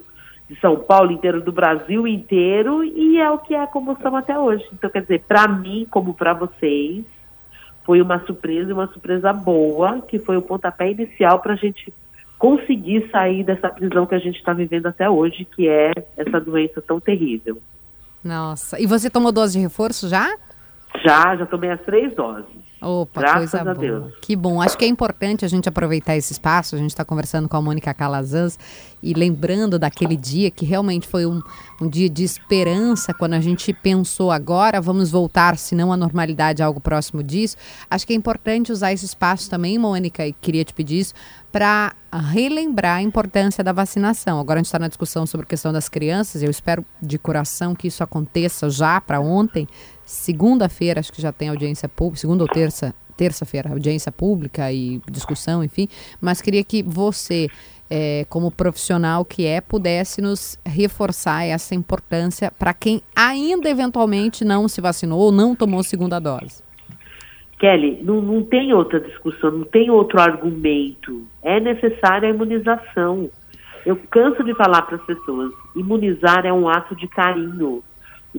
de 0.48 0.58
São 0.60 0.76
Paulo 0.76 1.10
inteiro, 1.10 1.40
do 1.40 1.52
Brasil 1.52 2.06
inteiro, 2.06 2.84
e 2.84 3.18
é 3.18 3.30
o 3.30 3.38
que 3.38 3.54
é 3.54 3.62
a 3.62 3.66
comoção 3.66 4.14
até 4.14 4.38
hoje. 4.38 4.64
Então, 4.72 4.90
quer 4.90 5.02
dizer, 5.02 5.22
para 5.26 5.48
mim, 5.48 5.86
como 5.90 6.12
para 6.12 6.34
vocês, 6.34 7.04
foi 7.84 8.00
uma 8.00 8.18
surpresa, 8.24 8.70
e 8.70 8.72
uma 8.72 8.86
surpresa 8.88 9.32
boa, 9.32 10.00
que 10.02 10.18
foi 10.18 10.36
o 10.36 10.42
pontapé 10.42 10.90
inicial 10.90 11.38
para 11.40 11.54
a 11.54 11.56
gente 11.56 11.92
conseguir 12.38 13.08
sair 13.10 13.42
dessa 13.42 13.68
prisão 13.70 14.06
que 14.06 14.14
a 14.14 14.18
gente 14.18 14.36
está 14.36 14.52
vivendo 14.52 14.86
até 14.86 15.08
hoje, 15.08 15.46
que 15.46 15.68
é 15.68 15.92
essa 16.16 16.40
doença 16.40 16.82
tão 16.82 17.00
terrível. 17.00 17.60
Nossa. 18.22 18.80
E 18.80 18.86
você 18.86 19.08
tomou 19.08 19.32
dose 19.32 19.54
de 19.54 19.60
reforço 19.60 20.08
já? 20.08 20.36
Já, 21.04 21.36
já 21.36 21.46
tomei 21.46 21.70
as 21.70 21.80
três 21.80 22.14
doses. 22.14 22.46
Opa, 22.84 23.20
Graças 23.20 23.50
coisa 23.50 23.60
a 23.60 23.64
boa. 23.64 23.74
Deus. 23.74 24.14
Que 24.20 24.36
bom. 24.36 24.60
Acho 24.60 24.76
que 24.76 24.84
é 24.84 24.88
importante 24.88 25.44
a 25.44 25.48
gente 25.48 25.68
aproveitar 25.68 26.16
esse 26.16 26.32
espaço. 26.32 26.74
A 26.74 26.78
gente 26.78 26.90
está 26.90 27.04
conversando 27.04 27.48
com 27.48 27.56
a 27.56 27.62
Mônica 27.62 27.92
Calazans 27.94 28.58
e 29.02 29.14
lembrando 29.14 29.78
daquele 29.78 30.16
dia 30.16 30.50
que 30.50 30.64
realmente 30.64 31.08
foi 31.08 31.24
um, 31.24 31.40
um 31.80 31.88
dia 31.88 32.10
de 32.10 32.22
esperança 32.24 33.14
quando 33.14 33.34
a 33.34 33.40
gente 33.40 33.72
pensou 33.72 34.30
agora 34.30 34.80
vamos 34.80 35.10
voltar, 35.10 35.56
se 35.56 35.74
não 35.74 35.92
à 35.92 35.96
normalidade, 35.96 36.62
algo 36.62 36.80
próximo 36.80 37.22
disso. 37.22 37.56
Acho 37.90 38.06
que 38.06 38.12
é 38.12 38.16
importante 38.16 38.70
usar 38.70 38.92
esse 38.92 39.04
espaço 39.04 39.48
também, 39.48 39.78
Mônica, 39.78 40.26
e 40.26 40.32
queria 40.32 40.64
te 40.64 40.74
pedir 40.74 41.00
isso, 41.00 41.14
para 41.50 41.94
relembrar 42.12 42.96
a 42.96 43.02
importância 43.02 43.62
da 43.62 43.72
vacinação. 43.72 44.40
Agora 44.40 44.58
a 44.58 44.60
gente 44.60 44.66
está 44.66 44.78
na 44.78 44.88
discussão 44.88 45.26
sobre 45.26 45.44
a 45.44 45.48
questão 45.48 45.72
das 45.72 45.88
crianças. 45.88 46.42
Eu 46.42 46.50
espero 46.50 46.84
de 47.00 47.18
coração 47.18 47.74
que 47.74 47.88
isso 47.88 48.02
aconteça 48.02 48.68
já 48.68 49.00
para 49.00 49.20
ontem. 49.20 49.68
Segunda-feira, 50.04 51.00
acho 51.00 51.12
que 51.12 51.22
já 51.22 51.32
tem 51.32 51.48
audiência 51.48 51.88
pública, 51.88 52.20
segunda 52.20 52.44
ou 52.44 52.48
terça, 52.48 52.94
terça-feira, 53.16 53.70
audiência 53.70 54.12
pública 54.12 54.70
e 54.72 55.00
discussão, 55.10 55.64
enfim. 55.64 55.88
Mas 56.20 56.42
queria 56.42 56.62
que 56.62 56.82
você, 56.82 57.48
eh, 57.90 58.26
como 58.28 58.50
profissional 58.50 59.24
que 59.24 59.46
é, 59.46 59.60
pudesse 59.60 60.20
nos 60.20 60.58
reforçar 60.64 61.44
essa 61.44 61.74
importância 61.74 62.52
para 62.58 62.74
quem 62.74 63.00
ainda 63.16 63.68
eventualmente 63.68 64.44
não 64.44 64.68
se 64.68 64.80
vacinou 64.80 65.20
ou 65.20 65.32
não 65.32 65.54
tomou 65.54 65.82
segunda 65.82 66.18
dose. 66.18 66.62
Kelly, 67.58 68.00
não, 68.02 68.20
não 68.20 68.42
tem 68.42 68.74
outra 68.74 69.00
discussão, 69.00 69.50
não 69.50 69.64
tem 69.64 69.90
outro 69.90 70.20
argumento. 70.20 71.22
É 71.42 71.58
necessária 71.60 72.28
a 72.28 72.30
imunização. 72.30 73.30
Eu 73.86 73.96
canso 74.10 74.42
de 74.44 74.54
falar 74.54 74.82
para 74.82 74.96
as 74.96 75.04
pessoas: 75.04 75.52
imunizar 75.74 76.44
é 76.44 76.52
um 76.52 76.68
ato 76.68 76.94
de 76.96 77.06
carinho, 77.08 77.82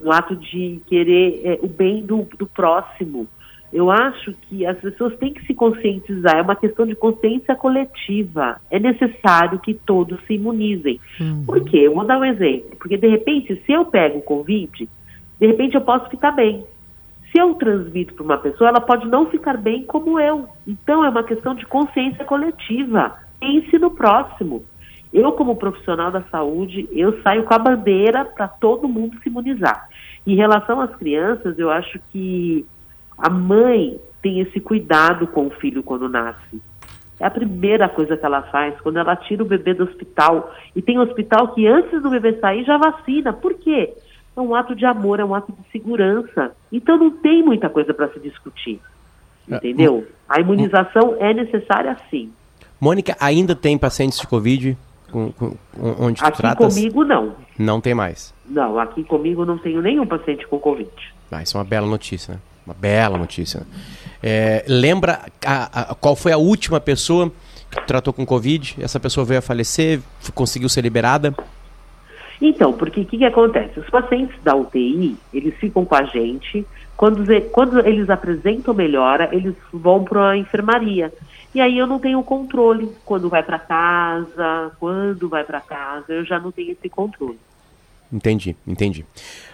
um 0.03 0.11
ato 0.11 0.35
de 0.35 0.81
querer 0.87 1.41
é, 1.43 1.59
o 1.61 1.67
bem 1.67 2.05
do, 2.05 2.27
do 2.37 2.45
próximo. 2.45 3.27
Eu 3.73 3.91
acho 3.91 4.33
que 4.33 4.65
as 4.65 4.77
pessoas 4.77 5.17
têm 5.17 5.33
que 5.33 5.45
se 5.45 5.53
conscientizar, 5.53 6.37
é 6.37 6.41
uma 6.41 6.55
questão 6.55 6.85
de 6.85 6.95
consciência 6.95 7.55
coletiva. 7.55 8.57
É 8.71 8.79
necessário 8.79 9.59
que 9.59 9.73
todos 9.73 10.17
se 10.25 10.35
imunizem. 10.35 10.99
Por 11.45 11.61
quê? 11.65 11.79
Eu 11.79 11.93
vou 11.93 12.05
dar 12.05 12.17
um 12.17 12.23
exemplo. 12.23 12.77
Porque, 12.77 12.95
de 12.95 13.07
repente, 13.07 13.61
se 13.65 13.71
eu 13.71 13.83
pego 13.83 14.19
o 14.19 14.21
Covid, 14.21 14.87
de 15.39 15.47
repente 15.47 15.75
eu 15.75 15.81
posso 15.81 16.09
ficar 16.09 16.31
bem. 16.31 16.63
Se 17.31 17.37
eu 17.37 17.53
transmito 17.55 18.13
para 18.13 18.23
uma 18.23 18.37
pessoa, 18.37 18.69
ela 18.69 18.79
pode 18.79 19.07
não 19.07 19.25
ficar 19.25 19.57
bem 19.57 19.83
como 19.83 20.19
eu. 20.21 20.47
Então, 20.65 21.03
é 21.03 21.09
uma 21.09 21.23
questão 21.23 21.53
de 21.53 21.65
consciência 21.65 22.23
coletiva. 22.23 23.13
Pense 23.41 23.77
no 23.77 23.91
próximo. 23.91 24.63
Eu, 25.15 25.31
como 25.31 25.55
profissional 25.55 26.11
da 26.11 26.23
saúde, 26.23 26.89
eu 26.91 27.21
saio 27.21 27.45
com 27.45 27.53
a 27.53 27.57
bandeira 27.57 28.25
para 28.25 28.49
todo 28.49 28.85
mundo 28.85 29.17
se 29.23 29.29
imunizar. 29.29 29.87
Em 30.27 30.35
relação 30.35 30.81
às 30.81 30.93
crianças, 30.97 31.57
eu 31.57 31.71
acho 31.71 31.97
que 32.11 32.65
a 33.17 33.29
mãe 33.29 33.97
tem 34.21 34.41
esse 34.41 34.59
cuidado 34.59 35.25
com 35.27 35.47
o 35.47 35.51
filho 35.51 35.81
quando 35.81 36.09
nasce. 36.09 36.61
É 37.17 37.25
a 37.25 37.31
primeira 37.31 37.87
coisa 37.87 38.17
que 38.17 38.25
ela 38.25 38.41
faz 38.41 38.77
quando 38.81 38.99
ela 38.99 39.15
tira 39.15 39.41
o 39.41 39.45
bebê 39.47 39.73
do 39.73 39.85
hospital. 39.85 40.53
E 40.75 40.81
tem 40.81 40.99
hospital 40.99 41.53
que 41.53 41.65
antes 41.65 42.01
do 42.01 42.09
bebê 42.09 42.33
sair 42.41 42.65
já 42.65 42.77
vacina. 42.77 43.31
Por 43.31 43.53
quê? 43.53 43.93
É 44.35 44.41
um 44.41 44.53
ato 44.53 44.75
de 44.75 44.85
amor, 44.85 45.21
é 45.21 45.23
um 45.23 45.33
ato 45.33 45.53
de 45.53 45.71
segurança. 45.71 46.51
Então 46.69 46.97
não 46.97 47.09
tem 47.09 47.41
muita 47.41 47.69
coisa 47.69 47.93
para 47.93 48.09
se 48.09 48.19
discutir. 48.19 48.81
Entendeu? 49.47 50.05
A 50.27 50.41
imunização 50.41 51.15
é 51.21 51.33
necessária 51.33 51.95
sim. 52.09 52.33
Mônica, 52.81 53.15
ainda 53.17 53.55
tem 53.55 53.77
pacientes 53.77 54.19
de 54.19 54.27
Covid 54.27 54.77
com, 55.11 55.31
com- 55.31 55.55
onde 55.99 56.21
tu 56.21 56.25
Aqui 56.25 56.37
tratas? 56.37 56.73
comigo 56.73 57.03
não. 57.03 57.33
Não 57.57 57.79
tem 57.81 57.93
mais. 57.93 58.33
Não, 58.47 58.77
aqui 58.79 59.03
comigo 59.03 59.45
não 59.45 59.57
tenho 59.57 59.81
nenhum 59.81 60.05
paciente 60.05 60.45
com 60.47 60.59
Covid. 60.59 60.89
Ah, 61.31 61.41
isso 61.41 61.57
é 61.57 61.59
uma 61.59 61.65
bela 61.65 61.87
notícia, 61.87 62.35
né? 62.35 62.39
Uma 62.65 62.73
bela 62.75 63.17
notícia. 63.17 63.59
né? 63.61 63.65
É, 64.23 64.65
lembra 64.67 65.21
a- 65.45 65.91
a- 65.91 65.95
qual 65.95 66.15
foi 66.15 66.31
a 66.31 66.37
última 66.37 66.79
pessoa 66.79 67.31
que 67.69 67.81
tratou 67.85 68.11
com 68.13 68.25
Covid? 68.25 68.75
Essa 68.79 68.99
pessoa 68.99 69.25
veio 69.25 69.39
a 69.39 69.41
falecer, 69.41 69.99
conseguiu 70.33 70.69
ser 70.69 70.81
liberada? 70.81 71.33
Então, 72.41 72.73
porque 72.73 73.01
o 73.01 73.05
que, 73.05 73.17
que 73.17 73.25
acontece? 73.25 73.79
Os 73.79 73.89
pacientes 73.89 74.35
da 74.43 74.55
UTI, 74.55 75.15
eles 75.33 75.55
ficam 75.55 75.85
com 75.85 75.95
a 75.95 76.03
gente, 76.03 76.65
quando, 76.97 77.23
quando 77.51 77.79
eles 77.85 78.09
apresentam 78.09 78.73
melhora, 78.73 79.29
eles 79.31 79.53
vão 79.71 80.03
para 80.03 80.31
a 80.31 80.37
enfermaria. 80.37 81.13
E 81.55 81.61
aí 81.61 81.77
eu 81.77 81.87
não 81.87 81.97
tenho 81.99 82.21
controle 82.21 82.91
quando 83.05 83.29
vai 83.29 83.41
para 83.41 83.57
casa, 83.57 84.71
quando 84.77 85.29
vai 85.29 85.43
para 85.45 85.61
casa, 85.61 86.05
eu 86.09 86.25
já 86.25 86.37
não 86.37 86.51
tenho 86.51 86.73
esse 86.73 86.89
controle. 86.89 87.39
Entendi, 88.11 88.55
entendi. 88.67 89.05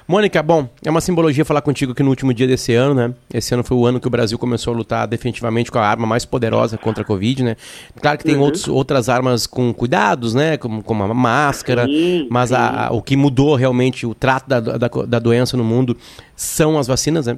Mônica, 0.08 0.42
bom, 0.44 0.68
é 0.84 0.90
uma 0.90 1.00
simbologia 1.00 1.46
falar 1.46 1.62
contigo 1.62 1.94
aqui 1.94 2.04
no 2.04 2.10
último 2.10 2.34
dia 2.34 2.46
desse 2.48 2.74
ano, 2.74 2.94
né? 2.96 3.14
Esse 3.34 3.54
ano 3.54 3.64
foi 3.64 3.78
o 3.78 3.86
ano 3.86 4.00
que 4.00 4.08
o 4.08 4.10
Brasil 4.10 4.38
começou 4.38 4.74
a 4.74 4.78
lutar 4.78 5.08
definitivamente 5.08 5.72
com 5.72 5.78
a 5.80 5.86
arma 5.88 6.06
mais 6.08 6.26
poderosa 6.26 6.78
contra 6.78 7.04
a 7.04 7.06
Covid, 7.06 7.44
né? 7.44 7.56
Claro 8.02 8.18
que 8.18 8.24
tem 8.26 8.36
Uhum. 8.36 8.42
outros, 8.42 8.68
outras 8.68 9.08
armas 9.08 9.46
com 9.48 9.72
cuidados, 9.74 10.34
né? 10.34 10.58
Como, 10.58 10.84
como 10.84 11.04
a 11.04 11.14
máscara, 11.14 11.86
Sim, 11.86 12.28
mas 12.32 12.52
a- 12.52 12.88
a- 12.88 12.92
o 12.92 13.02
que 13.02 13.16
mudou 13.16 13.56
realmente 13.56 14.06
o 14.06 14.14
trato 14.14 14.50
da, 14.50 14.60
da, 14.60 14.88
da 14.88 15.20
doença 15.20 15.56
no 15.56 15.64
mundo 15.64 15.96
são 16.36 16.78
as 16.78 16.88
vacinas, 16.88 17.28
né? 17.28 17.38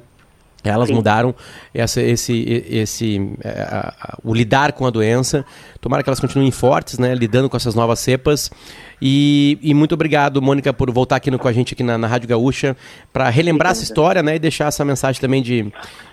Elas 0.72 0.88
Sim. 0.88 0.94
mudaram 0.94 1.34
essa, 1.74 2.00
esse, 2.00 2.64
esse, 2.70 3.32
é, 3.42 3.48
a- 3.62 3.94
a- 4.00 4.18
o 4.24 4.32
lidar 4.34 4.72
com 4.72 4.86
a 4.86 4.90
doença. 4.90 5.44
Tomara 5.80 6.02
que 6.02 6.08
elas 6.08 6.20
continuem 6.20 6.50
fortes, 6.50 6.98
né? 6.98 7.14
Lidando 7.14 7.50
com 7.50 7.56
essas 7.56 7.74
novas 7.74 7.98
cepas. 7.98 8.50
E, 9.02 9.58
e 9.60 9.74
muito 9.74 9.92
obrigado, 9.92 10.40
Mônica, 10.40 10.72
por 10.72 10.90
voltar 10.90 11.16
aqui 11.16 11.30
no- 11.30 11.38
com 11.38 11.46
a 11.48 11.52
gente 11.52 11.74
aqui 11.74 11.82
na, 11.82 11.98
na 11.98 12.06
Rádio 12.06 12.28
Gaúcha 12.28 12.76
para 13.12 13.28
relembrar 13.28 13.72
essa 13.72 13.82
história, 13.82 14.22
né? 14.22 14.36
E 14.36 14.38
deixar 14.38 14.66
essa 14.68 14.84
mensagem 14.84 15.20
também 15.20 15.42
de, 15.42 15.70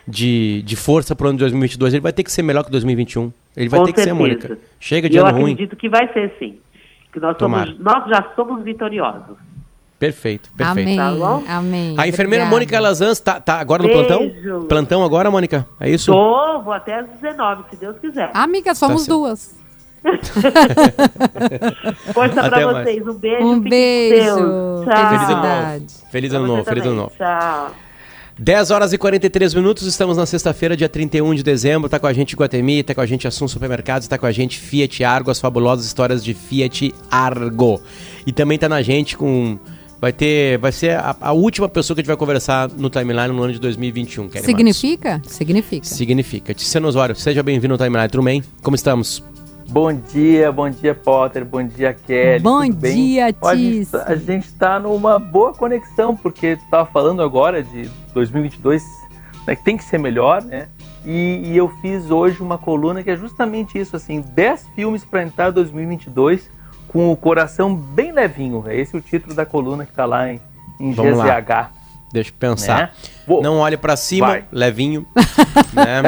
de, 0.07 0.61
de 0.63 0.75
força 0.75 1.15
para 1.15 1.25
o 1.25 1.29
ano 1.29 1.37
de 1.37 1.43
2022. 1.43 1.93
Ele 1.93 2.01
vai 2.01 2.11
ter 2.11 2.23
que 2.23 2.31
ser 2.31 2.41
melhor 2.41 2.63
que 2.65 2.71
2021. 2.71 3.31
Ele 3.55 3.69
vai 3.69 3.79
Com 3.79 3.85
ter 3.85 3.93
que 3.93 3.99
ser, 4.01 4.05
certeza. 4.09 4.19
Mônica. 4.21 4.57
Chega 4.79 5.09
de 5.09 5.15
eu 5.17 5.25
ano 5.25 5.37
ruim. 5.39 5.53
acredito 5.53 5.75
que 5.77 5.87
vai 5.87 6.11
ser 6.11 6.33
sim. 6.39 6.57
Que 7.13 7.19
nós, 7.19 7.37
somos, 7.37 7.77
nós 7.79 8.09
já 8.09 8.25
somos 8.35 8.63
vitoriosos. 8.63 9.35
Perfeito, 10.01 10.49
perfeito. 10.57 10.79
Amém. 10.79 10.97
Tá 10.97 11.11
bom? 11.11 11.43
Amém. 11.47 11.93
A 11.95 12.07
enfermeira 12.07 12.45
Obrigada. 12.45 12.49
Mônica 12.49 12.79
Lazans 12.79 13.19
tá, 13.19 13.39
tá 13.39 13.59
agora 13.59 13.83
no 13.83 13.89
Beijo. 13.89 14.07
plantão? 14.07 14.65
Plantão 14.67 15.03
agora, 15.03 15.29
Mônica? 15.29 15.67
É 15.79 15.91
isso? 15.91 16.11
Tô, 16.11 16.59
vou 16.63 16.73
até 16.73 17.01
às 17.01 17.07
19, 17.21 17.65
se 17.69 17.75
Deus 17.75 17.99
quiser. 17.99 18.31
Amiga, 18.33 18.73
somos 18.73 19.03
certo. 19.03 19.19
duas. 19.19 19.55
Força 22.13 22.41
Até 22.41 22.49
pra 22.49 22.71
mais. 22.71 22.87
vocês. 22.87 23.07
Um 23.07 23.13
beijo. 23.13 23.45
Um 23.45 23.59
beijo. 23.59 24.35
Tchau. 24.35 24.85
Feliz 24.85 24.97
ano 24.97 25.19
Felicidade. 25.19 25.79
novo. 25.79 26.11
Feliz 26.11 26.33
ano 26.33 26.47
novo, 26.47 26.63
feliz 26.63 26.83
ano 26.83 26.95
novo. 26.95 27.11
Tchau. 27.15 27.71
10 28.39 28.71
horas 28.71 28.91
e 28.91 28.97
43 28.97 29.53
minutos, 29.53 29.85
estamos 29.85 30.17
na 30.17 30.25
sexta-feira, 30.25 30.75
dia 30.75 30.89
31 30.89 31.35
de 31.35 31.43
dezembro. 31.43 31.87
Tá 31.87 31.99
com 31.99 32.07
a 32.07 32.13
gente 32.13 32.35
Guatemi, 32.35 32.81
tá 32.81 32.95
com 32.95 33.01
a 33.01 33.05
gente 33.05 33.27
Assum 33.27 33.47
Supermercados, 33.47 34.07
tá 34.07 34.17
com 34.17 34.25
a 34.25 34.31
gente 34.31 34.57
Fiat 34.57 35.03
Argo, 35.03 35.29
as 35.29 35.39
fabulosas 35.39 35.85
histórias 35.85 36.23
de 36.23 36.33
Fiat 36.33 36.91
Argo. 37.11 37.79
E 38.25 38.31
também 38.31 38.57
tá 38.57 38.67
na 38.67 38.81
gente 38.81 39.15
com. 39.15 39.59
Vai 40.01 40.11
ter. 40.11 40.57
Vai 40.57 40.71
ser 40.71 40.97
a, 40.97 41.15
a 41.21 41.31
última 41.31 41.69
pessoa 41.69 41.93
que 41.95 41.99
a 41.99 42.01
gente 42.01 42.07
vai 42.07 42.17
conversar 42.17 42.67
no 42.69 42.89
timeline 42.89 43.27
no 43.31 43.43
ano 43.43 43.53
de 43.53 43.59
2021. 43.59 44.29
Kelly 44.29 44.33
Matos. 44.33 44.45
Significa? 44.47 45.21
Significa. 45.27 45.85
Significa. 45.85 46.53
Tiziano 46.55 46.87
Osório, 46.87 47.15
seja 47.15 47.43
bem-vindo 47.43 47.75
ao 47.75 47.77
timeline. 47.77 48.09
Tudo 48.09 48.23
bem? 48.23 48.43
Como 48.63 48.75
estamos? 48.75 49.23
Bom 49.69 49.93
dia, 49.93 50.51
bom 50.51 50.69
dia, 50.69 50.95
Potter, 50.95 51.45
bom 51.45 51.63
dia, 51.63 51.93
Kelly. 51.93 52.41
Bom 52.41 52.67
dia, 52.67 53.33
Ó, 53.39 53.49
a 53.49 53.55
gente 53.55 53.77
Tis. 53.77 53.91
tá- 53.91 54.13
está 54.35 54.79
numa 54.79 55.19
boa 55.19 55.53
conexão, 55.53 56.17
porque 56.17 56.57
tu 56.57 56.63
tava 56.69 56.87
falando 56.87 57.21
agora 57.21 57.63
de 57.63 57.87
2022, 58.13 58.83
né, 59.47 59.55
que 59.55 59.63
tem 59.63 59.77
que 59.77 59.83
ser 59.83 59.97
melhor, 59.99 60.43
né? 60.43 60.67
E, 61.05 61.41
e 61.45 61.55
eu 61.57 61.69
fiz 61.81 62.09
hoje 62.11 62.41
uma 62.41 62.57
coluna 62.57 63.03
que 63.03 63.11
é 63.11 63.15
justamente 63.15 63.79
isso, 63.79 63.95
assim, 63.95 64.19
10 64.19 64.67
filmes 64.75 65.05
para 65.05 65.23
entrar 65.23 65.51
2022 65.51 66.49
com 66.91 67.09
o 67.11 67.15
coração 67.15 67.73
bem 67.73 68.11
levinho. 68.11 68.65
É 68.67 68.75
esse 68.75 68.97
o 68.97 69.01
título 69.01 69.33
da 69.33 69.45
coluna 69.45 69.85
que 69.85 69.93
tá 69.93 70.03
lá 70.05 70.29
em, 70.29 70.41
em 70.79 70.91
Vamos 70.91 71.17
lá. 71.17 71.39
GZH. 71.39 71.69
Deixa 72.11 72.29
eu 72.29 72.33
pensar. 72.37 72.77
Né? 72.77 72.89
Vou- 73.25 73.41
Não 73.41 73.59
olhe 73.59 73.77
pra 73.77 73.95
cima, 73.95 74.27
Vai. 74.27 74.43
levinho. 74.51 75.05
né? 75.73 76.01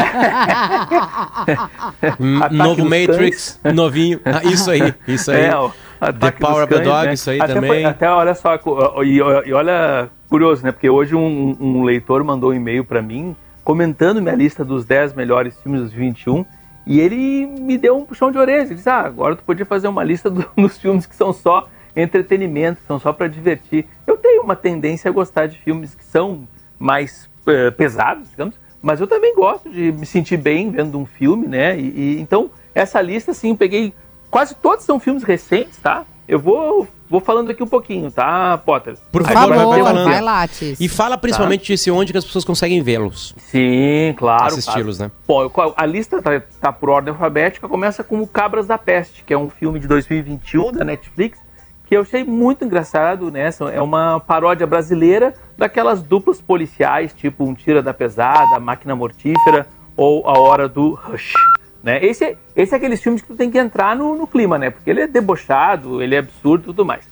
Novo 2.51 2.83
Matrix, 2.83 3.59
novinho. 3.73 4.19
Ah, 4.25 4.41
isso 4.43 4.69
aí, 4.69 4.93
isso 5.07 5.31
aí. 5.31 5.45
É, 5.45 5.57
o 5.57 5.71
The 6.19 6.31
Power 6.31 6.63
of 6.63 6.67
the 6.67 6.75
Cães, 6.81 6.87
Dog, 6.87 7.05
né? 7.07 7.13
isso 7.13 7.29
aí 7.29 7.39
até 7.41 7.53
também. 7.53 7.69
foi- 7.69 7.85
até 7.85 8.09
olha 8.09 8.35
só, 8.35 8.59
e, 9.03 9.15
e 9.47 9.53
olha, 9.53 10.09
curioso, 10.29 10.63
né? 10.63 10.71
Porque 10.73 10.89
hoje 10.89 11.15
um, 11.15 11.55
um 11.59 11.83
leitor 11.83 12.23
mandou 12.23 12.51
um 12.51 12.53
e-mail 12.53 12.83
para 12.83 13.01
mim 13.01 13.33
comentando 13.63 14.21
minha 14.21 14.35
lista 14.35 14.65
dos 14.65 14.83
10 14.85 15.13
melhores 15.13 15.55
filmes 15.61 15.81
dos 15.83 15.93
21 15.93 16.43
e 16.85 16.99
ele 16.99 17.45
me 17.45 17.77
deu 17.77 17.97
um 17.97 18.05
puxão 18.05 18.31
de 18.31 18.37
orelha. 18.37 18.61
Ele 18.63 18.75
disse: 18.75 18.89
Ah, 18.89 19.01
agora 19.01 19.35
tu 19.35 19.43
podia 19.43 19.65
fazer 19.65 19.87
uma 19.87 20.03
lista 20.03 20.29
do- 20.29 20.45
dos 20.57 20.77
filmes 20.77 21.05
que 21.05 21.15
são 21.15 21.31
só 21.33 21.67
entretenimento, 21.95 22.81
que 22.81 22.87
são 22.87 22.99
só 22.99 23.13
para 23.13 23.27
divertir. 23.27 23.85
Eu 24.05 24.17
tenho 24.17 24.43
uma 24.43 24.55
tendência 24.55 25.09
a 25.09 25.11
gostar 25.11 25.47
de 25.47 25.57
filmes 25.59 25.93
que 25.95 26.03
são 26.03 26.47
mais 26.79 27.29
eh, 27.47 27.71
pesados, 27.71 28.29
digamos, 28.31 28.55
mas 28.81 28.99
eu 28.99 29.07
também 29.07 29.35
gosto 29.35 29.69
de 29.69 29.91
me 29.91 30.05
sentir 30.05 30.37
bem 30.37 30.69
vendo 30.71 30.97
um 30.99 31.05
filme, 31.05 31.47
né? 31.47 31.79
E, 31.79 31.83
e- 32.17 32.19
então, 32.19 32.49
essa 32.75 33.01
lista, 33.01 33.31
assim, 33.31 33.51
eu 33.51 33.57
peguei. 33.57 33.93
Quase 34.29 34.55
todos 34.55 34.83
são 34.83 34.99
filmes 34.99 35.23
recentes, 35.23 35.77
tá? 35.77 36.03
Eu 36.27 36.39
vou, 36.39 36.87
vou 37.13 37.21
falando 37.21 37.51
aqui 37.51 37.61
um 37.61 37.67
pouquinho, 37.67 38.09
tá, 38.09 38.57
Potter? 38.57 38.95
Por 39.11 39.21
favor, 39.23 39.55
vai 39.67 39.83
falando. 39.83 40.23
lá, 40.25 40.47
Tis. 40.47 40.79
E 40.79 40.89
fala 40.89 41.15
principalmente 41.15 41.63
disso 41.67 41.93
onde 41.93 42.11
que 42.11 42.17
as 42.17 42.25
pessoas 42.25 42.43
conseguem 42.43 42.81
vê-los. 42.81 43.35
Sim, 43.37 44.15
claro. 44.17 44.45
Assisti-los, 44.45 44.97
né? 44.97 45.11
Bom, 45.27 45.43
eu- 45.43 45.73
a 45.77 45.85
lista 45.85 46.19
tá, 46.23 46.41
tá 46.59 46.71
por 46.73 46.89
ordem 46.89 47.13
alfabética, 47.13 47.67
começa 47.69 48.03
com 48.03 48.19
o 48.19 48.25
Cabras 48.25 48.65
da 48.65 48.79
Peste, 48.79 49.23
que 49.23 49.31
é 49.31 49.37
um 49.37 49.47
filme 49.47 49.79
de 49.79 49.87
2021 49.87 50.71
da 50.71 50.83
Netflix, 50.83 51.37
que 51.85 51.95
eu 51.95 52.01
achei 52.01 52.23
muito 52.23 52.65
engraçado, 52.65 53.29
né? 53.29 53.47
É 53.71 53.81
uma 53.81 54.19
paródia 54.19 54.65
brasileira 54.65 55.35
daquelas 55.55 56.01
duplas 56.01 56.41
policiais, 56.41 57.13
tipo 57.13 57.43
Um 57.43 57.53
Tira 57.53 57.83
da 57.83 57.93
Pesada, 57.93 58.59
Máquina 58.59 58.95
Mortífera 58.95 59.67
ou 59.95 60.27
A 60.27 60.39
Hora 60.39 60.67
do 60.67 60.95
Rush. 60.95 61.33
Né? 61.83 62.03
Esse, 62.03 62.23
é- 62.25 62.37
esse 62.55 62.73
é 62.73 62.77
aqueles 62.77 63.01
filmes 63.01 63.21
que 63.21 63.27
tu 63.27 63.35
tem 63.35 63.49
que 63.49 63.57
entrar 63.57 63.95
no, 63.95 64.15
no 64.15 64.27
clima, 64.27 64.57
né? 64.57 64.69
Porque 64.69 64.89
ele 64.89 65.01
é 65.01 65.07
debochado, 65.07 66.01
ele 66.01 66.15
é 66.15 66.19
absurdo 66.19 66.63
e 66.63 66.65
tudo 66.65 66.85
mais. 66.85 67.03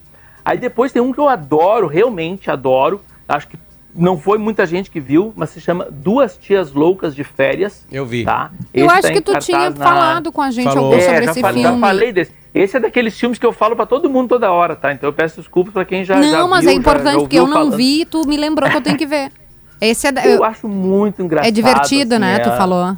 Aí 0.43 0.57
depois 0.57 0.91
tem 0.91 1.01
um 1.01 1.11
que 1.11 1.19
eu 1.19 1.29
adoro, 1.29 1.87
realmente 1.87 2.49
adoro, 2.49 3.01
acho 3.27 3.47
que 3.47 3.57
não 3.93 4.17
foi 4.17 4.37
muita 4.37 4.65
gente 4.65 4.89
que 4.89 4.99
viu, 4.99 5.33
mas 5.35 5.49
se 5.49 5.59
chama 5.59 5.85
Duas 5.91 6.37
Tias 6.37 6.71
Loucas 6.71 7.13
de 7.13 7.23
Férias. 7.23 7.85
Eu 7.91 8.05
vi. 8.05 8.23
Tá? 8.23 8.49
Eu 8.73 8.85
Esse 8.85 8.93
acho 8.95 9.01
tá 9.07 9.13
que 9.13 9.21
tu 9.21 9.37
tinha 9.39 9.69
na- 9.69 9.75
falado 9.75 10.31
com 10.31 10.41
a 10.41 10.49
gente 10.49 10.63
Falou. 10.65 10.85
algum 10.85 10.97
É, 10.97 11.01
sobre 11.01 11.23
já 11.25 11.31
esse 11.31 11.41
falei, 11.41 11.61
já 11.63 11.69
filme. 11.69 11.81
falei 11.81 12.11
desse. 12.13 12.31
Esse 12.53 12.77
é 12.77 12.79
daqueles 12.79 13.17
filmes 13.19 13.37
que 13.37 13.45
eu 13.45 13.51
falo 13.53 13.75
pra 13.75 13.85
todo 13.85 14.09
mundo 14.09 14.29
toda 14.29 14.51
hora, 14.51 14.75
tá? 14.75 14.91
Então 14.93 15.07
eu 15.09 15.13
peço 15.13 15.37
desculpas 15.41 15.73
pra 15.73 15.85
quem 15.85 16.03
já 16.03 16.21
já 16.21 16.37
não, 16.39 16.47
mas 16.49 16.61
viu, 16.61 16.69
é 16.69 16.73
já- 16.73 16.79
importante 16.79 17.13
já 17.13 17.19
porque 17.19 17.39
eu 17.39 17.47
não 17.47 17.53
falando. 17.53 17.77
vi 17.77 18.01
e 18.01 18.05
tu 18.05 18.25
me 18.27 18.35
lembrou 18.37 18.69
que 18.69 18.77
eu 18.77 18.81
tenho 18.81 18.97
que 18.97 19.05
ver. 19.05 19.31
Esse 19.79 20.07
é, 20.07 20.11
da- 20.11 20.25
Eu 20.25 20.37
eu- 20.37 20.43
acho 20.43 20.67
muito 20.67 21.21
engraçado. 21.21 21.47
é 21.47 21.51
divertido, 21.51 22.13
assim, 22.15 22.21
né? 22.21 22.35
é- 22.35 22.39
Tu 22.39 22.49
falou. 22.57 22.97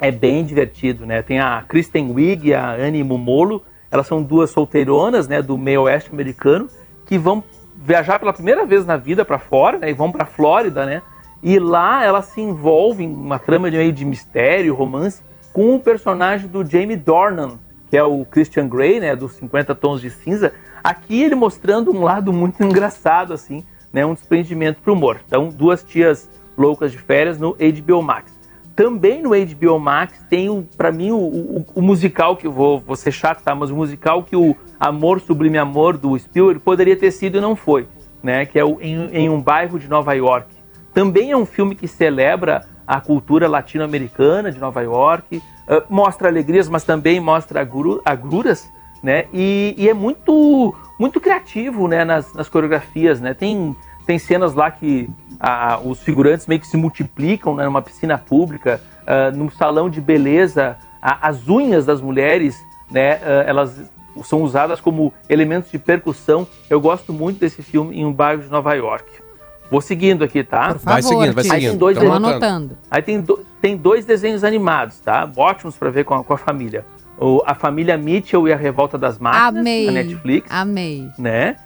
É 0.00 0.10
bem 0.10 0.44
divertido, 0.44 1.04
né? 1.04 1.22
Tem 1.22 1.40
a 1.40 1.64
Kristen 1.66 2.12
Wiig 2.12 2.48
e 2.48 2.54
a 2.54 2.72
Annie 2.72 3.02
Mumolo. 3.02 3.62
Elas 3.90 4.06
são 4.06 4.22
duas 4.22 4.50
solteironas, 4.50 5.26
né? 5.26 5.42
Do 5.42 5.58
meio 5.58 5.82
oeste 5.82 6.10
americano 6.12 6.68
que 7.04 7.18
vão 7.18 7.42
viajar 7.74 8.18
pela 8.18 8.32
primeira 8.32 8.64
vez 8.64 8.84
na 8.86 8.96
vida 8.96 9.24
pra 9.24 9.38
fora, 9.38 9.78
né? 9.78 9.90
E 9.90 9.94
vão 9.94 10.12
pra 10.12 10.24
Flórida, 10.24 10.86
né? 10.86 11.02
E 11.42 11.58
lá 11.58 12.04
elas 12.04 12.26
se 12.26 12.40
envolvem 12.40 13.08
em 13.08 13.14
uma 13.14 13.38
trama 13.38 13.70
de 13.70 13.76
meio 13.76 13.92
de 13.92 14.04
mistério, 14.04 14.74
romance, 14.74 15.22
com 15.52 15.74
o 15.74 15.80
personagem 15.80 16.48
do 16.48 16.64
Jamie 16.64 16.96
Dornan, 16.96 17.58
que 17.88 17.96
é 17.96 18.02
o 18.04 18.24
Christian 18.24 18.68
Grey, 18.68 19.00
né? 19.00 19.16
Dos 19.16 19.32
50 19.32 19.74
Tons 19.74 20.00
de 20.00 20.10
Cinza. 20.10 20.52
Aqui 20.82 21.22
ele 21.22 21.34
mostrando 21.34 21.90
um 21.90 22.02
lado 22.02 22.32
muito 22.32 22.62
engraçado, 22.64 23.32
assim, 23.32 23.64
né? 23.92 24.06
Um 24.06 24.14
desprendimento 24.14 24.80
pro 24.80 24.92
humor. 24.92 25.20
Então, 25.26 25.48
duas 25.48 25.82
tias 25.82 26.30
loucas 26.56 26.92
de 26.92 26.98
férias 26.98 27.38
no 27.38 27.56
HBO 27.56 28.02
Max. 28.02 28.37
Também 28.78 29.20
no 29.20 29.30
HBO 29.30 29.76
Max 29.80 30.20
tem, 30.30 30.48
o, 30.48 30.62
pra 30.76 30.92
mim, 30.92 31.10
o, 31.10 31.16
o- 31.16 31.66
o 31.74 31.82
musical 31.82 32.36
que 32.36 32.46
eu 32.46 32.52
vou, 32.52 32.78
vou 32.78 32.94
ser 32.94 33.10
chato, 33.10 33.42
tá? 33.42 33.52
Mas 33.52 33.72
o 33.72 33.74
musical 33.74 34.22
que 34.22 34.36
o 34.36 34.54
Amor 34.78 35.20
Sublime 35.20 35.58
Amor 35.58 35.96
do 35.96 36.16
Spielberg 36.16 36.60
poderia 36.60 36.96
ter 36.96 37.10
sido 37.10 37.38
e 37.38 37.40
não 37.40 37.56
foi, 37.56 37.88
né? 38.22 38.46
Que 38.46 38.56
é 38.56 38.64
o 38.64 38.78
em, 38.80 39.08
em 39.12 39.28
um 39.28 39.40
bairro 39.40 39.80
de 39.80 39.88
Nova 39.88 40.12
York. 40.14 40.46
Também 40.94 41.32
é 41.32 41.36
um 41.36 41.44
filme 41.44 41.74
que 41.74 41.88
celebra 41.88 42.66
a 42.86 43.00
cultura 43.00 43.48
latino-americana 43.48 44.52
de 44.52 44.60
Nova 44.60 44.80
York, 44.82 45.42
ah, 45.66 45.82
mostra 45.90 46.28
alegrias, 46.28 46.68
mas 46.68 46.84
também 46.84 47.18
mostra 47.18 47.60
agru- 47.62 48.00
agruras, 48.04 48.70
né? 49.02 49.24
E, 49.34 49.74
e 49.76 49.88
é 49.88 49.92
muito, 49.92 50.72
muito 51.00 51.20
criativo, 51.20 51.88
né? 51.88 52.04
Nas, 52.04 52.32
nas 52.32 52.48
coreografias, 52.48 53.20
né? 53.20 53.34
Tem, 53.34 53.74
tem 54.08 54.18
cenas 54.18 54.54
lá 54.54 54.70
que 54.70 55.08
ah, 55.38 55.78
os 55.84 56.00
figurantes 56.02 56.46
meio 56.46 56.60
que 56.60 56.66
se 56.66 56.78
multiplicam 56.78 57.54
né, 57.54 57.64
numa 57.66 57.82
piscina 57.82 58.16
pública, 58.16 58.80
ah, 59.06 59.30
num 59.30 59.50
salão 59.50 59.90
de 59.90 60.00
beleza, 60.00 60.78
a- 61.00 61.28
as 61.28 61.46
unhas 61.46 61.84
das 61.84 62.00
mulheres, 62.00 62.56
né? 62.90 63.20
ah, 63.22 63.44
elas 63.46 63.78
são 64.24 64.42
usadas 64.42 64.80
como 64.80 65.12
elementos 65.28 65.70
de 65.70 65.78
percussão. 65.78 66.46
Eu 66.70 66.80
gosto 66.80 67.12
muito 67.12 67.38
desse 67.38 67.62
filme 67.62 67.98
em 67.98 68.04
um 68.06 68.12
bairro 68.12 68.42
de 68.42 68.48
Nova 68.48 68.72
York. 68.74 69.04
Vou 69.70 69.82
seguindo 69.82 70.24
aqui, 70.24 70.42
tá? 70.42 70.72
Por 70.74 70.78
Vai 70.78 71.02
favor, 71.02 71.18
seguindo, 71.20 71.34
vai 71.34 71.44
Aí 71.44 71.50
seguindo. 71.50 71.70
tem 71.70 71.78
dois 71.78 71.98
Tamo 71.98 72.08
desenhos- 72.10 72.30
anotando. 72.32 72.78
Aí 72.90 73.02
tem, 73.02 73.20
do- 73.20 73.44
tem 73.60 73.76
dois 73.76 74.06
desenhos 74.06 74.42
animados, 74.42 74.98
tá? 75.00 75.30
Ótimos 75.36 75.76
pra 75.76 75.90
ver 75.90 76.04
com 76.04 76.14
a, 76.14 76.24
com 76.24 76.32
a 76.32 76.38
família. 76.38 76.82
O, 77.20 77.42
a 77.44 77.54
família 77.54 77.98
Mitchell 77.98 78.48
e 78.48 78.52
a 78.52 78.56
Revolta 78.56 78.96
das 78.96 79.18
Máquinas, 79.18 79.60
Amei. 79.60 79.84
da 79.86 79.92
Netflix, 79.92 80.50
Amei. 80.50 81.06
né? 81.18 81.56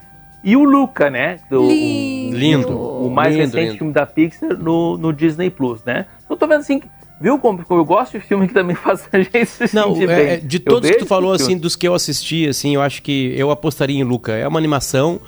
E 0.45 0.57
o 0.57 0.65
Luca, 0.65 1.09
né? 1.09 1.39
Do, 1.49 1.69
Lindo. 1.69 2.22
Lindo. 2.35 2.77
O 2.77 3.11
mais 3.11 3.35
Lindo, 3.35 3.45
recente 3.47 3.65
lindo. 3.67 3.79
filme 3.79 3.93
da 3.93 4.07
Pixar 4.07 4.57
no, 4.59 4.97
no 4.99 5.13
Disney 5.13 5.51
Plus, 5.51 5.83
né? 5.85 6.07
Eu 6.29 6.37
tô 6.37 6.47
vendo 6.47 6.61
assim, 6.61 6.81
viu 7.21 7.39
como, 7.39 7.65
como 7.65 7.81
eu 7.81 7.85
gosto 7.85 8.19
de 8.19 8.21
filme 8.25 8.49
que 8.49 8.55
também 8.55 8.75
faz 8.77 9.09
a 9.13 9.19
gente 9.19 9.47
se 9.47 9.75
Não, 9.75 9.93
sentir 9.95 10.11
é, 10.11 10.17
bem. 10.17 10.27
é, 10.29 10.37
de 10.39 10.57
Eu 10.59 10.65
todos 10.65 10.91
que 10.91 10.97
tu 10.99 11.07
falou, 11.07 11.33
assim, 11.33 11.57
dos 11.57 11.77
que 11.77 11.87
eu 11.87 11.95
assisti, 11.95 12.49
assim, 12.49 12.75
eu 12.75 12.83
acho 12.83 13.03
que 13.03 13.33
eu 13.37 13.51
apostaria 13.51 13.99
em 13.99 14.05
Luca. 14.05 14.33
É 14.33 14.47
uma 14.49 14.59
animação, 14.59 15.21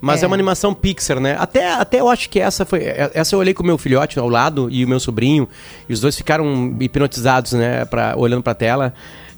mas 0.00 0.22
é, 0.22 0.24
É. 0.24 0.26
uma 0.28 0.34
animação 0.36 0.74
Pixar, 0.74 1.20
né? 1.20 1.36
Até, 1.38 1.72
até 1.74 2.00
eu 2.00 2.08
acho 2.08 2.28
que 2.28 2.38
essa 2.40 2.64
foi. 2.64 2.80
é- 2.80 3.10
Essa 3.14 3.34
eu 3.34 3.38
olhei 3.38 3.54
com 3.54 3.62
o 3.62 3.66
meu 3.66 3.78
filhote 3.78 4.18
ao 4.18 4.28
lado 4.28 4.68
e 4.70 4.84
o 4.84 4.88
meu 4.88 4.98
sobrinho, 5.00 5.48
e 5.88 5.92
os 5.92 6.00
dois 6.00 6.16
ficaram 6.16 6.76
hipnotizados, 6.80 7.52
né? 7.52 7.84
Pra, 7.84 8.14
olhando 8.16 8.42
pra 8.42 8.54
tela. 8.54 8.92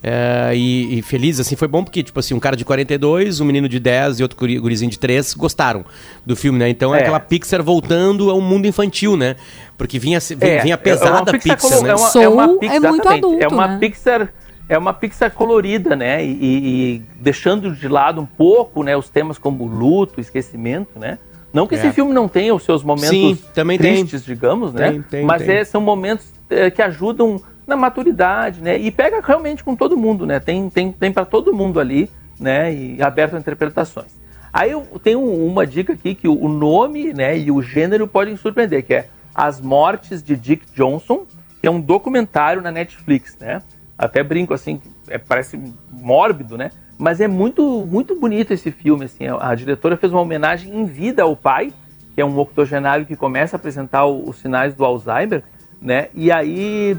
É, 0.07 0.53
e, 0.55 0.99
e 0.99 1.03
felizes, 1.03 1.41
assim, 1.47 1.57
foi 1.57 1.67
bom 1.67 1.83
porque, 1.83 2.03
tipo 2.03 2.21
assim, 2.21 2.35
um 2.35 2.39
cara 2.39 2.55
de 2.55 2.63
42, 2.65 3.41
um 3.41 3.45
menino 3.47 3.67
de 3.67 3.81
10 3.81 4.21
e 4.21 4.23
outro 4.23 4.39
guri- 4.39 4.59
gurizinho 4.59 4.91
de 4.91 4.99
3 4.99 5.33
gostaram 5.33 5.83
do 6.27 6.37
filme, 6.37 6.59
né? 6.59 6.69
Então 6.69 6.95
é, 6.95 6.99
É. 6.99 7.01
aquela 7.01 7.19
Pixar 7.19 7.63
voltando 7.63 8.29
ao 8.31 8.39
mundo 8.39 8.67
infantil, 8.67 9.17
né? 9.17 9.35
Porque 9.79 9.99
vinha, 9.99 10.19
vinha, 10.21 10.53
É, 10.53 10.63
vinha 10.63 10.75
é 10.75 10.77
pesada 10.77 11.33
uma 11.33 11.39
Pixar, 11.39 11.59
colo- 11.59 11.83
né? 11.83 11.89
É 11.91 11.95
uma, 11.95 12.09
Soul 12.11 12.23
é 12.25 12.29
uma 12.29 12.45
é 12.45 12.49
Pixar, 12.59 12.81
muito 12.83 12.95
exatamente. 13.03 13.19
adulto, 13.25 13.43
É 13.45 13.49
uma 13.49 13.67
né? 13.69 13.79
Pixar, 13.81 14.33
é 14.69 14.79
uma 14.79 14.93
Pixar 14.93 15.31
colorida, 15.31 15.97
né? 15.97 16.23
E, 16.23 16.29
e- 16.31 16.95
e 16.97 17.03
deixando 17.19 17.75
de 17.75 17.89
lado 17.89 18.21
um 18.21 18.27
pouco, 18.27 18.83
né, 18.83 18.95
os 18.95 19.09
temas 19.09 19.39
como 19.39 19.65
luto, 19.67 20.21
esquecimento, 20.21 20.99
né? 20.99 21.19
Não 21.51 21.67
que 21.67 21.77
É. 21.77 21.79
esse 21.79 21.93
filme 21.93 22.13
não 22.13 22.29
tenha 22.29 22.55
os 22.55 22.63
seus 22.63 22.83
momentos 22.85 23.09
Sim, 23.09 23.39
também 23.55 23.79
tem. 23.79 23.95
tristes, 23.95 24.23
digamos, 24.25 24.75
né? 24.75 24.91
Tem, 24.91 25.03
tem, 25.03 25.25
Mas 25.25 25.43
tem. 25.47 25.57
é- 25.57 25.65
são 25.65 25.81
momentos 25.81 26.27
é, 26.51 26.71
que 26.71 26.83
ajudam 26.83 27.41
na 27.67 27.77
maturidade, 27.77 28.61
né? 28.61 28.79
E 28.79 28.91
pega 28.91 29.21
realmente 29.21 29.65
com 29.65 29.75
todo 29.75 29.97
mundo, 29.97 30.27
né? 30.27 30.41
Tem, 30.41 30.69
tem, 30.69 30.93
tem 30.93 31.13
para 31.13 31.25
todo 31.25 31.55
mundo 31.55 31.81
ali, 31.81 32.11
né? 32.39 32.73
E 32.75 33.03
aberto 33.03 33.37
a 33.37 33.39
interpretações. 33.39 34.25
Aí 34.55 34.71
eu 34.71 34.83
tenho 35.03 35.21
uma 35.21 35.67
dica 35.67 35.95
aqui 35.95 36.15
que 36.15 36.29
o 36.29 36.49
nome, 36.49 37.13
né, 37.13 37.37
e 37.37 37.51
o 37.51 37.61
gênero 37.61 38.07
podem 38.07 38.37
surpreender, 38.37 38.85
que 38.85 38.95
é 38.95 39.09
As 39.35 39.61
Mortes 39.61 40.23
de 40.23 40.37
Dick 40.37 40.65
Johnson, 40.77 41.27
que 41.61 41.67
é 41.67 41.71
um 41.71 41.81
documentário 41.81 42.63
na 42.63 42.71
Netflix, 42.71 43.37
né? 43.41 43.61
Até 43.99 44.23
brinco 44.23 44.55
assim, 44.55 44.81
é, 45.09 45.19
parece 45.19 45.61
mórbido, 45.91 46.57
né? 46.57 46.71
Mas 46.97 47.21
é 47.21 47.27
muito 47.27 47.85
muito 47.91 48.15
bonito 48.15 48.53
esse 48.53 48.71
filme, 48.71 49.07
assim. 49.07 49.27
A, 49.27 49.51
a 49.51 49.55
diretora 49.57 49.97
fez 49.97 50.13
uma 50.13 50.23
homenagem 50.23 50.73
em 50.73 50.85
vida 50.85 51.25
ao 51.25 51.35
pai, 51.35 51.73
que 52.15 52.21
é 52.21 52.25
um 52.25 52.39
octogenário 52.39 53.07
que 53.07 53.17
começa 53.17 53.57
a 53.57 53.59
apresentar 53.59 54.07
os 54.07 54.37
sinais 54.37 54.73
do 54.73 54.85
Alzheimer, 54.85 55.43
né? 55.83 56.09
E 56.15 56.31
aí 56.31 56.97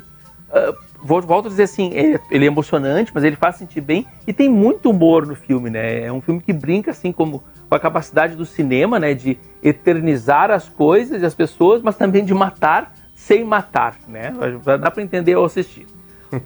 vou, 1.04 1.22
volto 1.22 1.48
a 1.48 1.50
dizer 1.50 1.64
assim, 1.64 1.92
ele, 1.94 2.20
ele 2.32 2.46
é 2.46 2.48
emocionante, 2.48 3.12
mas 3.14 3.24
ele 3.24 3.36
faz 3.36 3.56
sentir 3.58 3.82
bem 3.82 4.06
e 4.26 4.34
tem 4.34 4.50
muito 4.50 4.90
humor 4.90 5.26
no 5.26 5.36
filme, 5.36 5.70
né? 5.70 6.04
É 6.06 6.12
um 6.12 6.22
filme 6.22 6.42
que 6.42 6.54
brinca 6.54 6.92
assim 6.92 7.12
como 7.12 7.44
com 7.70 7.76
a 7.76 7.80
capacidade 7.80 8.36
do 8.36 8.46
cinema, 8.46 9.00
né, 9.00 9.14
de 9.16 9.38
eternizar 9.64 10.52
as 10.52 10.70
coisas 10.70 11.22
e 11.22 11.26
as 11.26 11.34
pessoas, 11.34 11.82
mas 11.82 11.96
também 11.98 12.24
de 12.24 12.34
matar 12.34 12.94
sem 13.16 13.44
matar, 13.44 13.96
né? 14.08 14.34
Dá 14.80 14.92
para 14.92 15.02
entender 15.02 15.34
ao 15.34 15.46
assistir. 15.46 15.88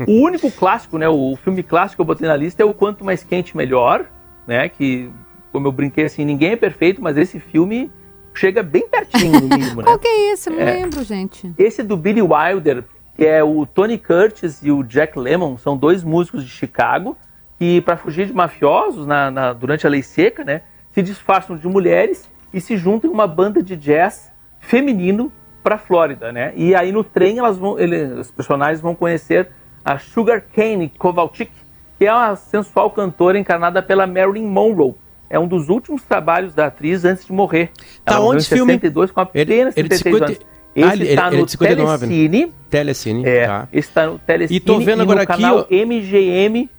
O 0.07 0.11
único 0.23 0.49
clássico, 0.51 0.97
né, 0.97 1.09
o 1.09 1.35
filme 1.43 1.61
clássico 1.63 1.97
que 1.97 2.01
eu 2.01 2.05
botei 2.05 2.27
na 2.27 2.35
lista 2.37 2.61
é 2.61 2.65
o 2.65 2.73
Quanto 2.73 3.03
Mais 3.03 3.23
Quente 3.23 3.55
Melhor, 3.57 4.05
né, 4.47 4.69
que 4.69 5.09
como 5.51 5.67
eu 5.67 5.71
brinquei 5.71 6.05
assim, 6.05 6.23
ninguém 6.23 6.51
é 6.51 6.55
perfeito, 6.55 7.01
mas 7.01 7.17
esse 7.17 7.39
filme 7.39 7.91
chega 8.35 8.61
bem 8.63 8.87
pertinho 8.87 9.41
no 9.41 9.47
mínimo, 9.47 9.81
né? 9.81 9.83
Qual 9.87 9.97
que 9.99 10.07
é 10.07 10.31
esse? 10.33 10.49
Eu 10.49 10.53
não 10.55 10.61
É. 10.61 10.71
lembro, 10.73 11.03
gente. 11.03 11.51
Esse 11.57 11.81
do 11.83 11.97
Billy 11.97 12.21
Wilder, 12.21 12.83
que 13.19 13.25
é 13.25 13.43
o 13.43 13.65
Tony 13.65 13.97
Curtis 13.97 14.61
e 14.63 14.71
o 14.71 14.81
Jack 14.81 15.19
Lemmon, 15.19 15.57
são 15.57 15.75
dois 15.75 16.05
músicos 16.05 16.41
de 16.41 16.49
Chicago 16.49 17.17
que, 17.57 17.81
para 17.81 17.97
fugir 17.97 18.27
de 18.27 18.31
mafiosos 18.33 19.05
na, 19.05 19.29
na- 19.29 19.51
durante 19.51 19.85
a 19.85 19.89
lei 19.89 20.01
seca, 20.01 20.45
né, 20.45 20.61
se 20.93 21.01
disfarçam 21.01 21.57
de 21.57 21.67
mulheres 21.67 22.29
e 22.53 22.61
se 22.61 22.77
juntam 22.77 23.09
em 23.09 23.13
uma 23.13 23.27
banda 23.27 23.61
de 23.61 23.75
jazz 23.75 24.31
feminino 24.61 25.29
para 25.61 25.77
Flórida, 25.77 26.31
né? 26.31 26.53
E 26.55 26.73
aí 26.73 26.93
no 26.93 27.03
trem 27.03 27.39
elas 27.39 27.57
vão, 27.57 27.77
ele, 27.77 28.01
os 28.21 28.31
personagens 28.31 28.79
vão 28.79 28.95
conhecer 28.95 29.49
a 29.83 29.99
Sugar 29.99 30.41
Cane 30.55 30.87
Kovalchik, 30.87 31.51
que 31.97 32.05
é 32.05 32.13
uma 32.13 32.37
sensual 32.37 32.89
cantora 32.89 33.37
encarnada 33.37 33.83
pela 33.83 34.07
Marilyn 34.07 34.47
Monroe. 34.47 34.95
É 35.29 35.37
um 35.37 35.45
dos 35.45 35.67
últimos 35.67 36.01
trabalhos 36.03 36.55
da 36.55 36.67
atriz 36.67 37.03
antes 37.03 37.25
de 37.25 37.33
morrer. 37.33 37.69
Tá 38.05 38.13
Ela 38.15 38.21
onde 38.25 38.35
em 38.35 38.39
esse 38.39 38.55
filme? 38.55 38.71
62 38.71 39.11
com 39.11 39.19
apenas 39.19 39.75
ele 39.77 39.89
36 39.89 40.15
50 40.15 40.25
anos. 40.25 40.58
Ah, 40.75 40.79
Esse 40.81 40.93
ele- 40.93 41.07
está 41.09 41.27
ele 41.27 41.35
é 41.35 41.39
no 41.39 41.45
de 41.45 41.51
59, 41.51 42.05
né? 42.05 42.13
Telecine. 42.13 42.53
Telecine, 42.69 43.25
É, 43.27 43.47
tá. 43.47 43.67
esse 43.73 43.89
está 43.89 44.05
no 44.07 44.19
Telecine 44.19 44.57
E 44.57 44.59
tô 44.59 44.79
vendo 44.79 44.99
e 44.99 45.01
agora 45.01 45.17
no 45.17 45.23
aqui, 45.23 45.41
canal 45.41 45.57
ó, 45.69 45.73
MGM 45.73 46.69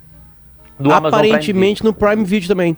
do 0.79 0.93
Amazon 0.93 1.19
Prime 1.21 1.33
Aparentemente 1.35 1.85
no 1.85 1.93
Prime 1.93 2.25
Video 2.25 2.49
também. 2.49 2.77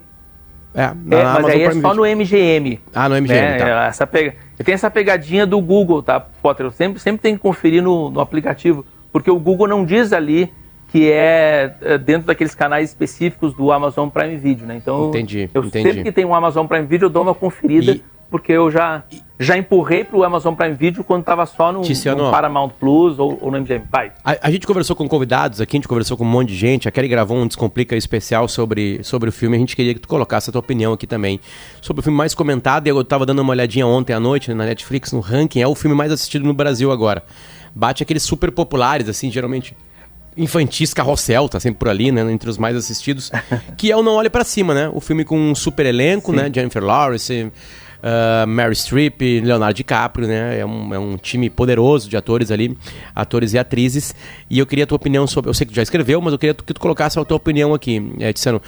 É, 0.74 0.86
na. 0.86 0.86
É, 0.86 0.94
mas 1.24 1.36
Amazon 1.36 1.50
aí 1.50 1.62
é 1.62 1.66
Prime 1.68 1.82
só 1.82 1.88
Video. 1.90 2.04
no 2.04 2.16
MGM. 2.16 2.80
Ah, 2.94 3.08
no 3.08 3.14
MGM, 3.16 3.40
né? 3.40 3.58
tá. 3.58 3.86
Essa 3.86 4.06
pega... 4.06 4.34
Tem 4.64 4.74
essa 4.74 4.90
pegadinha 4.90 5.46
do 5.46 5.60
Google, 5.60 6.02
tá, 6.02 6.18
Potter? 6.20 6.66
Eu 6.66 6.70
sempre, 6.70 6.98
sempre 7.00 7.20
tenho 7.20 7.36
que 7.36 7.42
conferir 7.42 7.82
no, 7.82 8.10
no 8.10 8.20
aplicativo, 8.20 8.84
porque 9.12 9.30
o 9.30 9.38
Google 9.38 9.68
não 9.68 9.84
diz 9.84 10.12
ali 10.12 10.50
que 10.88 11.10
é 11.10 11.74
é, 11.82 11.98
dentro 11.98 12.26
daqueles 12.28 12.54
canais 12.54 12.90
específicos 12.90 13.54
do 13.54 13.72
Amazon 13.72 14.08
Prime 14.08 14.36
Video, 14.36 14.66
né? 14.66 14.76
Então, 14.76 15.08
Entendi, 15.08 15.48
eu 15.52 15.64
entendi. 15.64 15.88
sempre 15.88 16.04
que 16.04 16.12
tem 16.12 16.24
um 16.24 16.34
Amazon 16.34 16.66
Prime 16.66 16.86
Video, 16.86 17.06
eu 17.06 17.10
dou 17.10 17.22
uma 17.22 17.34
conferida, 17.34 17.98
porque 18.32 18.50
eu 18.50 18.70
já, 18.70 19.02
já 19.38 19.58
empurrei 19.58 20.04
pro 20.04 20.24
Amazon 20.24 20.54
Prime 20.54 20.74
Video 20.74 21.04
quando 21.04 21.22
tava 21.22 21.44
só 21.44 21.70
no, 21.70 21.82
no. 21.82 22.30
Paramount 22.30 22.70
Plus 22.80 23.18
ou, 23.18 23.38
ou 23.42 23.50
no 23.50 23.60
MGM. 23.60 23.84
Vai. 23.92 24.10
A, 24.24 24.48
a 24.48 24.50
gente 24.50 24.66
conversou 24.66 24.96
com 24.96 25.06
convidados 25.06 25.60
aqui, 25.60 25.76
a 25.76 25.78
gente 25.78 25.86
conversou 25.86 26.16
com 26.16 26.24
um 26.24 26.28
monte 26.28 26.48
de 26.48 26.56
gente. 26.56 26.88
A 26.88 26.90
Kelly 26.90 27.08
gravou 27.08 27.36
um 27.36 27.46
Descomplica 27.46 27.94
especial 27.94 28.48
sobre, 28.48 29.04
sobre 29.04 29.28
o 29.28 29.32
filme. 29.32 29.54
A 29.54 29.60
gente 29.60 29.76
queria 29.76 29.92
que 29.92 30.00
tu 30.00 30.08
colocasse 30.08 30.48
a 30.48 30.52
tua 30.52 30.60
opinião 30.60 30.94
aqui 30.94 31.06
também. 31.06 31.38
Sobre 31.82 32.00
o 32.00 32.02
filme 32.02 32.16
mais 32.16 32.34
comentado, 32.34 32.86
e 32.86 32.90
eu 32.90 33.04
tava 33.04 33.26
dando 33.26 33.40
uma 33.40 33.50
olhadinha 33.50 33.86
ontem 33.86 34.14
à 34.14 34.18
noite 34.18 34.48
né, 34.48 34.54
na 34.54 34.64
Netflix, 34.64 35.12
no 35.12 35.20
ranking, 35.20 35.60
é 35.60 35.68
o 35.68 35.74
filme 35.74 35.94
mais 35.94 36.10
assistido 36.10 36.46
no 36.46 36.54
Brasil 36.54 36.90
agora. 36.90 37.22
Bate 37.74 38.02
aqueles 38.02 38.22
super 38.22 38.50
populares, 38.50 39.10
assim, 39.10 39.30
geralmente 39.30 39.76
infantis, 40.36 40.94
carrossel, 40.94 41.48
tá 41.48 41.60
sempre 41.60 41.78
por 41.78 41.88
ali, 41.90 42.10
né, 42.10 42.22
entre 42.32 42.48
os 42.48 42.56
mais 42.56 42.74
assistidos, 42.74 43.30
que 43.76 43.92
é 43.92 43.96
o 43.96 44.02
Não 44.02 44.14
Olhe 44.14 44.30
Pra 44.30 44.42
Cima, 44.42 44.72
né? 44.72 44.90
O 44.94 45.00
filme 45.00 45.22
com 45.22 45.38
um 45.38 45.54
super 45.54 45.84
elenco, 45.84 46.32
né? 46.32 46.50
Jennifer 46.52 46.82
Lawrence, 46.82 47.52
uh, 48.02 48.46
Mary 48.46 48.74
Streep, 48.74 49.20
Leonardo 49.42 49.74
DiCaprio, 49.74 50.26
né? 50.26 50.58
É 50.58 50.66
um, 50.66 50.94
é 50.94 50.98
um 50.98 51.16
time 51.16 51.48
poderoso 51.48 52.08
de 52.08 52.16
atores 52.16 52.50
ali, 52.50 52.76
atores 53.14 53.52
e 53.52 53.58
atrizes. 53.58 54.14
E 54.50 54.58
eu 54.58 54.66
queria 54.66 54.84
a 54.84 54.86
tua 54.86 54.96
opinião 54.96 55.26
sobre. 55.26 55.48
Eu 55.48 55.54
sei 55.54 55.66
que 55.66 55.72
tu 55.72 55.76
já 55.76 55.82
escreveu, 55.82 56.20
mas 56.20 56.32
eu 56.32 56.38
queria 56.38 56.54
que 56.54 56.74
tu 56.74 56.80
colocasse 56.80 57.18
a 57.18 57.24
tua 57.24 57.36
opinião 57.36 57.72
aqui, 57.72 58.12
é, 58.18 58.32
Tiziano. 58.32 58.60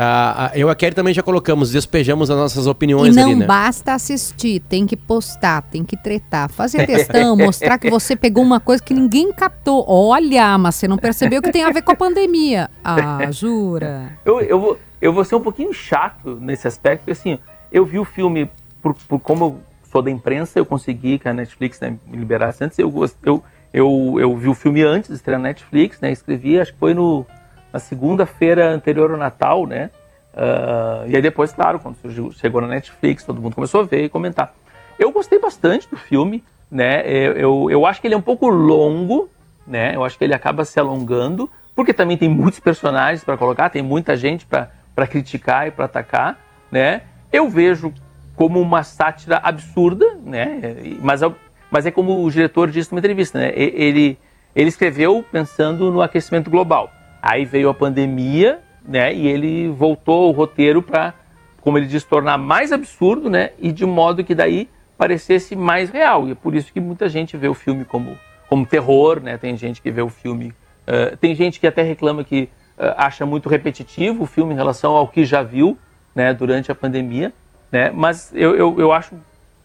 Ah, 0.00 0.52
eu 0.54 0.68
e 0.68 0.70
a 0.70 0.76
Kelly 0.76 0.94
também 0.94 1.12
já 1.12 1.24
colocamos, 1.24 1.72
despejamos 1.72 2.30
as 2.30 2.36
nossas 2.36 2.68
opiniões 2.68 3.16
E 3.16 3.18
não 3.18 3.30
ali, 3.30 3.34
né? 3.34 3.46
basta 3.46 3.94
assistir, 3.94 4.60
tem 4.60 4.86
que 4.86 4.96
postar, 4.96 5.60
tem 5.62 5.82
que 5.84 5.96
tretar, 5.96 6.48
fazer 6.48 6.86
textão, 6.86 7.34
mostrar 7.36 7.78
que 7.78 7.90
você 7.90 8.14
pegou 8.14 8.44
uma 8.44 8.60
coisa 8.60 8.80
que 8.80 8.94
ninguém 8.94 9.32
captou. 9.32 9.84
Olha, 9.88 10.56
mas 10.56 10.76
você 10.76 10.86
não 10.86 10.96
percebeu 10.96 11.42
que 11.42 11.50
tem 11.50 11.64
a 11.64 11.70
ver 11.70 11.82
com 11.82 11.90
a 11.90 11.96
pandemia. 11.96 12.70
Ah, 12.84 13.28
jura? 13.32 14.12
Eu, 14.24 14.40
eu, 14.40 14.60
vou, 14.60 14.78
eu 15.02 15.12
vou 15.12 15.24
ser 15.24 15.34
um 15.34 15.40
pouquinho 15.40 15.74
chato 15.74 16.38
nesse 16.40 16.68
aspecto, 16.68 17.00
porque 17.00 17.18
assim, 17.18 17.36
eu 17.72 17.84
vi 17.84 17.98
o 17.98 18.04
filme, 18.04 18.48
por, 18.82 18.94
por 18.94 19.20
como 19.20 19.44
eu 19.44 19.60
sou 19.90 20.02
da 20.02 20.10
imprensa, 20.10 20.58
eu 20.58 20.66
consegui 20.66 21.18
que 21.18 21.28
a 21.28 21.32
Netflix 21.32 21.80
né, 21.80 21.96
me 22.06 22.16
liberasse 22.16 22.62
antes, 22.62 22.78
eu, 22.78 22.92
eu, 23.22 23.42
eu, 23.72 24.16
eu 24.18 24.36
vi 24.36 24.48
o 24.48 24.54
filme 24.54 24.82
antes 24.82 25.08
de 25.08 25.16
estrear 25.16 25.40
na 25.40 25.48
Netflix, 25.48 26.00
né, 26.00 26.10
escrevi, 26.10 26.60
acho 26.60 26.72
que 26.72 26.78
foi 26.78 26.94
no, 26.94 27.26
na 27.72 27.78
segunda-feira 27.78 28.70
anterior 28.70 29.10
ao 29.10 29.16
Natal, 29.16 29.66
né, 29.66 29.90
ah, 30.34 31.04
e 31.06 31.16
aí 31.16 31.22
depois, 31.22 31.52
claro, 31.52 31.78
quando 31.78 31.96
surgiu- 31.96 32.32
chegou 32.32 32.60
na 32.60 32.68
Netflix, 32.68 33.24
todo 33.24 33.40
mundo 33.40 33.54
começou 33.54 33.80
a 33.80 33.84
ver 33.84 34.04
e 34.04 34.08
comentar. 34.08 34.54
Eu 34.98 35.10
gostei 35.10 35.38
bastante 35.38 35.88
do 35.88 35.96
filme, 35.96 36.44
né, 36.70 37.02
eu, 37.06 37.32
eu, 37.32 37.70
eu 37.70 37.86
acho 37.86 38.00
que 38.00 38.06
ele 38.06 38.14
é 38.14 38.18
um 38.18 38.22
pouco 38.22 38.48
longo, 38.48 39.28
né, 39.66 39.94
eu 39.94 40.04
acho 40.04 40.18
que 40.18 40.24
ele 40.24 40.34
acaba 40.34 40.64
se 40.64 40.78
alongando, 40.78 41.48
porque 41.78 41.94
também 41.94 42.16
tem 42.16 42.28
muitos 42.28 42.58
personagens 42.58 43.22
para 43.22 43.36
colocar, 43.36 43.70
tem 43.70 43.82
muita 43.82 44.16
gente 44.16 44.44
para 44.44 45.06
criticar 45.06 45.68
e 45.68 45.70
para 45.70 45.84
atacar, 45.84 46.36
né? 46.72 47.02
Eu 47.32 47.48
vejo 47.48 47.94
como 48.38 48.60
uma 48.60 48.84
sátira 48.84 49.40
absurda, 49.42 50.16
né? 50.24 50.76
Mas, 51.00 51.22
é- 51.22 51.32
mas 51.72 51.86
é 51.86 51.90
como 51.90 52.24
o 52.24 52.30
diretor 52.30 52.70
disse 52.70 52.92
numa 52.92 53.00
entrevista, 53.00 53.36
né? 53.36 53.50
Ele, 53.52 54.16
ele 54.54 54.68
escreveu 54.68 55.24
pensando 55.32 55.90
no 55.90 56.00
aquecimento 56.00 56.48
global. 56.48 56.88
Aí 57.20 57.44
veio 57.44 57.68
a 57.68 57.74
pandemia, 57.74 58.60
né? 58.86 59.12
E 59.12 59.26
ele 59.26 59.68
voltou 59.70 60.28
o 60.28 60.30
roteiro 60.30 60.80
para, 60.80 61.14
como 61.60 61.78
ele 61.78 61.86
diz, 61.88 62.04
tornar 62.04 62.38
mais 62.38 62.70
absurdo, 62.70 63.28
né? 63.28 63.50
E 63.58 63.72
de 63.72 63.84
modo 63.84 64.22
que 64.22 64.36
daí 64.36 64.68
parecesse 64.96 65.56
mais 65.56 65.90
real. 65.90 66.28
E 66.28 66.30
é 66.30 66.34
por 66.36 66.54
isso 66.54 66.72
que 66.72 66.78
muita 66.80 67.08
gente 67.08 67.36
vê 67.36 67.48
o 67.48 67.54
filme 67.54 67.84
como, 67.84 68.16
como 68.48 68.64
terror, 68.64 69.20
né? 69.20 69.36
Tem 69.36 69.56
gente 69.56 69.82
que 69.82 69.90
vê 69.90 70.00
o 70.00 70.08
filme. 70.08 70.54
eh, 70.86 71.16
tem 71.20 71.34
gente 71.34 71.58
que 71.58 71.66
até 71.66 71.82
reclama 71.82 72.22
que 72.22 72.48
eh, 72.78 72.94
acha 72.96 73.26
muito 73.26 73.48
repetitivo 73.48 74.22
o 74.22 74.26
filme 74.26 74.52
em 74.54 74.56
relação 74.56 74.92
ao 74.94 75.08
que 75.08 75.24
já 75.24 75.42
viu, 75.42 75.76
né? 76.14 76.32
Durante 76.32 76.70
a 76.70 76.74
pandemia, 76.74 77.32
né? 77.70 77.90
Mas 77.94 78.30
eu, 78.34 78.54
eu, 78.56 78.74
eu 78.78 78.92
acho 78.92 79.14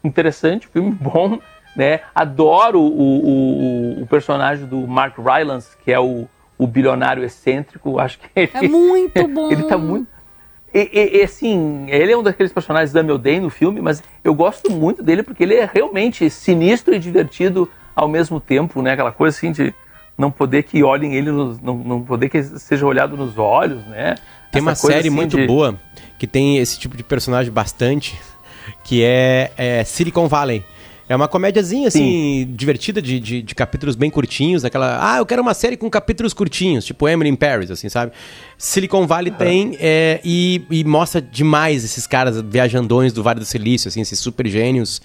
interessante, 0.03 0.67
filme 0.67 0.91
bom, 0.99 1.39
né? 1.75 2.01
Adoro 2.13 2.79
o, 2.81 3.99
o, 3.99 4.01
o 4.03 4.07
personagem 4.07 4.65
do 4.65 4.77
Mark 4.87 5.17
Rylance, 5.17 5.69
que 5.83 5.91
é 5.91 5.99
o, 5.99 6.27
o 6.57 6.67
bilionário 6.67 7.23
excêntrico. 7.23 7.97
Acho 7.99 8.19
que 8.19 8.25
ele, 8.35 8.51
É 8.53 8.67
muito 8.67 9.27
bom. 9.27 9.49
ele 9.51 9.63
tá 9.63 9.77
muito. 9.77 10.07
E, 10.73 10.89
e- 10.91 11.17
e, 11.19 11.21
assim, 11.23 11.85
ele 11.87 12.11
é 12.11 12.17
um 12.17 12.23
daqueles 12.23 12.51
personagens 12.51 12.91
da 12.91 13.03
meu 13.03 13.17
day 13.17 13.39
no 13.39 13.49
filme, 13.51 13.79
mas 13.79 14.01
eu 14.23 14.33
gosto 14.33 14.71
muito 14.71 15.03
dele 15.03 15.21
porque 15.21 15.43
ele 15.43 15.53
é 15.55 15.69
realmente 15.71 16.27
sinistro 16.31 16.95
e 16.95 16.99
divertido 16.99 17.69
ao 17.95 18.07
mesmo 18.07 18.39
tempo, 18.39 18.81
né? 18.81 18.93
Aquela 18.93 19.11
coisa 19.11 19.37
assim 19.37 19.51
de 19.51 19.71
não 20.17 20.31
poder 20.31 20.63
que 20.63 20.83
olhem 20.83 21.13
ele, 21.15 21.31
não, 21.31 21.53
não 21.77 22.01
poder 22.01 22.27
que 22.29 22.41
seja 22.41 22.85
olhado 22.87 23.15
nos 23.15 23.37
olhos, 23.37 23.85
né? 23.85 24.15
Tem 24.51 24.61
uma 24.63 24.71
Essa 24.71 24.81
coisa, 24.81 24.97
série 24.97 25.07
assim, 25.09 25.15
muito 25.15 25.37
de- 25.37 25.45
boa 25.45 25.75
que 26.23 26.27
tem 26.27 26.57
esse 26.57 26.79
tipo 26.79 26.95
de 26.95 27.03
personagem 27.03 27.51
bastante, 27.51 28.17
que 28.85 29.03
é, 29.03 29.51
é 29.57 29.83
Silicon 29.83 30.25
Valley. 30.25 30.63
É 31.09 31.13
uma 31.13 31.27
comédiazinha, 31.27 31.89
assim, 31.89 32.47
divertida, 32.49 33.01
de, 33.01 33.19
de, 33.19 33.41
de 33.41 33.53
capítulos 33.53 33.93
bem 33.93 34.09
curtinhos, 34.09 34.63
aquela... 34.63 34.99
Ah, 35.01 35.17
eu 35.17 35.25
quero 35.25 35.41
uma 35.41 35.53
série 35.53 35.75
com 35.75 35.89
capítulos 35.89 36.33
curtinhos, 36.33 36.85
tipo 36.85 37.09
Emily 37.09 37.29
in 37.29 37.35
Paris, 37.35 37.69
assim, 37.69 37.89
sabe? 37.89 38.13
Silicon 38.57 39.05
Valley 39.05 39.33
tem 39.33 39.77
é, 39.81 40.21
e, 40.23 40.61
e 40.71 40.85
mostra 40.85 41.21
demais 41.21 41.83
esses 41.83 42.07
caras 42.07 42.39
viajandões 42.39 43.11
do 43.11 43.21
Vale 43.21 43.41
do 43.41 43.45
Silício, 43.45 43.89
assim, 43.89 43.99
esses 43.99 44.17
super 44.17 44.47
gênios, 44.47 45.01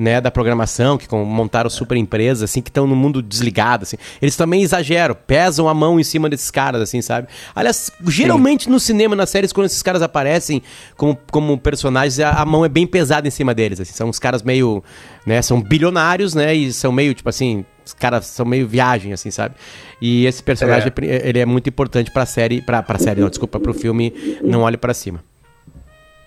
né, 0.00 0.18
da 0.18 0.30
programação, 0.30 0.96
que 0.96 1.06
montaram 1.14 1.68
super 1.68 1.94
empresas, 1.94 2.42
assim, 2.42 2.62
que 2.62 2.70
estão 2.70 2.86
no 2.86 2.96
mundo 2.96 3.20
desligado, 3.20 3.82
assim. 3.82 3.98
Eles 4.22 4.34
também 4.34 4.62
exageram, 4.62 5.14
pesam 5.14 5.68
a 5.68 5.74
mão 5.74 6.00
em 6.00 6.02
cima 6.02 6.26
desses 6.26 6.50
caras, 6.50 6.80
assim, 6.80 7.02
sabe? 7.02 7.28
Aliás, 7.54 7.92
geralmente 8.08 8.70
no 8.70 8.80
cinema, 8.80 9.14
nas 9.14 9.28
séries, 9.28 9.52
quando 9.52 9.66
esses 9.66 9.82
caras 9.82 10.00
aparecem 10.00 10.62
como, 10.96 11.18
como 11.30 11.58
personagens, 11.58 12.18
a, 12.18 12.30
a 12.30 12.46
mão 12.46 12.64
é 12.64 12.68
bem 12.70 12.86
pesada 12.86 13.28
em 13.28 13.30
cima 13.30 13.52
deles, 13.52 13.78
assim. 13.78 13.92
São 13.92 14.08
uns 14.08 14.18
caras 14.18 14.42
meio, 14.42 14.82
né, 15.26 15.42
são 15.42 15.60
bilionários, 15.60 16.34
né, 16.34 16.54
e 16.54 16.72
são 16.72 16.90
meio, 16.90 17.12
tipo 17.12 17.28
assim, 17.28 17.62
os 17.84 17.92
caras 17.92 18.24
são 18.24 18.46
meio 18.46 18.66
viagem, 18.66 19.12
assim, 19.12 19.30
sabe? 19.30 19.54
E 20.00 20.24
esse 20.24 20.42
personagem, 20.42 20.90
ele 21.02 21.40
é 21.40 21.44
muito 21.44 21.68
importante 21.68 22.10
pra 22.10 22.24
série, 22.24 22.62
pra, 22.62 22.82
pra 22.82 22.98
série, 22.98 23.20
não, 23.20 23.28
desculpa, 23.28 23.60
pro 23.60 23.74
filme 23.74 24.14
Não 24.42 24.62
Olhe 24.62 24.78
Pra 24.78 24.94
Cima. 24.94 25.22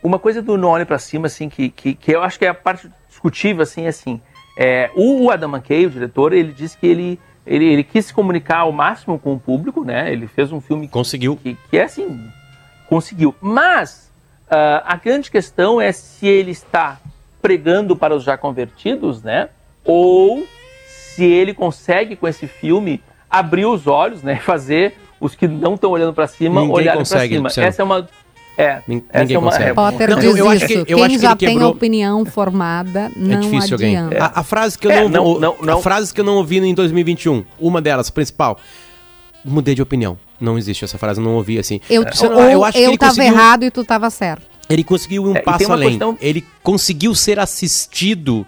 Uma 0.03 0.19
coisa 0.19 0.41
do 0.41 0.57
Não 0.57 0.69
Olhe 0.69 0.85
Pra 0.85 0.99
Cima, 0.99 1.27
assim, 1.27 1.47
que, 1.47 1.69
que, 1.69 1.95
que 1.95 2.11
eu 2.11 2.21
acho 2.21 2.37
que 2.37 2.45
é 2.45 2.49
a 2.49 2.53
parte 2.53 2.91
discutível, 3.07 3.63
assim, 3.63 3.85
é 3.85 3.87
assim, 3.87 4.19
é, 4.57 4.91
o 4.95 5.31
Adam 5.31 5.49
McKay, 5.49 5.85
o 5.85 5.89
diretor, 5.89 6.33
ele 6.33 6.51
disse 6.51 6.77
que 6.77 6.85
ele, 6.85 7.19
ele, 7.45 7.65
ele 7.65 7.83
quis 7.83 8.07
se 8.07 8.13
comunicar 8.13 8.59
ao 8.59 8.71
máximo 8.71 9.17
com 9.17 9.33
o 9.33 9.39
público, 9.39 9.83
né? 9.83 10.11
Ele 10.11 10.27
fez 10.27 10.51
um 10.51 10.61
filme 10.61 10.87
conseguiu 10.87 11.37
que, 11.37 11.57
que 11.69 11.77
é 11.77 11.85
assim, 11.85 12.29
conseguiu. 12.87 13.33
Mas 13.41 14.11
ah, 14.49 14.83
a 14.85 14.95
grande 14.97 15.31
questão 15.31 15.81
é 15.81 15.91
se 15.91 16.27
ele 16.27 16.51
está 16.51 16.99
pregando 17.41 17.95
para 17.95 18.15
os 18.15 18.23
já 18.23 18.37
convertidos, 18.37 19.23
né? 19.23 19.49
Ou 19.83 20.45
se 20.87 21.23
ele 21.23 21.53
consegue 21.53 22.15
com 22.15 22.27
esse 22.27 22.47
filme 22.47 23.01
abrir 23.29 23.65
os 23.65 23.87
olhos, 23.87 24.21
né? 24.21 24.35
Fazer 24.45 24.95
os 25.19 25.33
que 25.33 25.47
não 25.47 25.75
estão 25.75 25.89
olhando 25.89 26.13
para 26.13 26.27
cima 26.27 26.61
Ninguém 26.61 26.75
olharem 26.75 27.03
para 27.03 27.27
cima. 27.27 27.49
Essa 27.57 27.81
é 27.81 27.85
uma 27.85 28.07
é, 28.57 28.81
Nin- 28.87 29.03
essa 29.09 29.19
ninguém 29.21 29.35
é 29.35 29.39
uma, 29.39 29.51
consegue. 29.51 29.69
é, 29.69 29.73
Potter 29.73 30.09
Não, 30.09 30.15
diz 30.19 30.25
eu- 30.25 30.37
eu 30.37 30.49
acho 30.49 30.57
isso. 30.57 30.67
que- 30.67 30.73
eu 30.73 30.85
Quem 30.97 31.05
acho 31.05 31.15
que 31.15 31.21
já 31.21 31.29
ele 31.31 31.37
tem 31.37 31.49
quebrou- 31.49 31.71
opinião 31.71 32.25
formada 32.25 32.99
É 33.15 33.19
não 33.19 33.39
difícil 33.39 33.73
alguém. 33.75 33.97
adianta. 33.97 34.23
A, 34.25 34.39
a 34.39 34.43
frase 34.43 34.77
que 34.77 34.87
eu 34.87 34.91
É, 34.91 35.07
não, 35.07 35.39
não- 35.39 35.57
não- 35.61 35.77
A 35.79 35.81
frase 35.81 36.13
que 36.13 36.19
eu 36.21 36.25
não 36.25 36.35
ouvi 36.35 36.57
em 36.59 36.73
2021, 36.73 37.43
uma 37.59 37.81
delas, 37.81 38.09
principal. 38.09 38.59
Mudei 39.45 39.75
de 39.75 39.81
opinião. 39.81 40.17
Não 40.39 40.57
existe 40.57 40.83
essa 40.85 40.97
frase, 40.97 41.19
eu 41.19 41.23
não 41.25 41.35
ouvi 41.35 41.57
assim. 41.59 41.79
Eu, 41.89 42.03
Você 42.03 42.27
não- 42.29 42.35
ou 42.37 42.43
eu 42.43 42.49
eu, 42.51 42.63
acho 42.65 42.77
que 42.77 42.83
ele 42.83 42.97
tava 42.97 43.11
conseguiu- 43.15 43.33
errado 43.33 43.63
e 43.63 43.71
tu 43.71 43.83
tava 43.83 44.09
certo. 44.09 44.43
Ele 44.69 44.83
conseguiu 44.83 45.25
ir 45.27 45.29
um 45.31 45.35
É, 45.35 45.41
passo 45.41 45.71
além. 45.71 45.89
questão- 45.89 46.17
Ele 46.21 46.43
conseguiu 46.61 47.13
ser 47.13 47.39
assistido, 47.39 48.45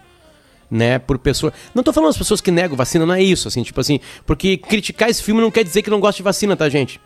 né, 0.72 0.98
por 1.00 1.18
pessoas. 1.18 1.54
Não 1.74 1.84
tô 1.84 1.92
falando 1.94 2.10
as 2.10 2.18
pessoas 2.18 2.40
que 2.42 2.52
negam 2.52 2.76
vacina, 2.78 3.06
não 3.06 3.14
é 3.14 3.22
isso, 3.22 3.48
assim, 3.48 3.62
tipo 3.64 3.80
assim, 3.80 4.00
porque 4.26 4.58
criticar 4.58 5.10
esse 5.10 5.22
filme 5.22 5.42
não 5.42 5.52
quer 5.52 5.64
dizer 5.64 5.82
que 5.82 5.90
não 5.90 6.00
gosta 6.00 6.18
de 6.18 6.24
vacina, 6.24 6.56
tá, 6.56 6.68
gente? 6.70 7.00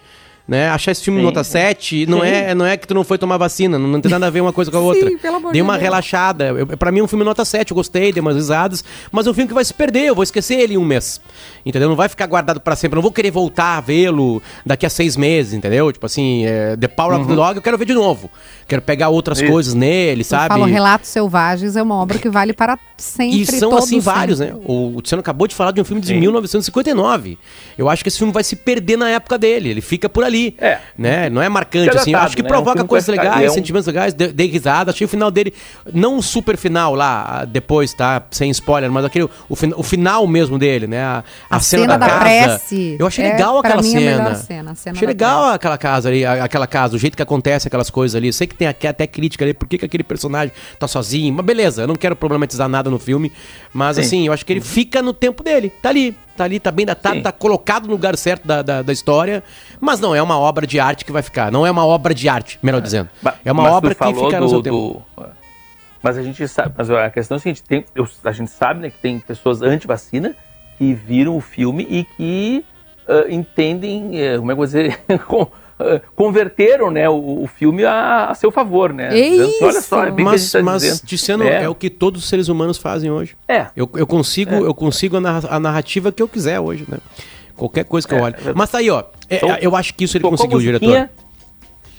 Né? 0.50 0.68
Achar 0.68 0.92
esse 0.92 1.04
filme 1.04 1.20
Sim. 1.20 1.26
nota 1.26 1.44
7 1.44 2.08
não 2.08 2.22
Sim. 2.22 2.26
é, 2.28 2.56
não 2.56 2.66
é 2.66 2.76
que 2.76 2.88
tu 2.88 2.96
não 2.96 3.04
foi 3.04 3.20
tomar 3.20 3.38
vacina, 3.38 3.78
não, 3.78 3.88
não 3.88 4.02
tem 4.02 4.10
nada 4.10 4.26
a 4.26 4.30
ver 4.32 4.42
uma 4.42 4.52
coisa 4.52 4.72
com 4.72 4.78
a 4.78 4.80
outra. 4.82 5.08
pelo 5.22 5.36
amor 5.36 5.52
Dei 5.52 5.62
de 5.62 5.64
uma 5.64 5.74
Deus. 5.74 5.84
relaxada. 5.84 6.46
Eu, 6.46 6.66
pra 6.76 6.92
mim 6.92 7.02
é 7.02 7.04
um 7.04 7.08
filme 7.08 7.24
nota 7.24 7.46
7, 7.46 7.70
eu 7.70 7.76
gostei, 7.76 8.12
dei 8.12 8.20
umas 8.20 8.36
risadas, 8.36 8.84
mas 9.12 9.28
é 9.28 9.30
um 9.30 9.34
filme 9.36 9.48
que 9.48 9.54
vai 9.54 9.64
se 9.64 9.76
perder, 9.76 10.06
eu 10.06 10.16
vou 10.16 10.24
esquecer 10.24 10.56
ele 10.56 10.74
em 10.74 10.78
um 10.78 10.84
mês. 10.84 11.22
Entendeu? 11.64 11.88
Não 11.88 11.96
vai 11.96 12.10
ficar 12.10 12.26
guardado 12.26 12.60
pra 12.60 12.76
sempre, 12.76 12.96
eu 12.96 12.98
não 12.98 13.04
vou 13.04 13.12
querer 13.12 13.30
voltar 13.30 13.78
a 13.78 13.82
vê-lo 13.82 14.42
daqui 14.66 14.88
a 14.88 14.90
seis 14.90 15.16
meses, 15.16 15.54
entendeu? 15.54 15.92
Tipo 15.92 16.08
assim, 16.08 16.46
é, 16.48 16.76
The 16.78 16.88
Power 16.88 17.20
of 17.20 17.28
the 17.28 17.36
Dog 17.36 17.58
eu 17.58 17.62
quero 17.62 17.78
ver 17.78 17.86
de 17.86 17.94
novo. 17.94 18.28
Quero 18.68 18.82
pegar 18.82 19.10
outras 19.10 19.40
Isso. 19.40 19.52
coisas 19.52 19.74
nele, 19.76 20.24
sabe? 20.24 20.48
falo 20.48 20.66
Relatos 20.66 21.10
Selvagens 21.10 21.76
é 21.76 21.84
uma 21.84 21.96
obra 21.96 22.18
que 22.18 22.30
vale 22.30 22.54
para 22.54 22.78
sempre 22.98 23.42
E 23.42 23.46
são 23.46 23.76
assim 23.78 24.00
vários, 24.00 24.40
sempre. 24.40 24.56
né? 24.56 24.62
O 24.66 24.88
Luciano 24.96 25.20
acabou 25.22 25.48
de 25.48 25.54
falar 25.54 25.72
de 25.72 25.80
um 25.82 25.84
filme 25.84 26.02
de 26.02 26.08
Sim. 26.08 26.20
1959. 26.20 27.38
Eu 27.78 27.88
acho 27.90 28.04
que 28.04 28.10
esse 28.10 28.18
filme 28.18 28.34
vai 28.34 28.44
se 28.44 28.56
perder 28.56 28.98
na 28.98 29.10
época 29.10 29.38
dele. 29.38 29.70
Ele 29.70 29.82
fica 29.82 30.10
por 30.10 30.24
ali. 30.24 30.39
É. 30.60 30.78
Né? 30.98 31.30
Não 31.30 31.42
é 31.42 31.50
marcante, 31.50 31.90
assim. 31.98 32.12
Datado, 32.12 32.28
acho 32.28 32.36
que 32.36 32.44
né? 32.44 32.48
É 32.48 32.52
um 32.52 32.54
provoca 32.56 32.82
que 32.82 32.88
coisas 32.88 33.10
ficar- 33.10 33.24
legais, 33.24 33.46
é 33.48 33.50
um- 33.52 33.54
sentimentos 33.54 33.88
legais. 33.88 34.14
Dei, 34.14 34.28
dei 34.34 34.48
risada. 34.48 34.92
Achei 34.92 35.06
o 35.06 35.08
final 35.08 35.30
dele. 35.32 35.54
Não 35.94 36.18
o 36.18 36.22
super 36.24 36.58
final 36.58 36.96
lá, 36.96 37.46
depois, 37.46 37.94
tá? 37.94 38.22
Sem 38.32 38.50
spoiler, 38.52 38.92
mas 38.92 39.06
aquele. 39.06 39.28
O, 39.48 39.56
fin- 39.56 39.74
o 39.76 39.84
final 39.84 40.26
mesmo 40.28 40.58
dele, 40.60 40.88
né? 40.88 41.02
A, 41.04 41.24
A 41.50 41.60
cena 41.60 41.98
da 41.98 42.08
casa. 42.08 42.20
prece 42.20 42.96
Eu 43.00 43.08
achei 43.08 43.26
é, 43.26 43.32
legal 43.34 43.58
aquela 43.60 43.82
mim, 43.82 43.88
a 43.96 44.00
cena. 44.00 44.36
cena, 44.36 44.72
a 44.72 44.76
cena 44.76 44.96
achei 44.96 45.06
da 45.08 45.12
legal 45.12 45.46
aquela 45.54 45.78
casa 45.78 46.10
ali, 46.10 46.26
a- 46.26 46.44
aquela 46.44 46.68
casa, 46.68 46.96
o 46.96 47.00
jeito 47.00 47.16
que 47.16 47.24
acontece 47.24 47.68
aquelas 47.68 47.90
coisas 47.90 48.16
ali. 48.16 48.28
Eu 48.28 48.34
sei 48.34 48.48
que 48.48 48.56
tem 48.56 48.68
aqui 48.68 48.88
até 48.88 49.06
crítica 49.08 49.44
ali, 49.46 49.54
por 49.54 49.68
que, 49.68 49.78
que 49.78 49.86
aquele 49.86 50.04
personagem 50.04 50.52
tá 50.80 50.88
sozinho. 50.88 51.34
Mas 51.34 51.46
beleza, 51.46 51.84
eu 51.84 51.88
não 51.88 51.96
quero 51.96 52.16
problematizar 52.16 52.68
nada 52.70 52.90
no 52.90 53.00
filme. 53.00 53.32
Mas 53.74 53.96
Sim. 53.96 54.02
assim, 54.02 54.28
eu 54.28 54.34
acho 54.34 54.46
que 54.46 54.54
ele 54.54 54.62
fica 54.62 55.02
no 55.02 55.14
tempo 55.14 55.44
dele. 55.44 55.72
Tá 55.82 55.90
ali, 55.90 56.16
tá 56.40 56.44
ali, 56.46 56.60
tá 56.60 56.72
bem 56.72 56.86
datado, 56.86 57.18
Sim. 57.18 57.22
tá 57.22 57.32
colocado 57.32 57.86
no 57.86 57.92
lugar 57.92 58.16
certo 58.18 58.48
da, 58.48 58.62
da, 58.62 58.82
da 58.82 58.94
história. 58.94 59.44
Mas 59.80 60.00
não 60.00 60.16
é 60.16 60.22
uma 60.22 60.40
obra 60.40 60.66
de 60.66 60.80
arte 60.80 61.04
que 61.06 61.12
vai 61.12 61.22
ficar. 61.22 61.52
Não 61.52 61.66
é 61.66 61.72
uma 61.72 61.86
obra 61.86 62.14
de 62.14 62.28
arte, 62.30 62.58
melhor 62.64 62.82
dizendo. 62.82 63.10
Ba- 63.22 63.36
É 63.44 63.52
uma 63.52 63.64
mas 63.64 63.72
obra 63.74 63.94
que 63.96 64.04
fica 64.06 64.40
no 64.40 64.46
do- 64.46 64.50
seu 64.50 64.62
tempo. 64.62 65.04
do- 65.16 65.26
Mas 66.02 66.18
a 66.18 66.24
gente 66.24 66.48
sabe, 66.48 66.74
mas 66.78 66.90
a 66.90 67.10
questão 67.10 67.36
é 67.36 67.38
a 67.38 67.42
seguinte, 67.42 67.62
tem, 67.64 67.84
eu- 67.94 68.08
a 68.24 68.32
gente 68.32 68.50
sabe 68.50 68.80
né, 68.82 68.90
que 68.90 68.98
tem 69.00 69.20
pessoas 69.20 69.62
anti-vacina 69.62 70.34
que 70.78 70.94
viram 70.94 71.36
o 71.36 71.42
filme 71.42 71.86
e 71.90 72.04
que 72.06 72.64
ah, 73.08 73.26
entendem, 73.30 74.12
eh, 74.22 74.38
como 74.38 74.52
é 74.52 74.56
que 74.56 74.62
eu 74.62 74.66
vou 74.66 74.66
dizer, 74.66 75.00
converteram 76.16 76.92
né, 76.92 77.08
o, 77.10 77.44
o 77.44 77.48
filme 77.48 77.86
a, 77.86 78.26
a 78.26 78.36
seu 78.36 78.52
favor, 78.52 78.92
né? 78.94 79.06
É 79.06 79.08
assim, 79.30 79.58
Olha 79.64 79.70
isso! 79.78 79.82
só, 79.84 80.04
é 80.04 80.12
bem 80.12 80.16
que 80.18 80.22
a 80.22 80.26
Mas, 80.26 80.42
gente 80.42 80.52
tá 80.52 80.62
mas 80.64 80.82
dizendo. 80.82 81.02
dizendo, 81.06 81.44
É. 81.44 81.64
é. 81.64 81.70
o 81.70 81.76
que 81.76 81.90
todos 81.90 82.24
os 82.24 82.30
seres 82.30 82.48
humanos 82.50 82.78
fazem 82.78 83.10
hoje. 83.10 83.36
É. 83.48 83.68
Eu, 83.76 83.90
eu 83.96 84.06
consigo, 84.08 84.54
eu 84.56 84.74
consigo 84.74 85.18
a, 85.18 85.22
narra- 85.22 85.48
a 85.50 85.60
narrativa 85.60 86.12
que 86.12 86.22
eu 86.22 86.28
quiser 86.28 86.60
hoje, 86.60 86.86
né? 86.88 86.98
Qualquer 87.56 87.84
coisa 87.86 88.08
que 88.08 88.14
eu 88.14 88.20
É, 88.20 88.22
olhe. 88.22 88.36
é. 88.46 88.54
Mas 88.54 88.70
tá 88.72 88.78
aí, 88.80 88.90
ó. 88.90 89.04
É, 89.30 89.38
Então, 89.38 89.56
eu 89.62 89.76
acho 89.76 89.94
que 89.94 90.04
isso 90.06 90.16
ele 90.18 90.24
conseguiu, 90.24 90.60
diretor. 90.60 91.10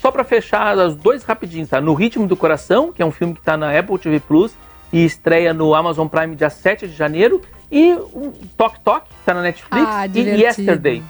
Só 0.00 0.10
pra 0.10 0.24
fechar 0.24 0.76
os 0.78 0.96
dois 0.96 1.22
rapidinhos, 1.24 1.68
tá? 1.68 1.80
No 1.80 1.92
Ritmo 1.92 2.26
do 2.26 2.34
Coração, 2.36 2.90
que 2.92 3.02
é 3.02 3.04
um 3.06 3.10
filme 3.10 3.34
que 3.34 3.42
tá 3.42 3.56
na 3.56 3.78
Apple 3.78 3.98
TV 3.98 4.18
Plus 4.20 4.52
e 4.92 5.04
estreia 5.04 5.52
no 5.52 5.74
Amazon 5.74 6.06
Prime 6.08 6.34
dia 6.34 6.48
7 6.48 6.88
de 6.88 6.96
janeiro. 6.96 7.42
E 7.70 7.92
o 7.94 8.32
Tok 8.56 8.80
Tok, 8.80 9.06
que 9.08 9.14
tá 9.26 9.34
na 9.34 9.42
Netflix. 9.42 9.86
Ah, 9.86 10.06
e. 10.06 10.20
Yesterday. 10.42 11.02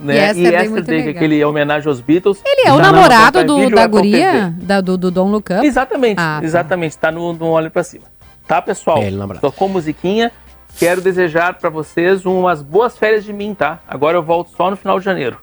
Né? 0.00 0.30
E 0.30 0.34
muito 0.36 0.52
Yesterday, 0.52 0.84
que 0.84 0.92
é 0.92 0.96
legal. 0.96 1.10
aquele 1.16 1.44
homenagem 1.44 1.88
aos 1.88 2.00
Beatles. 2.00 2.38
Ele 2.44 2.68
é 2.68 2.72
o 2.72 2.76
na 2.78 2.92
namorado 2.92 3.44
do, 3.44 3.68
da 3.70 3.84
Apple 3.84 3.88
guria, 4.00 4.54
da, 4.58 4.80
do, 4.80 4.96
do 4.96 5.24
Look 5.24 5.52
Up? 5.52 5.66
Exatamente, 5.66 6.18
Ah, 6.20 6.38
tá. 6.40 6.46
exatamente. 6.46 6.96
Tá 6.96 7.10
no, 7.10 7.32
no 7.32 7.46
Olho 7.46 7.70
Pra 7.70 7.82
Cima. 7.82 8.04
Tá, 8.46 8.62
pessoal? 8.62 8.98
É. 9.02 9.10
Tocou 9.40 9.68
musiquinha. 9.68 10.30
Quero 10.78 11.00
desejar 11.00 11.54
pra 11.58 11.68
vocês 11.68 12.24
umas 12.24 12.62
boas 12.62 12.96
férias 12.96 13.24
de 13.24 13.32
mim, 13.32 13.52
tá? 13.54 13.80
Agora 13.88 14.16
eu 14.16 14.22
volto 14.22 14.50
só 14.56 14.70
no 14.70 14.76
final 14.76 14.98
de 15.00 15.04
janeiro. 15.04 15.36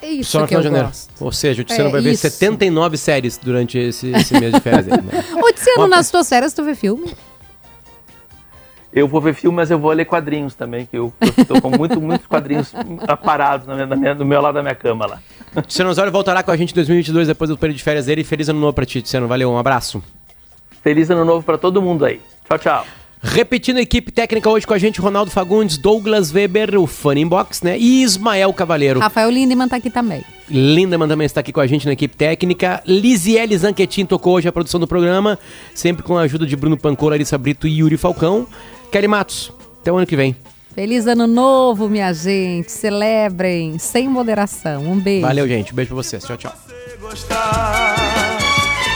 É 0.00 0.08
isso 0.08 0.30
Só 0.30 0.40
no 0.40 0.44
que 0.44 0.50
final 0.50 0.62
de 0.62 0.68
janeiro. 0.68 0.86
gosto. 0.88 1.24
Ou 1.24 1.32
seja, 1.32 1.62
o 1.62 1.64
Tiziano 1.64 1.88
É 1.88 1.92
vai 1.92 2.00
ver 2.02 2.12
isso. 2.12 2.20
79 2.22 2.96
séries 2.98 3.38
durante 3.38 3.78
esse, 3.78 4.10
esse 4.12 4.38
mês 4.38 4.52
de 4.54 4.60
férias. 4.60 4.86
aí, 4.86 5.00
né? 5.02 5.24
Ô, 5.42 5.52
Tiziano, 5.52 5.80
Uma- 5.82 5.88
nas 5.96 6.10
tuas 6.10 6.26
séries 6.26 6.52
tu 6.52 6.62
vê 6.62 6.74
filme? 6.74 7.12
Eu 8.96 9.06
vou 9.06 9.20
ver 9.20 9.34
filme, 9.34 9.54
mas 9.54 9.70
eu 9.70 9.78
vou 9.78 9.92
ler 9.92 10.06
quadrinhos 10.06 10.54
também, 10.54 10.86
que 10.86 10.96
eu, 10.96 11.12
tô 11.46 11.60
com 11.60 11.68
muito, 11.68 12.00
muitos 12.00 12.26
quadrinhos 12.26 12.72
parados 13.22 13.66
no 13.66 14.24
meu 14.24 14.40
lado 14.40 14.54
da 14.54 14.62
minha 14.62 14.74
cama 14.74 15.04
lá. 15.06 15.20
Tiziano 15.66 15.90
Osório 15.90 16.10
voltará 16.10 16.42
com 16.42 16.50
a 16.50 16.56
gente 16.56 16.70
em 16.70 16.74
2022, 16.76 17.28
depois 17.28 17.50
do 17.50 17.58
período 17.58 17.76
de 17.76 17.82
férias 17.82 18.06
dele. 18.06 18.24
Feliz 18.24 18.48
ano 18.48 18.58
novo 18.58 18.72
pra 18.72 18.86
ti, 18.86 19.02
Tiziano. 19.02 19.28
Valeu, 19.28 19.50
um 19.50 19.58
abraço. 19.58 20.02
Feliz 20.82 21.10
ano 21.10 21.26
novo 21.26 21.44
pra 21.44 21.58
todo 21.58 21.82
mundo 21.82 22.06
aí. 22.06 22.22
Tchau, 22.48 22.58
tchau. 22.58 22.86
Repetindo 23.22 23.76
a 23.76 23.82
equipe 23.82 24.10
técnica 24.10 24.48
hoje 24.48 24.66
com 24.66 24.72
a 24.72 24.78
gente, 24.78 24.98
Ronaldo 24.98 25.30
Fagundes, 25.30 25.76
Douglas 25.76 26.32
Weber, 26.32 26.78
o 26.80 26.86
Funny 26.86 27.24
Box, 27.26 27.62
né? 27.62 27.78
E 27.78 28.02
Ismael 28.02 28.50
Cavaleiro. 28.54 29.00
Rafael 29.00 29.28
Lindemann 29.28 29.68
tá 29.68 29.76
aqui 29.76 29.90
também. 29.90 30.24
Lindemann 30.48 31.08
também 31.08 31.26
está 31.26 31.40
aqui 31.40 31.52
com 31.52 31.60
a 31.60 31.66
gente 31.66 31.84
na 31.84 31.92
equipe 31.92 32.16
técnica. 32.16 32.82
Lisiele 32.86 33.58
Zanquetin 33.58 34.06
tocou 34.06 34.36
hoje 34.36 34.48
a 34.48 34.52
produção 34.52 34.80
do 34.80 34.86
programa, 34.86 35.38
sempre 35.74 36.02
com 36.02 36.16
a 36.16 36.22
ajuda 36.22 36.46
de 36.46 36.56
Bruno 36.56 36.78
Pancô, 36.78 37.10
Larissa 37.10 37.36
Brito 37.36 37.66
e 37.66 37.80
Yuri 37.80 37.98
Falcão. 37.98 38.46
Kelly 38.96 39.08
Matos, 39.08 39.52
até 39.82 39.92
o 39.92 39.96
ano 39.98 40.06
que 40.06 40.16
vem. 40.16 40.34
Feliz 40.74 41.06
ano 41.06 41.26
novo, 41.26 41.86
minha 41.86 42.14
gente. 42.14 42.72
Celebrem 42.72 43.78
sem 43.78 44.08
moderação. 44.08 44.84
Um 44.84 44.98
beijo. 44.98 45.26
Valeu, 45.26 45.46
gente. 45.46 45.74
Beijo 45.74 45.90
pra 45.90 46.02
vocês. 46.02 46.24
Tchau, 46.24 46.38
tchau. 46.38 46.54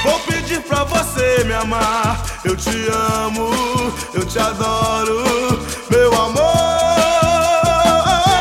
Vou 0.03 0.19
pedir 0.21 0.63
pra 0.63 0.87
pra 0.87 1.03
você 1.03 1.45
me 1.45 1.53
amar. 1.53 2.25
Eu 2.47 2.57
te 2.57 2.71
amo, 2.71 3.51
eu 4.15 4.25
te 4.25 4.39
adoro, 4.39 5.23
meu 5.91 6.15
amor. 6.15 6.41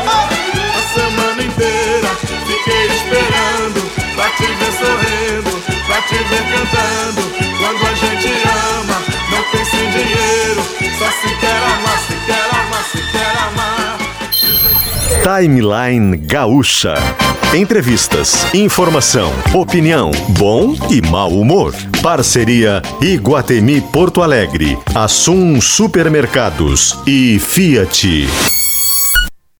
A 0.08 0.82
semana 0.94 1.42
inteira 1.42 2.08
fiquei 2.46 2.86
esperando 2.86 3.82
pra 4.14 4.30
te 4.30 4.46
ver 4.46 4.72
sorrindo, 4.80 5.50
pra 5.86 6.00
te 6.02 6.14
ver 6.14 6.42
cantando. 6.52 7.22
Quando 7.58 7.86
a 7.86 7.94
gente 7.94 8.28
ama, 8.78 8.96
não 9.30 9.42
pensa 9.50 9.76
em 9.76 9.90
dinheiro, 9.90 10.62
só 11.00 11.10
se 11.12 11.34
quer 11.36 11.56
amar, 11.56 11.98
se 12.06 12.14
quer 12.26 12.44
amar, 12.60 12.84
se 12.84 12.98
quer 13.10 13.38
amar. 13.48 13.98
Timeline 15.40 16.16
Gaúcha. 16.18 16.94
Entrevistas, 17.54 18.46
informação, 18.54 19.32
opinião, 19.54 20.10
bom 20.28 20.74
e 20.90 21.00
mau 21.00 21.30
humor. 21.30 21.74
Parceria 22.02 22.82
Iguatemi 23.00 23.80
Porto 23.80 24.22
Alegre, 24.22 24.78
Assum 24.94 25.58
Supermercados 25.60 26.96
e 27.06 27.38
Fiat. 27.40 28.59